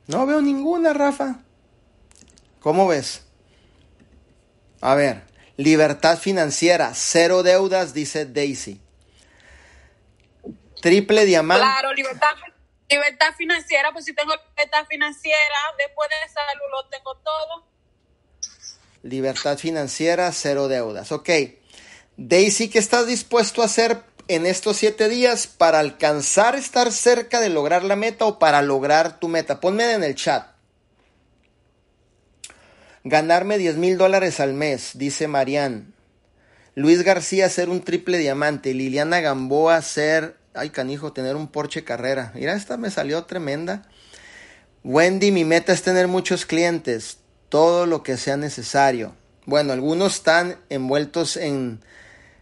No 0.07 0.25
veo 0.25 0.41
ninguna, 0.41 0.93
Rafa. 0.93 1.41
¿Cómo 2.61 2.87
ves? 2.87 3.23
A 4.81 4.95
ver, 4.95 5.23
libertad 5.57 6.17
financiera, 6.17 6.91
cero 6.93 7.43
deudas, 7.43 7.93
dice 7.93 8.25
Daisy. 8.25 8.81
Triple 10.81 11.25
diamante. 11.25 11.63
Claro, 11.63 11.93
libertad 11.93 12.35
Libertad 12.91 13.33
financiera, 13.37 13.93
pues 13.93 14.03
si 14.03 14.13
tengo 14.13 14.33
libertad 14.57 14.85
financiera, 14.89 15.55
después 15.77 16.09
de 16.09 16.29
salud 16.29 16.65
lo 16.73 16.89
tengo 16.89 17.15
todo. 17.15 17.65
Libertad 19.01 19.57
financiera, 19.57 20.29
cero 20.33 20.67
deudas. 20.67 21.13
Ok. 21.13 21.29
Daisy, 22.17 22.69
¿qué 22.69 22.79
estás 22.79 23.07
dispuesto 23.07 23.61
a 23.61 23.65
hacer 23.65 24.03
en 24.27 24.45
estos 24.45 24.75
siete 24.75 25.07
días 25.07 25.47
para 25.47 25.79
alcanzar 25.79 26.55
estar 26.55 26.91
cerca 26.91 27.39
de 27.39 27.47
lograr 27.47 27.85
la 27.85 27.95
meta 27.95 28.25
o 28.25 28.39
para 28.39 28.61
lograr 28.61 29.21
tu 29.21 29.29
meta? 29.29 29.61
Ponme 29.61 29.89
en 29.93 30.03
el 30.03 30.15
chat. 30.15 30.47
Ganarme 33.03 33.57
10 33.57 33.77
mil 33.77 33.97
dólares 33.97 34.39
al 34.39 34.53
mes, 34.53 34.91
dice 34.95 35.27
Marian. 35.27 35.93
Luis 36.75 37.03
García 37.03 37.49
ser 37.49 37.69
un 37.69 37.81
triple 37.81 38.17
diamante. 38.17 38.73
Liliana 38.73 39.19
Gamboa 39.19 39.81
ser 39.81 40.41
Ay, 40.53 40.69
canijo, 40.69 41.13
tener 41.13 41.37
un 41.37 41.47
Porsche 41.47 41.85
Carrera. 41.85 42.31
Mira, 42.35 42.53
esta 42.53 42.75
me 42.75 42.91
salió 42.91 43.23
tremenda. 43.23 43.83
Wendy, 44.83 45.31
mi 45.31 45.45
meta 45.45 45.71
es 45.71 45.81
tener 45.81 46.09
muchos 46.09 46.45
clientes, 46.45 47.19
todo 47.47 47.85
lo 47.85 48.03
que 48.03 48.17
sea 48.17 48.35
necesario. 48.35 49.15
Bueno, 49.45 49.71
algunos 49.71 50.15
están 50.15 50.57
envueltos 50.69 51.37
en 51.37 51.79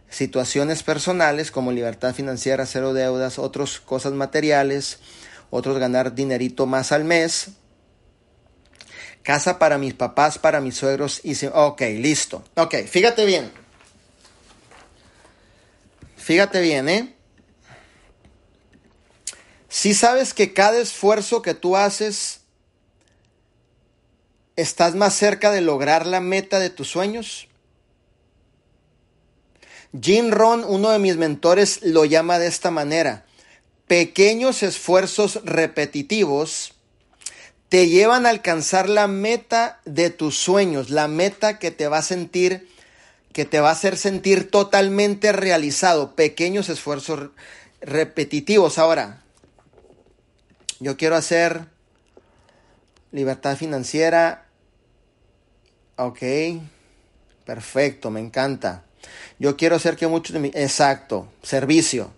situaciones 0.08 0.82
personales 0.82 1.52
como 1.52 1.70
libertad 1.70 2.12
financiera, 2.12 2.66
cero 2.66 2.94
deudas, 2.94 3.38
otros 3.38 3.78
cosas 3.78 4.12
materiales, 4.12 4.98
otros 5.50 5.78
ganar 5.78 6.14
dinerito 6.14 6.66
más 6.66 6.90
al 6.90 7.04
mes. 7.04 7.50
Casa 9.22 9.58
para 9.58 9.78
mis 9.78 9.94
papás, 9.94 10.38
para 10.38 10.60
mis 10.60 10.76
suegros 10.76 11.20
y 11.24 11.34
ok, 11.46 11.80
listo. 11.98 12.42
Ok, 12.56 12.74
fíjate 12.86 13.26
bien. 13.26 13.52
Fíjate 16.16 16.60
bien, 16.60 16.88
¿eh? 16.88 17.14
Si 19.68 19.94
sabes 19.94 20.34
que 20.34 20.52
cada 20.52 20.78
esfuerzo 20.78 21.42
que 21.42 21.54
tú 21.54 21.76
haces, 21.76 22.40
estás 24.56 24.94
más 24.94 25.14
cerca 25.14 25.50
de 25.50 25.60
lograr 25.60 26.06
la 26.06 26.20
meta 26.20 26.58
de 26.58 26.70
tus 26.70 26.88
sueños. 26.88 27.48
Jim 29.98 30.30
Ron, 30.30 30.64
uno 30.64 30.90
de 30.90 30.98
mis 30.98 31.16
mentores, 31.16 31.80
lo 31.82 32.04
llama 32.04 32.38
de 32.38 32.46
esta 32.46 32.70
manera. 32.70 33.26
Pequeños 33.86 34.62
esfuerzos 34.62 35.40
repetitivos 35.44 36.74
te 37.70 37.88
llevan 37.88 38.26
a 38.26 38.30
alcanzar 38.30 38.88
la 38.88 39.06
meta 39.06 39.80
de 39.84 40.10
tus 40.10 40.36
sueños, 40.36 40.90
la 40.90 41.06
meta 41.06 41.60
que 41.60 41.70
te 41.70 41.86
va 41.86 41.98
a 41.98 42.02
sentir, 42.02 42.68
que 43.32 43.44
te 43.44 43.60
va 43.60 43.68
a 43.68 43.72
hacer 43.72 43.96
sentir 43.96 44.50
totalmente 44.50 45.30
realizado. 45.30 46.16
Pequeños 46.16 46.68
esfuerzos 46.68 47.30
repetitivos. 47.80 48.78
Ahora, 48.78 49.22
yo 50.80 50.96
quiero 50.96 51.14
hacer 51.14 51.66
libertad 53.12 53.56
financiera. 53.56 54.48
Ok, 55.94 56.18
perfecto, 57.44 58.10
me 58.10 58.18
encanta. 58.18 58.82
Yo 59.38 59.56
quiero 59.56 59.76
hacer 59.76 59.94
que 59.94 60.08
muchos 60.08 60.34
de 60.34 60.40
mi... 60.40 60.50
Exacto, 60.54 61.32
servicio. 61.40 62.12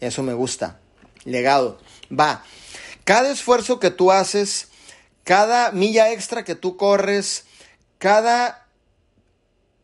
Eso 0.00 0.22
me 0.22 0.32
gusta. 0.32 0.80
Legado. 1.26 1.78
Va. 2.10 2.42
Cada 3.04 3.30
esfuerzo 3.30 3.80
que 3.80 3.90
tú 3.90 4.12
haces, 4.12 4.68
cada 5.24 5.72
milla 5.72 6.10
extra 6.12 6.44
que 6.44 6.54
tú 6.54 6.76
corres, 6.76 7.44
cada 7.98 8.66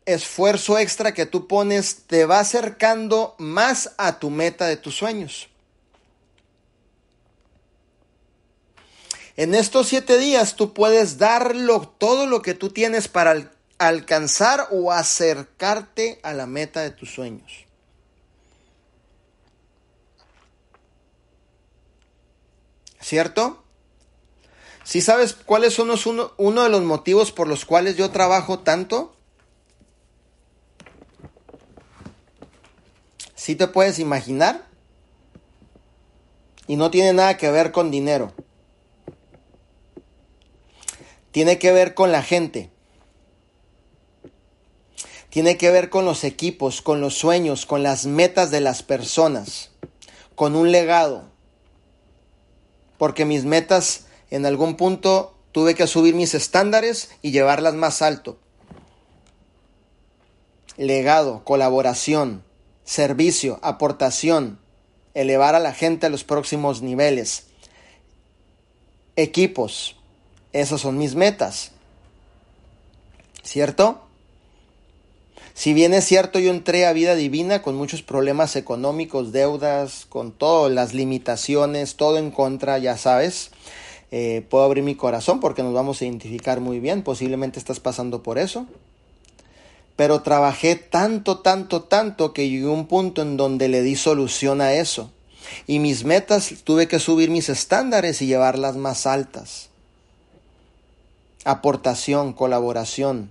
esfuerzo 0.05 0.77
extra 0.77 1.13
que 1.13 1.25
tú 1.25 1.47
pones 1.47 2.03
te 2.07 2.25
va 2.25 2.39
acercando 2.39 3.35
más 3.37 3.91
a 3.97 4.19
tu 4.19 4.29
meta 4.29 4.67
de 4.67 4.77
tus 4.77 4.95
sueños. 4.95 5.49
En 9.35 9.55
estos 9.55 9.87
siete 9.87 10.17
días 10.17 10.55
tú 10.55 10.73
puedes 10.73 11.17
darlo 11.17 11.87
todo 11.97 12.25
lo 12.25 12.41
que 12.41 12.53
tú 12.53 12.69
tienes 12.69 13.07
para 13.07 13.51
alcanzar 13.77 14.67
o 14.71 14.91
acercarte 14.91 16.19
a 16.23 16.33
la 16.33 16.45
meta 16.45 16.81
de 16.81 16.91
tus 16.91 17.13
sueños. 17.13 17.68
¿Cierto? 22.99 23.63
Si 24.83 25.01
sabes 25.01 25.33
cuáles 25.33 25.73
son 25.73 25.89
uno, 25.91 26.33
uno 26.37 26.63
de 26.63 26.69
los 26.69 26.81
motivos 26.81 27.31
por 27.31 27.47
los 27.47 27.65
cuales 27.65 27.95
yo 27.95 28.09
trabajo 28.09 28.59
tanto, 28.59 29.15
si 33.35 33.55
te 33.55 33.67
puedes 33.67 33.99
imaginar, 33.99 34.67
y 36.67 36.75
no 36.75 36.91
tiene 36.91 37.13
nada 37.13 37.37
que 37.37 37.49
ver 37.49 37.71
con 37.71 37.91
dinero 37.91 38.33
tiene 41.31 41.59
que 41.59 41.71
ver 41.71 41.93
con 41.93 42.11
la 42.11 42.23
gente. 42.23 42.71
Tiene 45.29 45.57
que 45.57 45.69
ver 45.69 45.89
con 45.89 46.05
los 46.05 46.23
equipos, 46.23 46.81
con 46.81 47.01
los 47.01 47.13
sueños, 47.13 47.65
con 47.65 47.83
las 47.83 48.05
metas 48.05 48.49
de 48.49 48.61
las 48.61 48.81
personas, 48.81 49.71
con 50.35 50.55
un 50.55 50.71
legado. 50.71 51.31
Porque 52.99 53.25
mis 53.25 53.45
metas 53.45 54.05
en 54.29 54.45
algún 54.45 54.75
punto 54.75 55.33
tuve 55.51 55.73
que 55.73 55.87
subir 55.87 56.13
mis 56.13 56.35
estándares 56.35 57.09
y 57.23 57.31
llevarlas 57.31 57.73
más 57.73 58.03
alto. 58.03 58.37
Legado, 60.77 61.43
colaboración, 61.43 62.43
servicio, 62.83 63.59
aportación, 63.63 64.59
elevar 65.13 65.55
a 65.55 65.59
la 65.59 65.73
gente 65.73 66.05
a 66.05 66.09
los 66.09 66.23
próximos 66.23 66.81
niveles. 66.81 67.47
Equipos, 69.15 69.95
esas 70.53 70.81
son 70.81 70.97
mis 70.97 71.15
metas. 71.15 71.71
¿Cierto? 73.43 74.08
Si 75.59 75.73
bien 75.73 75.93
es 75.93 76.05
cierto, 76.05 76.39
yo 76.39 76.51
entré 76.51 76.85
a 76.85 76.93
vida 76.93 77.15
divina 77.15 77.61
con 77.61 77.75
muchos 77.75 78.01
problemas 78.01 78.55
económicos, 78.55 79.33
deudas, 79.33 80.05
con 80.07 80.31
todas 80.31 80.71
las 80.71 80.93
limitaciones, 80.93 81.97
todo 81.97 82.17
en 82.17 82.31
contra, 82.31 82.77
ya 82.77 82.95
sabes. 82.95 83.51
Eh, 84.09 84.45
puedo 84.49 84.63
abrir 84.63 84.85
mi 84.85 84.95
corazón 84.95 85.41
porque 85.41 85.61
nos 85.61 85.73
vamos 85.73 85.99
a 85.99 86.05
identificar 86.05 86.61
muy 86.61 86.79
bien. 86.79 87.03
Posiblemente 87.03 87.59
estás 87.59 87.81
pasando 87.81 88.23
por 88.23 88.39
eso. 88.39 88.67
Pero 89.97 90.21
trabajé 90.21 90.77
tanto, 90.77 91.39
tanto, 91.39 91.83
tanto 91.83 92.31
que 92.31 92.47
llegué 92.47 92.67
a 92.67 92.69
un 92.69 92.87
punto 92.87 93.21
en 93.21 93.35
donde 93.35 93.67
le 93.67 93.81
di 93.81 93.97
solución 93.97 94.61
a 94.61 94.71
eso. 94.71 95.11
Y 95.67 95.79
mis 95.79 96.05
metas 96.05 96.53
tuve 96.63 96.87
que 96.87 96.99
subir 96.99 97.29
mis 97.29 97.49
estándares 97.49 98.21
y 98.21 98.27
llevarlas 98.27 98.77
más 98.77 99.05
altas. 99.05 99.67
Aportación, 101.43 102.31
colaboración, 102.31 103.29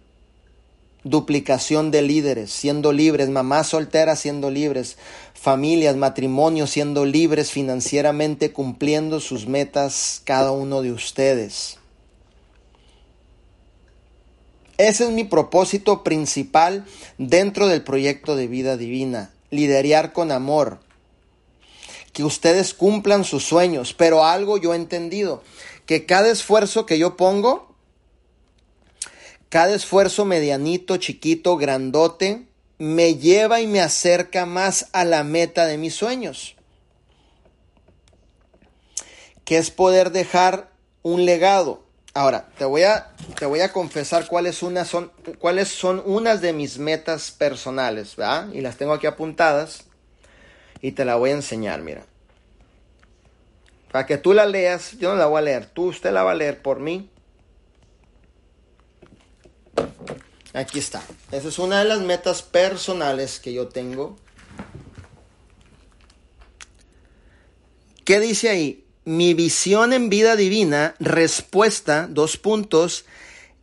duplicación 1.04 1.90
de 1.90 2.02
líderes, 2.02 2.50
siendo 2.50 2.92
libres, 2.92 3.28
mamás 3.28 3.68
solteras 3.68 4.20
siendo 4.20 4.50
libres, 4.50 4.98
familias, 5.34 5.96
matrimonios 5.96 6.70
siendo 6.70 7.04
libres 7.04 7.50
financieramente, 7.50 8.52
cumpliendo 8.52 9.20
sus 9.20 9.46
metas 9.46 10.22
cada 10.24 10.50
uno 10.50 10.82
de 10.82 10.92
ustedes. 10.92 11.78
Ese 14.76 15.04
es 15.04 15.10
mi 15.10 15.24
propósito 15.24 16.04
principal 16.04 16.84
dentro 17.18 17.66
del 17.66 17.82
proyecto 17.82 18.36
de 18.36 18.46
vida 18.46 18.76
divina, 18.76 19.32
liderar 19.50 20.12
con 20.12 20.30
amor, 20.30 20.78
que 22.12 22.22
ustedes 22.22 22.74
cumplan 22.74 23.24
sus 23.24 23.44
sueños, 23.44 23.92
pero 23.92 24.24
algo 24.24 24.56
yo 24.56 24.74
he 24.74 24.76
entendido, 24.76 25.42
que 25.86 26.06
cada 26.06 26.30
esfuerzo 26.30 26.86
que 26.86 26.98
yo 26.98 27.16
pongo, 27.16 27.67
cada 29.48 29.74
esfuerzo 29.74 30.24
medianito, 30.24 30.96
chiquito, 30.96 31.56
grandote, 31.56 32.46
me 32.78 33.16
lleva 33.16 33.60
y 33.60 33.66
me 33.66 33.80
acerca 33.80 34.46
más 34.46 34.88
a 34.92 35.04
la 35.04 35.24
meta 35.24 35.66
de 35.66 35.78
mis 35.78 35.94
sueños, 35.94 36.56
que 39.44 39.58
es 39.58 39.70
poder 39.70 40.12
dejar 40.12 40.70
un 41.02 41.24
legado. 41.24 41.82
Ahora, 42.14 42.48
te 42.58 42.64
voy 42.64 42.82
a, 42.82 43.12
te 43.38 43.46
voy 43.46 43.60
a 43.60 43.72
confesar 43.72 44.26
cuáles, 44.26 44.56
son, 44.56 45.12
cuáles 45.38 45.68
son 45.68 46.02
unas 46.04 46.40
de 46.40 46.52
mis 46.52 46.78
metas 46.78 47.30
personales. 47.30 48.16
Y 48.52 48.60
las 48.60 48.76
tengo 48.76 48.92
aquí 48.92 49.06
apuntadas 49.06 49.84
y 50.80 50.92
te 50.92 51.04
la 51.04 51.16
voy 51.16 51.30
a 51.30 51.34
enseñar, 51.34 51.80
mira. 51.80 52.04
Para 53.92 54.06
que 54.06 54.18
tú 54.18 54.34
la 54.34 54.46
leas, 54.46 54.98
yo 54.98 55.10
no 55.10 55.16
la 55.16 55.26
voy 55.26 55.38
a 55.38 55.42
leer, 55.42 55.66
tú 55.66 55.86
usted 55.86 56.12
la 56.12 56.22
va 56.22 56.32
a 56.32 56.34
leer 56.34 56.60
por 56.60 56.80
mí. 56.80 57.08
Aquí 60.54 60.78
está. 60.78 61.02
Esa 61.30 61.48
es 61.48 61.58
una 61.58 61.78
de 61.80 61.84
las 61.84 62.00
metas 62.00 62.42
personales 62.42 63.38
que 63.38 63.52
yo 63.52 63.68
tengo. 63.68 64.16
¿Qué 68.04 68.20
dice 68.20 68.48
ahí? 68.48 68.84
Mi 69.04 69.34
visión 69.34 69.92
en 69.92 70.08
vida 70.08 70.36
divina, 70.36 70.94
respuesta, 70.98 72.08
dos 72.08 72.36
puntos, 72.38 73.04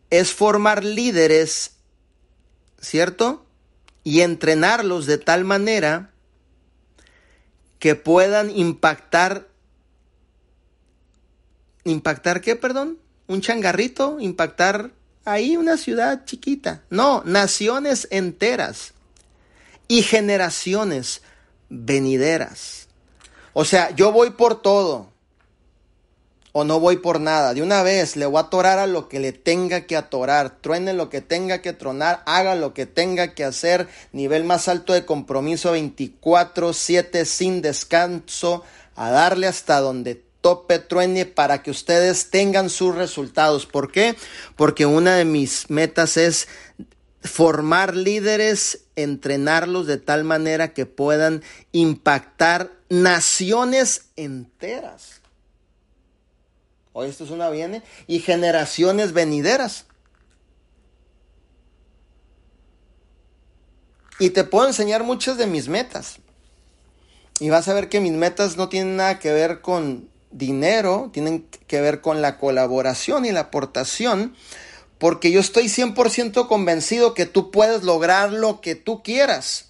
es 0.09 0.31
formar 0.31 0.83
líderes, 0.83 1.77
¿cierto? 2.79 3.45
Y 4.03 4.21
entrenarlos 4.21 5.07
de 5.07 5.17
tal 5.17 5.43
manera 5.45 6.11
que 7.79 7.95
puedan 7.95 8.55
impactar. 8.55 9.47
¿Impactar 11.83 12.41
qué, 12.41 12.55
perdón? 12.55 12.99
¿Un 13.27 13.41
changarrito? 13.41 14.19
¿Impactar 14.19 14.91
ahí 15.25 15.57
una 15.57 15.77
ciudad 15.77 16.23
chiquita. 16.25 16.83
No, 16.89 17.23
naciones 17.25 18.07
enteras 18.11 18.93
y 19.87 20.03
generaciones 20.03 21.21
venideras. 21.69 22.87
O 23.53 23.65
sea, 23.65 23.93
yo 23.95 24.11
voy 24.11 24.31
por 24.31 24.61
todo 24.61 25.11
o 26.57 26.63
no 26.63 26.79
voy 26.79 26.95
por 26.97 27.19
nada. 27.19 27.53
De 27.53 27.61
una 27.61 27.83
vez 27.83 28.15
le 28.15 28.25
voy 28.25 28.37
a 28.37 28.45
atorar 28.45 28.79
a 28.79 28.87
lo 28.87 29.09
que 29.09 29.19
le 29.19 29.33
tenga 29.33 29.81
que 29.81 29.97
atorar, 29.97 30.61
truene 30.61 30.93
lo 30.93 31.09
que 31.09 31.19
tenga 31.19 31.61
que 31.61 31.73
tronar, 31.73 32.23
haga 32.25 32.55
lo 32.55 32.73
que 32.73 32.85
tenga 32.85 33.33
que 33.33 33.43
hacer, 33.43 33.89
nivel 34.13 34.45
más 34.45 34.69
alto 34.69 34.93
de 34.93 35.05
compromiso 35.05 35.73
24/7 35.73 37.25
sin 37.25 37.61
descanso, 37.61 38.63
a 38.95 39.09
darle 39.09 39.47
hasta 39.47 39.81
donde 39.81 40.23
tope, 40.45 40.77
para 41.33 41.63
que 41.63 41.71
ustedes 41.71 42.29
tengan 42.29 42.69
sus 42.69 42.93
resultados. 42.93 43.65
¿Por 43.65 43.91
qué? 43.91 44.15
Porque 44.55 44.85
una 44.85 45.15
de 45.15 45.25
mis 45.25 45.71
metas 45.71 46.17
es 46.17 46.47
formar 47.23 47.95
líderes, 47.95 48.83
entrenarlos 48.95 49.87
de 49.87 49.97
tal 49.97 50.23
manera 50.23 50.71
que 50.71 50.85
puedan 50.85 51.41
impactar 51.71 52.71
naciones 52.89 54.09
enteras. 54.17 55.21
Hoy 56.93 57.09
esto 57.09 57.23
es 57.23 57.31
una 57.31 57.49
viene 57.49 57.81
y 58.05 58.19
generaciones 58.19 59.13
venideras. 59.13 59.87
Y 64.19 64.29
te 64.29 64.43
puedo 64.43 64.67
enseñar 64.67 65.03
muchas 65.03 65.39
de 65.39 65.47
mis 65.47 65.69
metas. 65.69 66.19
Y 67.39 67.49
vas 67.49 67.67
a 67.67 67.73
ver 67.73 67.89
que 67.89 67.99
mis 67.99 68.13
metas 68.13 68.57
no 68.57 68.69
tienen 68.69 68.95
nada 68.95 69.17
que 69.17 69.33
ver 69.33 69.61
con 69.61 70.13
dinero, 70.37 71.09
tienen 71.13 71.47
que 71.67 71.81
ver 71.81 72.01
con 72.01 72.21
la 72.21 72.37
colaboración 72.37 73.25
y 73.25 73.31
la 73.31 73.41
aportación, 73.41 74.35
porque 74.97 75.31
yo 75.31 75.39
estoy 75.39 75.65
100% 75.65 76.47
convencido 76.47 77.13
que 77.13 77.25
tú 77.25 77.51
puedes 77.51 77.83
lograr 77.83 78.31
lo 78.31 78.61
que 78.61 78.75
tú 78.75 79.01
quieras. 79.01 79.69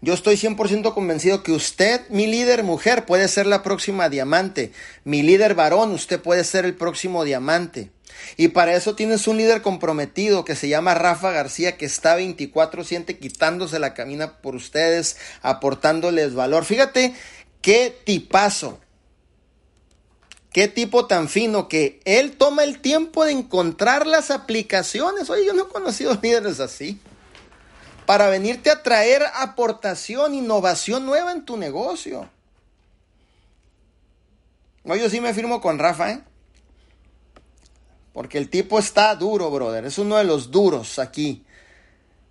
Yo 0.00 0.12
estoy 0.12 0.36
100% 0.36 0.92
convencido 0.92 1.42
que 1.42 1.52
usted, 1.52 2.02
mi 2.10 2.26
líder 2.26 2.62
mujer, 2.62 3.06
puede 3.06 3.26
ser 3.26 3.46
la 3.46 3.62
próxima 3.62 4.10
diamante. 4.10 4.70
Mi 5.04 5.22
líder 5.22 5.54
varón, 5.54 5.92
usted 5.92 6.20
puede 6.20 6.44
ser 6.44 6.66
el 6.66 6.74
próximo 6.74 7.24
diamante. 7.24 7.90
Y 8.36 8.48
para 8.48 8.74
eso 8.74 8.94
tienes 8.94 9.26
un 9.26 9.38
líder 9.38 9.62
comprometido 9.62 10.44
que 10.44 10.56
se 10.56 10.68
llama 10.68 10.94
Rafa 10.94 11.30
García, 11.30 11.78
que 11.78 11.86
está 11.86 12.18
24-7 12.18 13.18
quitándose 13.18 13.78
la 13.78 13.94
camina 13.94 14.38
por 14.42 14.54
ustedes, 14.54 15.16
aportándoles 15.40 16.34
valor. 16.34 16.66
Fíjate 16.66 17.14
Qué 17.64 17.98
tipazo. 18.04 18.78
Qué 20.52 20.68
tipo 20.68 21.06
tan 21.06 21.30
fino 21.30 21.66
que 21.66 21.98
él 22.04 22.36
toma 22.36 22.62
el 22.62 22.82
tiempo 22.82 23.24
de 23.24 23.32
encontrar 23.32 24.06
las 24.06 24.30
aplicaciones. 24.30 25.30
Oye, 25.30 25.46
yo 25.46 25.54
no 25.54 25.62
he 25.62 25.68
conocido 25.68 26.12
líderes 26.22 26.60
así. 26.60 27.00
Para 28.04 28.28
venirte 28.28 28.70
a 28.70 28.82
traer 28.82 29.22
aportación, 29.36 30.34
innovación 30.34 31.06
nueva 31.06 31.32
en 31.32 31.46
tu 31.46 31.56
negocio. 31.56 32.28
Oye, 34.82 35.00
yo 35.00 35.08
sí 35.08 35.22
me 35.22 35.32
firmo 35.32 35.62
con 35.62 35.78
Rafa, 35.78 36.10
¿eh? 36.10 36.20
Porque 38.12 38.36
el 38.36 38.50
tipo 38.50 38.78
está 38.78 39.14
duro, 39.14 39.50
brother. 39.50 39.86
Es 39.86 39.96
uno 39.96 40.18
de 40.18 40.24
los 40.24 40.50
duros 40.50 40.98
aquí. 40.98 41.46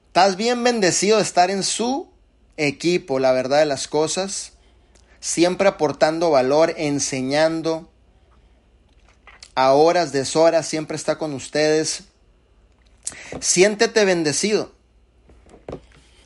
Estás 0.09 0.35
bien 0.35 0.63
bendecido 0.63 1.17
de 1.17 1.23
estar 1.23 1.49
en 1.49 1.63
su 1.63 2.07
equipo, 2.55 3.17
la 3.17 3.31
verdad 3.31 3.57
de 3.57 3.65
las 3.65 3.87
cosas 3.87 4.52
siempre 5.23 5.69
aportando 5.69 6.31
valor, 6.31 6.73
enseñando 6.75 7.89
a 9.55 9.71
horas, 9.71 10.11
deshoras, 10.11 10.67
siempre 10.67 10.97
está 10.97 11.17
con 11.17 11.33
ustedes. 11.33 12.03
Siéntete 13.39 14.03
bendecido. 14.03 14.73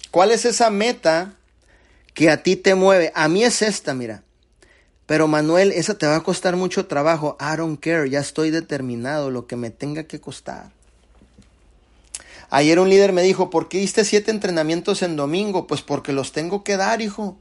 ¿Cuál 0.10 0.32
es 0.32 0.46
esa 0.46 0.72
meta 0.72 1.36
que 2.16 2.32
a 2.32 2.42
ti 2.42 2.56
te 2.56 2.74
mueve? 2.74 3.12
A 3.14 3.28
mí 3.28 3.44
es 3.44 3.62
esta, 3.62 3.94
mira. 3.94 4.24
Pero 5.06 5.28
Manuel, 5.28 5.74
esa 5.74 5.96
te 5.96 6.08
va 6.08 6.16
a 6.16 6.24
costar 6.24 6.56
mucho 6.56 6.88
trabajo. 6.88 7.38
I 7.40 7.56
don't 7.56 7.80
care, 7.80 8.10
ya 8.10 8.20
estoy 8.20 8.50
determinado, 8.50 9.30
lo 9.30 9.46
que 9.46 9.58
me 9.58 9.70
tenga 9.70 10.06
que 10.06 10.20
costar. 10.20 10.72
Ayer 12.50 12.80
un 12.80 12.90
líder 12.90 13.14
me 13.14 13.22
dijo, 13.22 13.52
¿por 13.52 13.70
qué 13.70 13.78
diste 13.78 14.04
siete 14.04 14.32
entrenamientos 14.32 15.04
en 15.04 15.16
domingo? 15.16 15.68
Pues 15.68 15.84
porque 15.84 16.14
los 16.14 16.32
tengo 16.32 16.64
que 16.64 16.78
dar, 16.78 17.04
hijo 17.04 17.38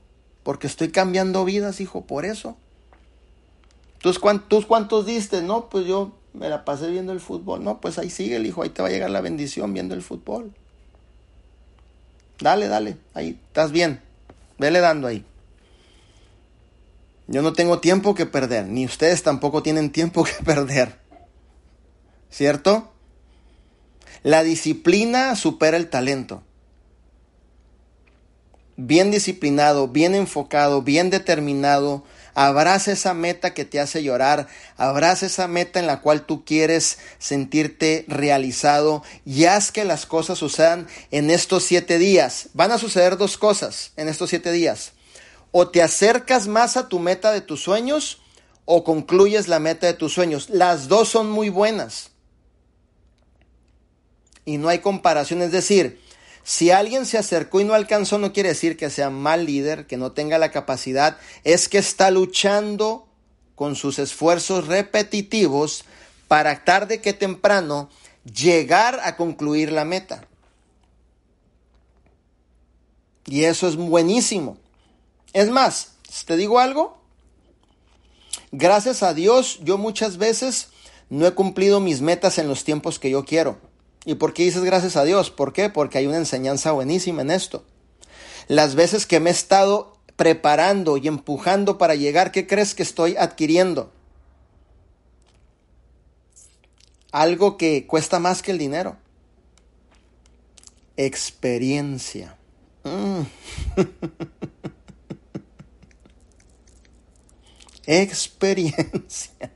porque 0.47 0.69
estoy 0.69 0.93
cambiando 0.93 1.45
vidas, 1.45 1.81
hijo, 1.81 2.07
por 2.07 2.25
eso. 2.25 2.57
¿Tú, 3.99 4.15
cuántos 4.69 5.05
diste? 5.05 5.43
No, 5.43 5.69
pues 5.69 5.89
yo 5.89 6.13
me 6.35 6.49
la 6.49 6.65
pasé 6.65 6.89
viendo 6.89 7.13
el 7.13 7.19
fútbol. 7.19 7.65
No, 7.65 7.81
pues 7.81 7.99
ahí 7.99 8.11
sigue 8.11 8.37
el 8.37 8.47
hijo, 8.47 8.63
ahí 8.63 8.69
te 8.69 8.81
va 8.81 8.87
a 8.87 8.93
llegar 8.93 9.11
la 9.11 9.21
bendición 9.21 9.75
viendo 9.75 9.93
el 9.97 10.03
fútbol. 10.03 10.53
Dale, 12.39 12.69
dale, 12.69 12.97
ahí, 13.13 13.41
estás 13.49 13.73
bien. 13.73 14.01
Vele 14.57 14.79
dando 14.79 15.09
ahí. 15.09 15.25
Yo 17.27 17.43
no 17.43 17.53
tengo 17.53 17.81
tiempo 17.81 18.15
que 18.15 18.27
perder, 18.27 18.69
ni 18.69 18.87
ustedes 18.87 19.25
tampoco 19.25 19.65
tienen 19.65 19.91
tiempo 19.91 20.23
que 20.23 20.45
perder. 20.45 21.01
¿Cierto? 22.31 22.93
La 24.23 24.45
disciplina 24.45 25.35
supera 25.35 25.77
el 25.77 25.91
talento 25.91 26.45
bien 28.77 29.11
disciplinado, 29.11 29.89
bien 29.89 30.15
enfocado, 30.15 30.83
bien 30.83 31.11
determinado, 31.11 32.05
abraza 32.35 32.93
esa 32.93 33.15
meta 33.15 33.55
que 33.55 33.65
te 33.65 33.81
hace 33.81 34.03
llorar, 34.03 34.49
abraza 34.77 35.27
esa 35.27 35.49
meta 35.49 35.81
en 35.81 35.87
la 35.87 36.01
cual 36.03 36.27
tú 36.27 36.45
quieres 36.45 36.99
sentirte 37.19 38.05
realizado 38.09 39.03
y 39.25 39.47
haz 39.47 39.73
que 39.73 39.85
las 39.85 40.05
cosas 40.05 40.39
sucedan 40.39 40.87
en 41.11 41.31
estos 41.31 41.65
siete 41.65 41.99
días. 41.99 42.51
Van 42.53 42.73
a 42.73 42.79
suceder 42.79 43.17
dos 43.17 43.39
cosas 43.39 43.93
en 43.97 44.09
estos 44.09 44.31
siete 44.31 44.53
días. 44.53 44.93
O 45.51 45.69
te 45.69 45.83
acercas 45.83 46.47
más 46.47 46.77
a 46.77 46.89
tu 46.89 46.99
meta 46.99 47.33
de 47.33 47.41
tus 47.41 47.63
sueños 47.63 48.21
o 48.67 48.85
concluyes 48.85 49.49
la 49.49 49.59
meta 49.59 49.87
de 49.87 49.95
tus 49.95 50.13
sueños. 50.13 50.51
Las 50.51 50.89
dos 50.89 51.09
son 51.09 51.31
muy 51.31 51.49
buenas. 51.49 52.11
Y 54.45 54.59
no 54.59 54.69
hay 54.69 54.81
comparación, 54.81 55.41
es 55.41 55.53
decir, 55.53 56.01
Si 56.47 56.71
alguien 56.71 57.07
se 57.07 57.19
acercó 57.19 57.61
y 57.61 57.65
no 57.65 57.75
alcanzó, 57.75 58.19
no 58.19 58.33
quiere 58.33 58.51
decir 58.51 58.77
que 58.77 58.89
sea 58.89 59.11
mal 59.11 59.47
líder, 59.47 59.89
que 59.89 59.97
no 59.97 60.13
tenga 60.13 60.39
la 60.39 60.53
capacidad, 60.53 61.19
es 61.43 61.69
que 61.69 61.79
está 61.79 62.13
luchando 62.13 63.09
con 63.57 63.75
sus 63.75 63.99
esfuerzos 63.99 64.69
repetitivos 64.69 65.85
para 66.29 66.63
tarde 66.63 67.01
que 67.01 67.13
temprano 67.13 67.91
llegar 68.25 69.01
a 69.03 69.17
concluir 69.17 69.73
la 69.73 69.85
meta. 69.85 70.29
Y 73.25 73.43
eso 73.43 73.67
es 73.67 73.75
buenísimo. 73.75 74.57
Es 75.33 75.51
más, 75.51 75.95
te 76.27 76.37
digo 76.37 76.61
algo, 76.61 76.97
gracias 78.53 79.03
a 79.03 79.15
Dios 79.15 79.59
yo 79.65 79.79
muchas 79.79 80.17
veces 80.17 80.69
no 81.11 81.27
he 81.27 81.35
cumplido 81.35 81.81
mis 81.81 82.03
metas 82.03 82.39
en 82.39 82.47
los 82.47 82.63
tiempos 82.63 83.01
que 83.01 83.11
yo 83.11 83.25
quiero. 83.25 83.59
¿Y 84.07 84.15
por 84.15 84.33
qué 84.33 84.45
dices 84.45 84.63
gracias 84.63 84.97
a 84.97 85.03
Dios? 85.03 85.33
¿Por 85.33 85.53
qué? 85.53 85.69
Porque 85.69 85.99
hay 85.99 86.07
una 86.07 86.19
enseñanza 86.19 86.71
buenísima 86.71 87.23
en 87.23 87.33
esto. 87.33 87.65
Las 88.47 88.77
veces 88.77 89.05
que 89.05 89.19
me 89.19 89.31
he 89.31 89.33
estado 89.33 89.97
preparando 90.15 90.97
y 90.97 91.09
empujando 91.09 91.77
para 91.77 91.97
llegar, 91.97 92.31
¿qué 92.31 92.47
crees 92.47 92.77
que 92.77 92.85
estoy 92.85 93.17
adquiriendo? 93.17 93.93
Algo 97.11 97.57
que 97.57 97.89
cuesta 97.89 98.21
más 98.21 98.43
que 98.43 98.53
el 98.53 98.59
dinero. 98.59 98.97
Experiencia. 100.97 102.37
Mm. 102.85 103.23
experiencia. 107.87 109.51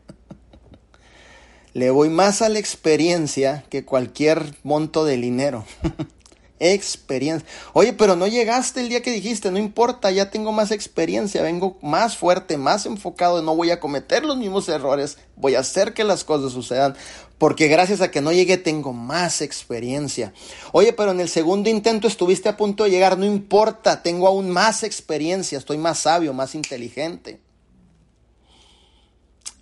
Le 1.72 1.90
voy 1.90 2.08
más 2.08 2.42
a 2.42 2.48
la 2.48 2.58
experiencia 2.58 3.64
que 3.70 3.84
cualquier 3.84 4.56
monto 4.64 5.04
de 5.04 5.16
dinero. 5.16 5.64
experiencia. 6.60 7.48
Oye, 7.72 7.92
pero 7.94 8.16
no 8.16 8.26
llegaste 8.26 8.80
el 8.80 8.90
día 8.90 9.02
que 9.02 9.10
dijiste, 9.10 9.50
no 9.50 9.58
importa, 9.58 10.10
ya 10.10 10.30
tengo 10.30 10.52
más 10.52 10.70
experiencia, 10.70 11.42
vengo 11.42 11.78
más 11.80 12.16
fuerte, 12.16 12.58
más 12.58 12.86
enfocado, 12.86 13.42
no 13.42 13.56
voy 13.56 13.70
a 13.70 13.80
cometer 13.80 14.24
los 14.24 14.36
mismos 14.36 14.68
errores, 14.68 15.16
voy 15.36 15.54
a 15.54 15.60
hacer 15.60 15.94
que 15.94 16.04
las 16.04 16.22
cosas 16.22 16.52
sucedan, 16.52 16.94
porque 17.38 17.68
gracias 17.68 18.02
a 18.02 18.10
que 18.10 18.20
no 18.20 18.30
llegué 18.30 18.58
tengo 18.58 18.92
más 18.92 19.40
experiencia. 19.40 20.34
Oye, 20.72 20.92
pero 20.92 21.12
en 21.12 21.20
el 21.20 21.30
segundo 21.30 21.70
intento 21.70 22.06
estuviste 22.06 22.50
a 22.50 22.58
punto 22.58 22.84
de 22.84 22.90
llegar, 22.90 23.16
no 23.16 23.24
importa, 23.24 24.02
tengo 24.02 24.28
aún 24.28 24.50
más 24.50 24.82
experiencia, 24.82 25.56
estoy 25.56 25.78
más 25.78 26.00
sabio, 26.00 26.34
más 26.34 26.54
inteligente 26.54 27.40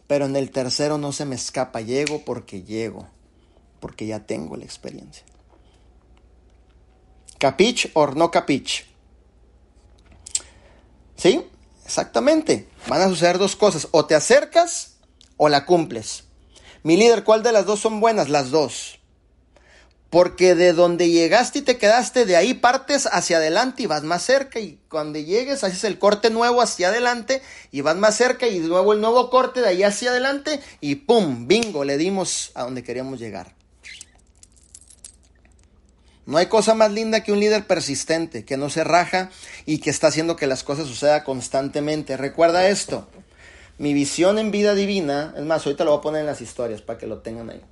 pero 0.08 0.24
en 0.24 0.34
el 0.34 0.50
tercero 0.50 0.98
no 0.98 1.12
se 1.12 1.26
me 1.26 1.36
escapa, 1.36 1.80
llego 1.80 2.24
porque 2.24 2.62
llego, 2.62 3.06
porque 3.78 4.06
ya 4.06 4.26
tengo 4.26 4.56
la 4.56 4.64
experiencia. 4.64 5.22
¿Capich 7.38 7.90
o 7.94 8.08
no 8.08 8.32
capich? 8.32 8.84
¿Sí? 11.16 11.44
Exactamente. 11.84 12.68
Van 12.88 13.02
a 13.02 13.08
suceder 13.08 13.38
dos 13.38 13.54
cosas, 13.54 13.86
o 13.92 14.06
te 14.06 14.16
acercas 14.16 14.96
o 15.36 15.48
la 15.48 15.66
cumples. 15.66 16.24
Mi 16.82 16.96
líder, 16.96 17.22
¿cuál 17.22 17.42
de 17.42 17.52
las 17.52 17.66
dos 17.66 17.80
son 17.80 18.00
buenas? 18.00 18.28
Las 18.28 18.50
dos. 18.50 18.97
Porque 20.10 20.54
de 20.54 20.72
donde 20.72 21.10
llegaste 21.10 21.58
y 21.58 21.62
te 21.62 21.76
quedaste, 21.76 22.24
de 22.24 22.36
ahí 22.36 22.54
partes 22.54 23.06
hacia 23.12 23.36
adelante 23.36 23.82
y 23.82 23.86
vas 23.86 24.04
más 24.04 24.22
cerca. 24.22 24.58
Y 24.58 24.78
cuando 24.88 25.18
llegues, 25.18 25.64
haces 25.64 25.84
el 25.84 25.98
corte 25.98 26.30
nuevo 26.30 26.62
hacia 26.62 26.88
adelante 26.88 27.42
y 27.70 27.82
vas 27.82 27.96
más 27.96 28.16
cerca. 28.16 28.46
Y 28.46 28.58
de 28.58 28.68
nuevo 28.68 28.94
el 28.94 29.02
nuevo 29.02 29.28
corte 29.28 29.60
de 29.60 29.68
ahí 29.68 29.82
hacia 29.82 30.10
adelante. 30.10 30.60
Y 30.80 30.94
¡pum! 30.94 31.46
Bingo, 31.46 31.84
le 31.84 31.98
dimos 31.98 32.52
a 32.54 32.62
donde 32.62 32.82
queríamos 32.82 33.18
llegar. 33.18 33.54
No 36.24 36.38
hay 36.38 36.46
cosa 36.46 36.74
más 36.74 36.90
linda 36.90 37.22
que 37.22 37.32
un 37.32 37.40
líder 37.40 37.66
persistente, 37.66 38.44
que 38.44 38.56
no 38.56 38.70
se 38.70 38.84
raja 38.84 39.30
y 39.66 39.78
que 39.78 39.90
está 39.90 40.08
haciendo 40.08 40.36
que 40.36 40.46
las 40.46 40.62
cosas 40.62 40.86
sucedan 40.86 41.22
constantemente. 41.24 42.16
Recuerda 42.16 42.68
esto. 42.68 43.08
Mi 43.76 43.92
visión 43.92 44.38
en 44.38 44.50
vida 44.50 44.74
divina, 44.74 45.34
es 45.36 45.44
más, 45.44 45.64
ahorita 45.66 45.84
lo 45.84 45.92
voy 45.92 45.98
a 45.98 46.02
poner 46.02 46.20
en 46.22 46.26
las 46.26 46.40
historias 46.40 46.82
para 46.82 46.98
que 46.98 47.06
lo 47.06 47.18
tengan 47.18 47.50
ahí 47.50 47.62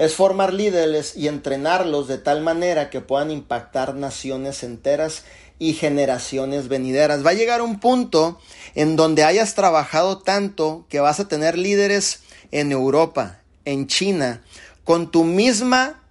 es 0.00 0.14
formar 0.14 0.54
líderes 0.54 1.14
y 1.14 1.28
entrenarlos 1.28 2.08
de 2.08 2.16
tal 2.16 2.40
manera 2.40 2.88
que 2.88 3.02
puedan 3.02 3.30
impactar 3.30 3.94
naciones 3.94 4.62
enteras 4.62 5.24
y 5.58 5.74
generaciones 5.74 6.68
venideras. 6.68 7.24
Va 7.24 7.30
a 7.30 7.34
llegar 7.34 7.60
un 7.60 7.80
punto 7.80 8.40
en 8.74 8.96
donde 8.96 9.24
hayas 9.24 9.54
trabajado 9.54 10.16
tanto 10.16 10.86
que 10.88 11.00
vas 11.00 11.20
a 11.20 11.28
tener 11.28 11.58
líderes 11.58 12.20
en 12.50 12.72
Europa, 12.72 13.40
en 13.66 13.88
China, 13.88 14.42
con 14.84 15.10
tu 15.10 15.24
misma 15.24 16.02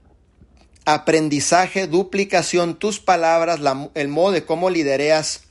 aprendizaje, 0.85 1.87
duplicación, 1.87 2.77
tus 2.77 2.99
palabras, 2.99 3.59
el 3.95 4.07
modo 4.07 4.33
de 4.33 4.45
cómo 4.45 4.69
lidereas. 4.69 5.41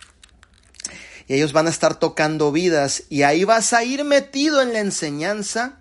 Y 1.27 1.35
ellos 1.35 1.53
van 1.53 1.67
a 1.67 1.71
estar 1.71 1.99
tocando 1.99 2.53
vidas 2.53 3.03
y 3.09 3.25
ahí 3.25 3.43
vas 3.43 3.73
a 3.73 3.83
ir 3.83 4.05
metido 4.05 4.63
en 4.63 4.75
la 4.75 4.79
enseñanza 4.79 5.81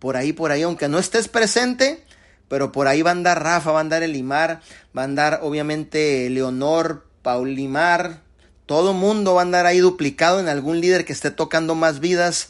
por 0.00 0.16
ahí, 0.16 0.32
por 0.32 0.50
ahí, 0.50 0.62
aunque 0.62 0.88
no 0.88 0.98
estés 0.98 1.28
presente, 1.28 2.02
pero 2.48 2.72
por 2.72 2.88
ahí 2.88 3.02
va 3.02 3.10
a 3.10 3.12
andar 3.12 3.42
Rafa, 3.42 3.70
va 3.70 3.78
a 3.78 3.82
andar 3.82 4.02
Elimar, 4.02 4.60
va 4.96 5.02
a 5.02 5.04
andar 5.04 5.40
obviamente 5.42 6.28
Leonor, 6.30 7.06
Paulimar, 7.22 8.22
todo 8.66 8.94
mundo 8.94 9.34
va 9.34 9.42
a 9.42 9.44
andar 9.44 9.66
ahí 9.66 9.78
duplicado 9.78 10.40
en 10.40 10.48
algún 10.48 10.80
líder 10.80 11.04
que 11.04 11.12
esté 11.12 11.30
tocando 11.30 11.74
más 11.74 12.00
vidas 12.00 12.48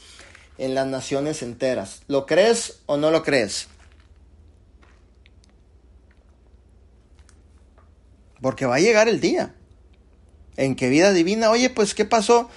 en 0.59 0.74
las 0.74 0.86
naciones 0.86 1.42
enteras. 1.42 2.03
¿Lo 2.07 2.24
crees 2.24 2.80
o 2.86 2.96
no 2.96 3.11
lo 3.11 3.22
crees? 3.22 3.68
Porque 8.40 8.64
va 8.64 8.76
a 8.76 8.80
llegar 8.80 9.09
el 9.09 9.20
día 9.20 9.55
en 10.57 10.76
que 10.76 10.88
vida 10.88 11.12
divina, 11.12 11.51
oye, 11.51 11.68
pues 11.70 11.94
¿qué 11.94 12.05
pasó? 12.05 12.48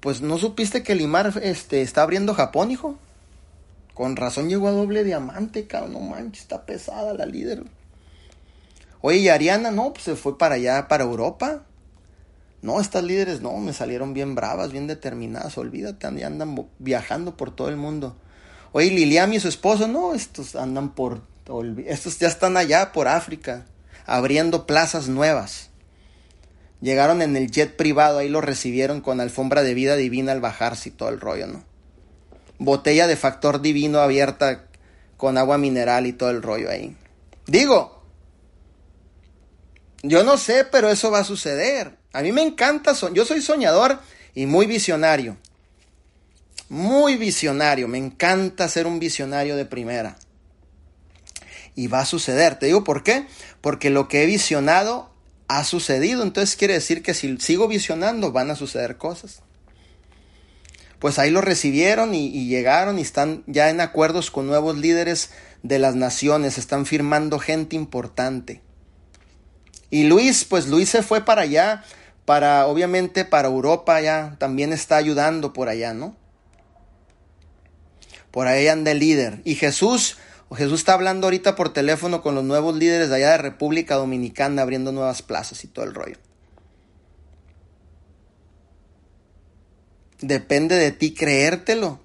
Pues 0.00 0.20
no 0.20 0.36
supiste 0.38 0.82
que 0.82 0.94
Limar 0.94 1.32
este, 1.42 1.82
está 1.82 2.02
abriendo 2.02 2.34
Japón, 2.34 2.70
hijo. 2.70 2.98
Con 3.94 4.16
razón 4.16 4.48
llegó 4.48 4.68
a 4.68 4.72
doble 4.72 5.04
diamante, 5.04 5.66
cabrón. 5.66 5.92
No 5.92 6.00
manches, 6.00 6.42
está 6.42 6.64
pesada 6.64 7.14
la 7.14 7.26
líder. 7.26 7.64
Oye, 9.00 9.18
y 9.18 9.28
Ariana, 9.28 9.70
no, 9.70 9.92
pues 9.92 10.04
se 10.04 10.16
fue 10.16 10.38
para 10.38 10.54
allá, 10.54 10.88
para 10.88 11.04
Europa. 11.04 11.64
No, 12.62 12.80
estas 12.80 13.02
líderes 13.02 13.40
no, 13.40 13.56
me 13.58 13.72
salieron 13.72 14.14
bien 14.14 14.34
bravas, 14.36 14.70
bien 14.70 14.86
determinadas. 14.86 15.58
Olvídate, 15.58 16.06
andan 16.06 16.68
viajando 16.78 17.36
por 17.36 17.54
todo 17.54 17.68
el 17.68 17.76
mundo. 17.76 18.16
Oye, 18.70 18.90
Lilian 18.90 19.34
y 19.34 19.40
su 19.40 19.48
esposo, 19.48 19.88
no, 19.88 20.14
estos 20.14 20.56
andan 20.56 20.94
por. 20.94 21.20
Estos 21.86 22.18
ya 22.18 22.28
están 22.28 22.56
allá 22.56 22.92
por 22.92 23.08
África, 23.08 23.66
abriendo 24.06 24.64
plazas 24.66 25.08
nuevas. 25.08 25.70
Llegaron 26.80 27.20
en 27.20 27.36
el 27.36 27.50
jet 27.50 27.76
privado, 27.76 28.18
ahí 28.18 28.28
lo 28.28 28.40
recibieron 28.40 29.00
con 29.00 29.20
alfombra 29.20 29.62
de 29.62 29.74
vida 29.74 29.96
divina 29.96 30.32
al 30.32 30.40
bajarse 30.40 30.88
y 30.88 30.92
todo 30.92 31.08
el 31.08 31.20
rollo, 31.20 31.48
¿no? 31.48 31.71
Botella 32.64 33.06
de 33.06 33.16
factor 33.16 33.60
divino 33.60 33.98
abierta 33.98 34.66
con 35.16 35.38
agua 35.38 35.58
mineral 35.58 36.06
y 36.06 36.12
todo 36.12 36.30
el 36.30 36.42
rollo 36.42 36.70
ahí. 36.70 36.96
Digo, 37.46 38.02
yo 40.02 40.24
no 40.24 40.36
sé, 40.36 40.64
pero 40.64 40.90
eso 40.90 41.10
va 41.10 41.20
a 41.20 41.24
suceder. 41.24 41.96
A 42.12 42.22
mí 42.22 42.32
me 42.32 42.42
encanta, 42.42 42.92
yo 43.12 43.24
soy 43.24 43.40
soñador 43.40 44.00
y 44.34 44.46
muy 44.46 44.66
visionario. 44.66 45.36
Muy 46.68 47.16
visionario, 47.16 47.86
me 47.86 47.98
encanta 47.98 48.68
ser 48.68 48.86
un 48.86 48.98
visionario 48.98 49.56
de 49.56 49.66
primera. 49.66 50.16
Y 51.74 51.86
va 51.86 52.00
a 52.00 52.06
suceder, 52.06 52.58
te 52.58 52.66
digo 52.66 52.84
por 52.84 53.02
qué, 53.02 53.26
porque 53.60 53.90
lo 53.90 54.08
que 54.08 54.22
he 54.22 54.26
visionado 54.26 55.10
ha 55.48 55.64
sucedido, 55.64 56.22
entonces 56.22 56.56
quiere 56.56 56.74
decir 56.74 57.02
que 57.02 57.14
si 57.14 57.36
sigo 57.38 57.68
visionando 57.68 58.32
van 58.32 58.50
a 58.50 58.56
suceder 58.56 58.96
cosas 58.96 59.42
pues 61.02 61.18
ahí 61.18 61.32
lo 61.32 61.40
recibieron 61.40 62.14
y, 62.14 62.46
llegaron 62.46 62.96
y 62.96 63.02
están 63.02 63.42
ya 63.48 63.70
en 63.70 63.80
acuerdos 63.80 64.30
con 64.30 64.46
nuevos 64.46 64.78
líderes 64.78 65.30
de 65.64 65.80
las 65.80 65.96
naciones, 65.96 66.58
están 66.58 66.86
firmando 66.86 67.40
gente 67.40 67.74
importante. 67.74 68.62
Y 69.90 70.04
Luis, 70.04 70.44
pues 70.44 70.68
Luis 70.68 70.88
se 70.88 71.02
fue 71.02 71.24
para 71.24 71.42
allá, 71.42 71.82
para 72.24 72.68
obviamente 72.68 73.24
para 73.24 73.48
Europa 73.48 74.00
ya, 74.00 74.36
también 74.38 74.72
está 74.72 74.94
ayudando 74.96 75.52
por 75.52 75.68
allá, 75.68 75.92
¿no? 75.92 76.14
Por 78.30 78.46
ahí 78.46 78.68
anda 78.68 78.92
el 78.92 79.00
líder. 79.00 79.40
Y 79.44 79.56
Jesús, 79.56 80.18
Jesús 80.54 80.78
está 80.78 80.92
hablando 80.92 81.26
ahorita 81.26 81.56
por 81.56 81.72
teléfono 81.72 82.22
con 82.22 82.36
los 82.36 82.44
nuevos 82.44 82.76
líderes 82.76 83.08
de 83.08 83.16
allá 83.16 83.32
de 83.32 83.38
República 83.38 83.96
Dominicana, 83.96 84.62
abriendo 84.62 84.92
nuevas 84.92 85.20
plazas 85.22 85.64
y 85.64 85.66
todo 85.66 85.84
el 85.84 85.94
rollo. 85.94 86.18
Depende 90.22 90.76
de 90.76 90.92
ti 90.92 91.12
creértelo. 91.12 92.00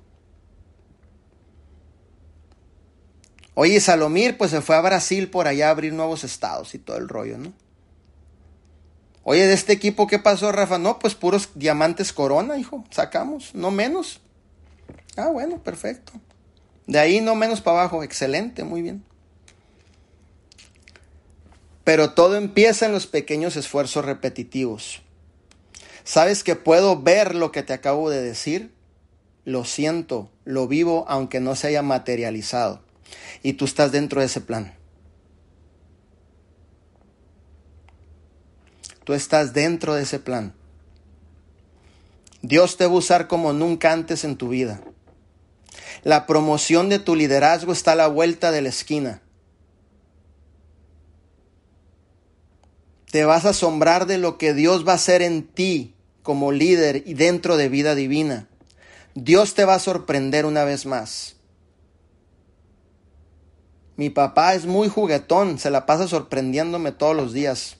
Oye, 3.54 3.80
Salomir, 3.80 4.38
pues 4.38 4.52
se 4.52 4.62
fue 4.62 4.76
a 4.76 4.82
Brasil 4.82 5.30
por 5.30 5.48
allá 5.48 5.68
a 5.68 5.72
abrir 5.72 5.94
nuevos 5.94 6.24
estados 6.24 6.76
y 6.76 6.80
todo 6.80 6.98
el 6.98 7.08
rollo, 7.08 7.38
¿no? 7.38 7.54
Oye, 9.24 9.46
de 9.46 9.54
este 9.54 9.74
equipo, 9.74 10.08
¿qué 10.08 10.20
pasó, 10.20 10.52
Rafa? 10.52 10.78
No, 10.78 11.00
pues 11.00 11.16
puros 11.16 11.50
diamantes 11.56 12.14
corona, 12.14 12.58
hijo. 12.58 12.84
Sacamos, 12.92 13.54
no 13.54 13.72
menos. 13.72 14.22
Ah, 15.16 15.28
bueno, 15.28 15.62
perfecto. 15.62 16.14
De 16.86 17.00
ahí 17.00 17.20
no 17.20 17.36
menos 17.36 17.62
para 17.62 17.82
abajo. 17.82 18.04
Excelente, 18.04 18.64
muy 18.64 18.82
bien. 18.82 19.04
Pero 21.84 22.14
todo 22.14 22.36
empieza 22.36 22.86
en 22.86 22.94
los 22.94 23.06
pequeños 23.06 23.58
esfuerzos 23.58 24.06
repetitivos. 24.06 25.02
¿Sabes 26.08 26.46
que 26.46 26.56
puedo 26.56 27.02
ver 27.02 27.36
lo 27.36 27.52
que 27.52 27.64
te 27.64 27.74
acabo 27.74 28.10
de 28.10 28.22
decir? 28.22 28.74
Lo 29.44 29.66
siento, 29.66 30.32
lo 30.46 30.66
vivo 30.66 31.04
aunque 31.10 31.42
no 31.42 31.54
se 31.54 31.68
haya 31.68 31.82
materializado. 31.82 32.82
Y 33.44 33.54
tú 33.54 33.66
estás 33.66 33.92
dentro 33.92 34.22
de 34.22 34.28
ese 34.28 34.40
plan. 34.40 34.74
Tú 39.04 39.14
estás 39.14 39.52
dentro 39.52 39.96
de 39.96 40.04
ese 40.04 40.20
plan. 40.20 40.54
Dios 42.42 42.78
te 42.78 42.86
va 42.86 42.94
a 42.94 42.96
usar 42.96 43.28
como 43.28 43.52
nunca 43.52 43.92
antes 43.92 44.24
en 44.24 44.38
tu 44.38 44.48
vida. 44.48 44.80
La 46.04 46.26
promoción 46.26 46.88
de 46.88 47.00
tu 47.00 47.18
liderazgo 47.18 47.74
está 47.74 47.92
a 47.92 47.96
la 47.96 48.08
vuelta 48.08 48.52
de 48.52 48.62
la 48.62 48.70
esquina. 48.70 49.22
Te 53.12 53.26
vas 53.26 53.44
a 53.44 53.50
asombrar 53.50 54.06
de 54.06 54.18
lo 54.18 54.38
que 54.38 54.54
Dios 54.54 54.88
va 54.88 54.94
a 54.94 54.96
hacer 54.96 55.22
en 55.22 55.46
ti 55.46 55.96
como 56.28 56.52
líder 56.52 57.04
y 57.06 57.14
dentro 57.14 57.56
de 57.56 57.70
vida 57.70 57.96
divina. 57.96 58.50
Dios 59.16 59.54
te 59.54 59.64
va 59.64 59.76
a 59.76 59.80
sorprender 59.80 60.46
una 60.46 60.66
vez 60.66 60.86
más. 60.86 61.38
Mi 63.96 64.10
papá 64.10 64.54
es 64.54 64.66
muy 64.66 64.90
juguetón, 64.90 65.58
se 65.58 65.70
la 65.70 65.86
pasa 65.86 66.06
sorprendiéndome 66.06 66.92
todos 66.92 67.16
los 67.16 67.32
días. 67.32 67.78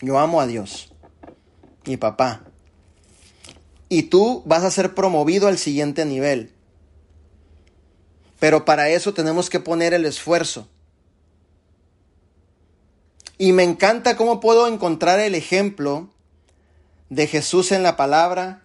Yo 0.00 0.20
amo 0.20 0.40
a 0.40 0.46
Dios, 0.46 0.94
mi 1.86 1.96
papá. 1.96 2.44
Y 3.88 4.04
tú 4.04 4.44
vas 4.46 4.62
a 4.62 4.70
ser 4.70 4.94
promovido 4.94 5.48
al 5.48 5.58
siguiente 5.58 6.04
nivel. 6.04 6.52
Pero 8.38 8.64
para 8.64 8.90
eso 8.90 9.12
tenemos 9.12 9.50
que 9.50 9.58
poner 9.58 9.92
el 9.92 10.06
esfuerzo. 10.06 10.68
Y 13.38 13.50
me 13.50 13.64
encanta 13.64 14.16
cómo 14.16 14.38
puedo 14.38 14.68
encontrar 14.68 15.18
el 15.18 15.34
ejemplo 15.34 16.10
de 17.10 17.26
Jesús 17.26 17.72
en 17.72 17.82
la 17.82 17.96
palabra. 17.96 18.62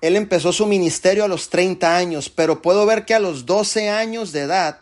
Él 0.00 0.16
empezó 0.16 0.52
su 0.52 0.66
ministerio 0.66 1.24
a 1.24 1.28
los 1.28 1.48
30 1.48 1.96
años, 1.96 2.28
pero 2.28 2.62
puedo 2.62 2.84
ver 2.86 3.04
que 3.04 3.14
a 3.14 3.20
los 3.20 3.46
12 3.46 3.90
años 3.90 4.32
de 4.32 4.40
edad, 4.40 4.80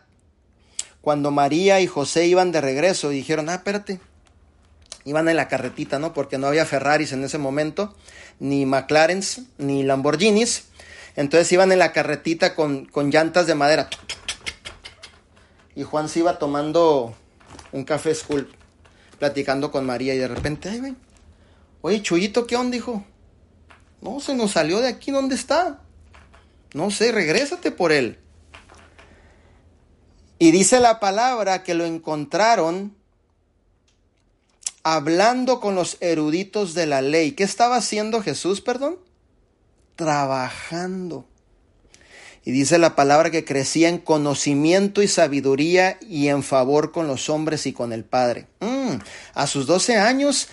cuando 1.00 1.30
María 1.30 1.80
y 1.80 1.86
José 1.86 2.26
iban 2.26 2.52
de 2.52 2.60
regreso, 2.60 3.10
dijeron, 3.10 3.48
ah, 3.48 3.56
espérate, 3.56 4.00
iban 5.04 5.28
en 5.28 5.36
la 5.36 5.48
carretita, 5.48 5.98
¿no? 5.98 6.14
Porque 6.14 6.38
no 6.38 6.46
había 6.46 6.64
Ferraris 6.66 7.12
en 7.12 7.24
ese 7.24 7.38
momento, 7.38 7.94
ni 8.38 8.64
McLarens, 8.66 9.42
ni 9.58 9.82
Lamborghinis. 9.82 10.64
Entonces 11.16 11.50
iban 11.52 11.72
en 11.72 11.78
la 11.78 11.92
carretita 11.92 12.54
con, 12.54 12.86
con 12.86 13.10
llantas 13.10 13.46
de 13.46 13.54
madera. 13.54 13.90
Y 15.74 15.82
Juan 15.82 16.08
se 16.08 16.20
iba 16.20 16.38
tomando 16.38 17.14
un 17.72 17.84
café 17.84 18.14
school, 18.14 18.50
platicando 19.18 19.70
con 19.70 19.84
María 19.86 20.14
y 20.14 20.18
de 20.18 20.28
repente, 20.28 20.68
ay, 20.68 20.80
güey, 20.80 20.96
oye, 21.80 22.02
Chuyito, 22.02 22.46
¿qué 22.46 22.56
onda, 22.56 22.72
dijo? 22.72 23.04
No, 24.00 24.20
se 24.20 24.34
nos 24.34 24.52
salió 24.52 24.80
de 24.80 24.88
aquí, 24.88 25.10
¿dónde 25.10 25.34
está? 25.34 25.80
No 26.72 26.90
sé, 26.90 27.12
regrésate 27.12 27.70
por 27.70 27.92
él. 27.92 28.18
Y 30.38 30.52
dice 30.52 30.80
la 30.80 31.00
palabra 31.00 31.62
que 31.62 31.74
lo 31.74 31.84
encontraron 31.84 32.96
hablando 34.82 35.60
con 35.60 35.74
los 35.74 35.98
eruditos 36.00 36.74
de 36.74 36.86
la 36.86 37.02
ley. 37.02 37.32
¿Qué 37.32 37.44
estaba 37.44 37.76
haciendo 37.76 38.22
Jesús, 38.22 38.60
perdón? 38.60 38.96
Trabajando. 39.96 41.26
Y 42.42 42.52
dice 42.52 42.78
la 42.78 42.96
palabra 42.96 43.30
que 43.30 43.44
crecía 43.44 43.90
en 43.90 43.98
conocimiento 43.98 45.02
y 45.02 45.08
sabiduría 45.08 45.98
y 46.00 46.28
en 46.28 46.42
favor 46.42 46.90
con 46.90 47.06
los 47.06 47.28
hombres 47.28 47.66
y 47.66 47.74
con 47.74 47.92
el 47.92 48.04
Padre. 48.04 48.46
Mm, 48.60 48.94
a 49.34 49.46
sus 49.46 49.66
12 49.66 49.98
años 49.98 50.48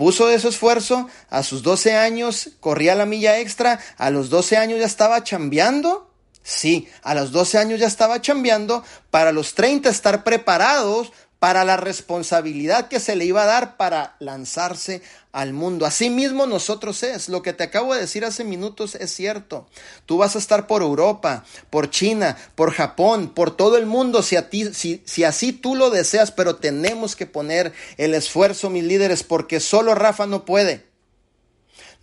puso 0.00 0.28
de 0.28 0.38
su 0.38 0.48
esfuerzo, 0.48 1.10
a 1.28 1.42
sus 1.42 1.62
12 1.62 1.94
años 1.94 2.52
corría 2.60 2.94
la 2.94 3.04
milla 3.04 3.38
extra, 3.38 3.78
a 3.98 4.08
los 4.08 4.30
12 4.30 4.56
años 4.56 4.78
ya 4.78 4.86
estaba 4.86 5.22
chambeando. 5.24 6.10
Sí, 6.42 6.88
a 7.02 7.14
los 7.14 7.32
12 7.32 7.58
años 7.58 7.80
ya 7.80 7.86
estaba 7.86 8.22
chambeando 8.22 8.82
para 9.10 9.30
los 9.30 9.52
30 9.52 9.90
estar 9.90 10.24
preparados 10.24 11.12
para 11.40 11.64
la 11.64 11.78
responsabilidad 11.78 12.88
que 12.88 13.00
se 13.00 13.16
le 13.16 13.24
iba 13.24 13.42
a 13.42 13.46
dar 13.46 13.78
para 13.78 14.14
lanzarse 14.20 15.00
al 15.32 15.54
mundo. 15.54 15.86
Asimismo 15.86 16.46
nosotros 16.46 17.02
es, 17.02 17.30
lo 17.30 17.40
que 17.40 17.54
te 17.54 17.64
acabo 17.64 17.94
de 17.94 18.02
decir 18.02 18.26
hace 18.26 18.44
minutos 18.44 18.94
es 18.94 19.10
cierto. 19.10 19.66
Tú 20.04 20.18
vas 20.18 20.36
a 20.36 20.38
estar 20.38 20.66
por 20.66 20.82
Europa, 20.82 21.44
por 21.70 21.88
China, 21.88 22.36
por 22.54 22.72
Japón, 22.72 23.32
por 23.34 23.56
todo 23.56 23.78
el 23.78 23.86
mundo 23.86 24.22
si, 24.22 24.36
si 25.04 25.24
así 25.24 25.52
tú 25.54 25.74
lo 25.74 25.88
deseas, 25.88 26.30
pero 26.30 26.56
tenemos 26.56 27.16
que 27.16 27.24
poner 27.24 27.72
el 27.96 28.14
esfuerzo, 28.14 28.68
mis 28.68 28.84
líderes, 28.84 29.22
porque 29.24 29.60
solo 29.60 29.94
Rafa 29.94 30.26
no 30.26 30.44
puede. 30.44 30.84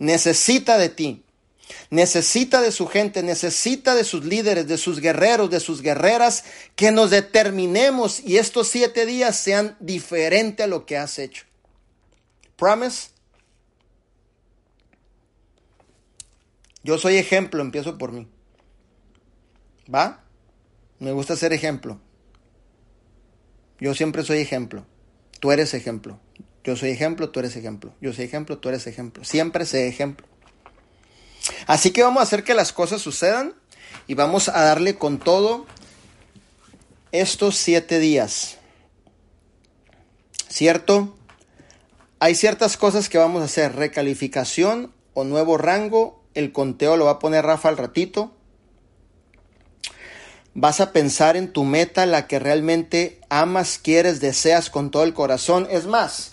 Necesita 0.00 0.78
de 0.78 0.88
ti 0.88 1.24
necesita 1.90 2.60
de 2.60 2.72
su 2.72 2.86
gente, 2.86 3.22
necesita 3.22 3.94
de 3.94 4.04
sus 4.04 4.24
líderes, 4.24 4.68
de 4.68 4.78
sus 4.78 5.00
guerreros, 5.00 5.50
de 5.50 5.60
sus 5.60 5.82
guerreras, 5.82 6.44
que 6.76 6.90
nos 6.90 7.10
determinemos 7.10 8.20
y 8.20 8.38
estos 8.38 8.68
siete 8.68 9.06
días 9.06 9.36
sean 9.36 9.76
diferentes 9.80 10.64
a 10.64 10.68
lo 10.68 10.86
que 10.86 10.96
has 10.96 11.18
hecho. 11.18 11.44
Promise. 12.56 13.10
Yo 16.82 16.98
soy 16.98 17.16
ejemplo, 17.16 17.62
empiezo 17.62 17.98
por 17.98 18.12
mí. 18.12 18.26
¿Va? 19.92 20.24
Me 20.98 21.12
gusta 21.12 21.36
ser 21.36 21.52
ejemplo. 21.52 22.00
Yo 23.80 23.94
siempre 23.94 24.22
soy 24.24 24.38
ejemplo. 24.38 24.86
Tú 25.40 25.52
eres 25.52 25.74
ejemplo. 25.74 26.18
Yo 26.64 26.76
soy 26.76 26.90
ejemplo, 26.90 27.30
tú 27.30 27.40
eres 27.40 27.56
ejemplo. 27.56 27.94
Yo 28.00 28.12
soy 28.12 28.24
ejemplo, 28.24 28.58
tú 28.58 28.68
eres 28.68 28.86
ejemplo. 28.86 29.24
Siempre 29.24 29.64
sé 29.64 29.88
ejemplo. 29.88 30.26
Así 31.66 31.90
que 31.90 32.02
vamos 32.02 32.20
a 32.20 32.24
hacer 32.24 32.44
que 32.44 32.54
las 32.54 32.72
cosas 32.72 33.00
sucedan 33.00 33.54
y 34.06 34.14
vamos 34.14 34.48
a 34.48 34.62
darle 34.62 34.96
con 34.96 35.18
todo 35.18 35.66
estos 37.12 37.56
siete 37.56 37.98
días. 37.98 38.56
¿Cierto? 40.48 41.14
Hay 42.20 42.34
ciertas 42.34 42.76
cosas 42.76 43.08
que 43.08 43.18
vamos 43.18 43.42
a 43.42 43.46
hacer. 43.46 43.76
Recalificación 43.76 44.92
o 45.14 45.24
nuevo 45.24 45.58
rango. 45.58 46.24
El 46.34 46.52
conteo 46.52 46.96
lo 46.96 47.04
va 47.04 47.12
a 47.12 47.18
poner 47.18 47.44
Rafa 47.44 47.68
al 47.68 47.76
ratito. 47.76 48.32
Vas 50.54 50.80
a 50.80 50.92
pensar 50.92 51.36
en 51.36 51.52
tu 51.52 51.64
meta, 51.64 52.06
la 52.06 52.26
que 52.26 52.38
realmente 52.38 53.20
amas, 53.28 53.78
quieres, 53.78 54.20
deseas 54.20 54.70
con 54.70 54.90
todo 54.90 55.04
el 55.04 55.14
corazón. 55.14 55.68
Es 55.70 55.86
más, 55.86 56.32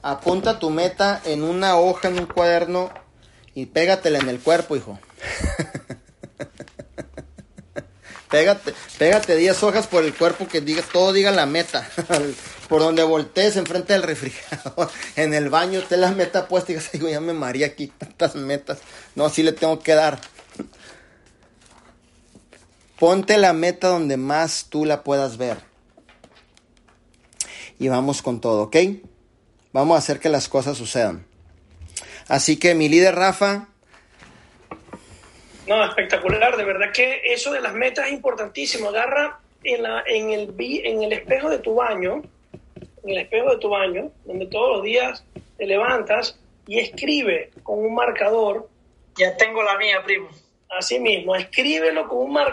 apunta 0.00 0.58
tu 0.58 0.70
meta 0.70 1.20
en 1.26 1.42
una 1.42 1.76
hoja, 1.76 2.08
en 2.08 2.20
un 2.20 2.26
cuaderno 2.26 2.90
y 3.54 3.66
pégatela 3.66 4.18
en 4.18 4.28
el 4.28 4.40
cuerpo, 4.40 4.76
hijo. 4.76 4.98
pégate, 8.30 8.74
pégate 8.98 9.36
10 9.36 9.62
hojas 9.62 9.86
por 9.86 10.04
el 10.04 10.14
cuerpo 10.14 10.48
que 10.48 10.60
diga, 10.60 10.82
todo 10.92 11.12
diga 11.12 11.30
la 11.30 11.46
meta. 11.46 11.88
por 12.68 12.80
donde 12.80 13.02
voltees 13.02 13.56
enfrente 13.56 13.92
del 13.92 14.02
refrigerador, 14.02 14.90
en 15.16 15.34
el 15.34 15.50
baño, 15.50 15.82
te 15.82 15.96
la 15.96 16.10
meta 16.10 16.48
puesta 16.48 16.72
y 16.72 16.74
digas, 16.74 16.94
hijo, 16.94 17.08
ya 17.08 17.20
me 17.20 17.32
maría 17.32 17.66
aquí 17.66 17.86
tantas 17.86 18.34
metas. 18.34 18.78
No, 19.14 19.26
así 19.26 19.42
le 19.42 19.52
tengo 19.52 19.78
que 19.78 19.94
dar. 19.94 20.20
Ponte 22.98 23.38
la 23.38 23.52
meta 23.52 23.88
donde 23.88 24.16
más 24.16 24.66
tú 24.68 24.84
la 24.84 25.02
puedas 25.02 25.36
ver. 25.36 25.58
Y 27.78 27.88
vamos 27.88 28.22
con 28.22 28.40
todo, 28.40 28.62
¿ok? 28.62 28.76
Vamos 29.72 29.96
a 29.96 29.98
hacer 29.98 30.20
que 30.20 30.28
las 30.28 30.48
cosas 30.48 30.78
sucedan. 30.78 31.26
Así 32.28 32.58
que 32.58 32.74
mi 32.74 32.88
líder 32.88 33.14
Rafa. 33.14 33.68
No, 35.66 35.84
espectacular, 35.84 36.56
de 36.56 36.64
verdad 36.64 36.92
que 36.92 37.22
eso 37.24 37.52
de 37.52 37.60
las 37.60 37.74
metas 37.74 38.06
es 38.06 38.12
importantísimo. 38.12 38.90
Agarra 38.90 39.38
en, 39.62 39.82
la, 39.82 40.02
en, 40.06 40.30
el, 40.30 40.54
en 40.58 41.02
el 41.02 41.12
espejo 41.12 41.48
de 41.48 41.58
tu 41.58 41.74
baño, 41.74 42.22
en 43.02 43.10
el 43.10 43.18
espejo 43.18 43.50
de 43.50 43.58
tu 43.58 43.68
baño, 43.70 44.10
donde 44.24 44.46
todos 44.46 44.76
los 44.76 44.84
días 44.84 45.24
te 45.56 45.66
levantas 45.66 46.38
y 46.66 46.78
escribe 46.78 47.50
con 47.62 47.78
un 47.78 47.94
marcador. 47.94 48.68
Ya 49.16 49.36
tengo 49.36 49.62
la 49.62 49.78
mía, 49.78 50.02
primo. 50.04 50.28
Así 50.70 50.98
mismo, 50.98 51.36
escríbelo 51.36 52.08
con 52.08 52.18
un 52.18 52.32
marcador 52.32 52.52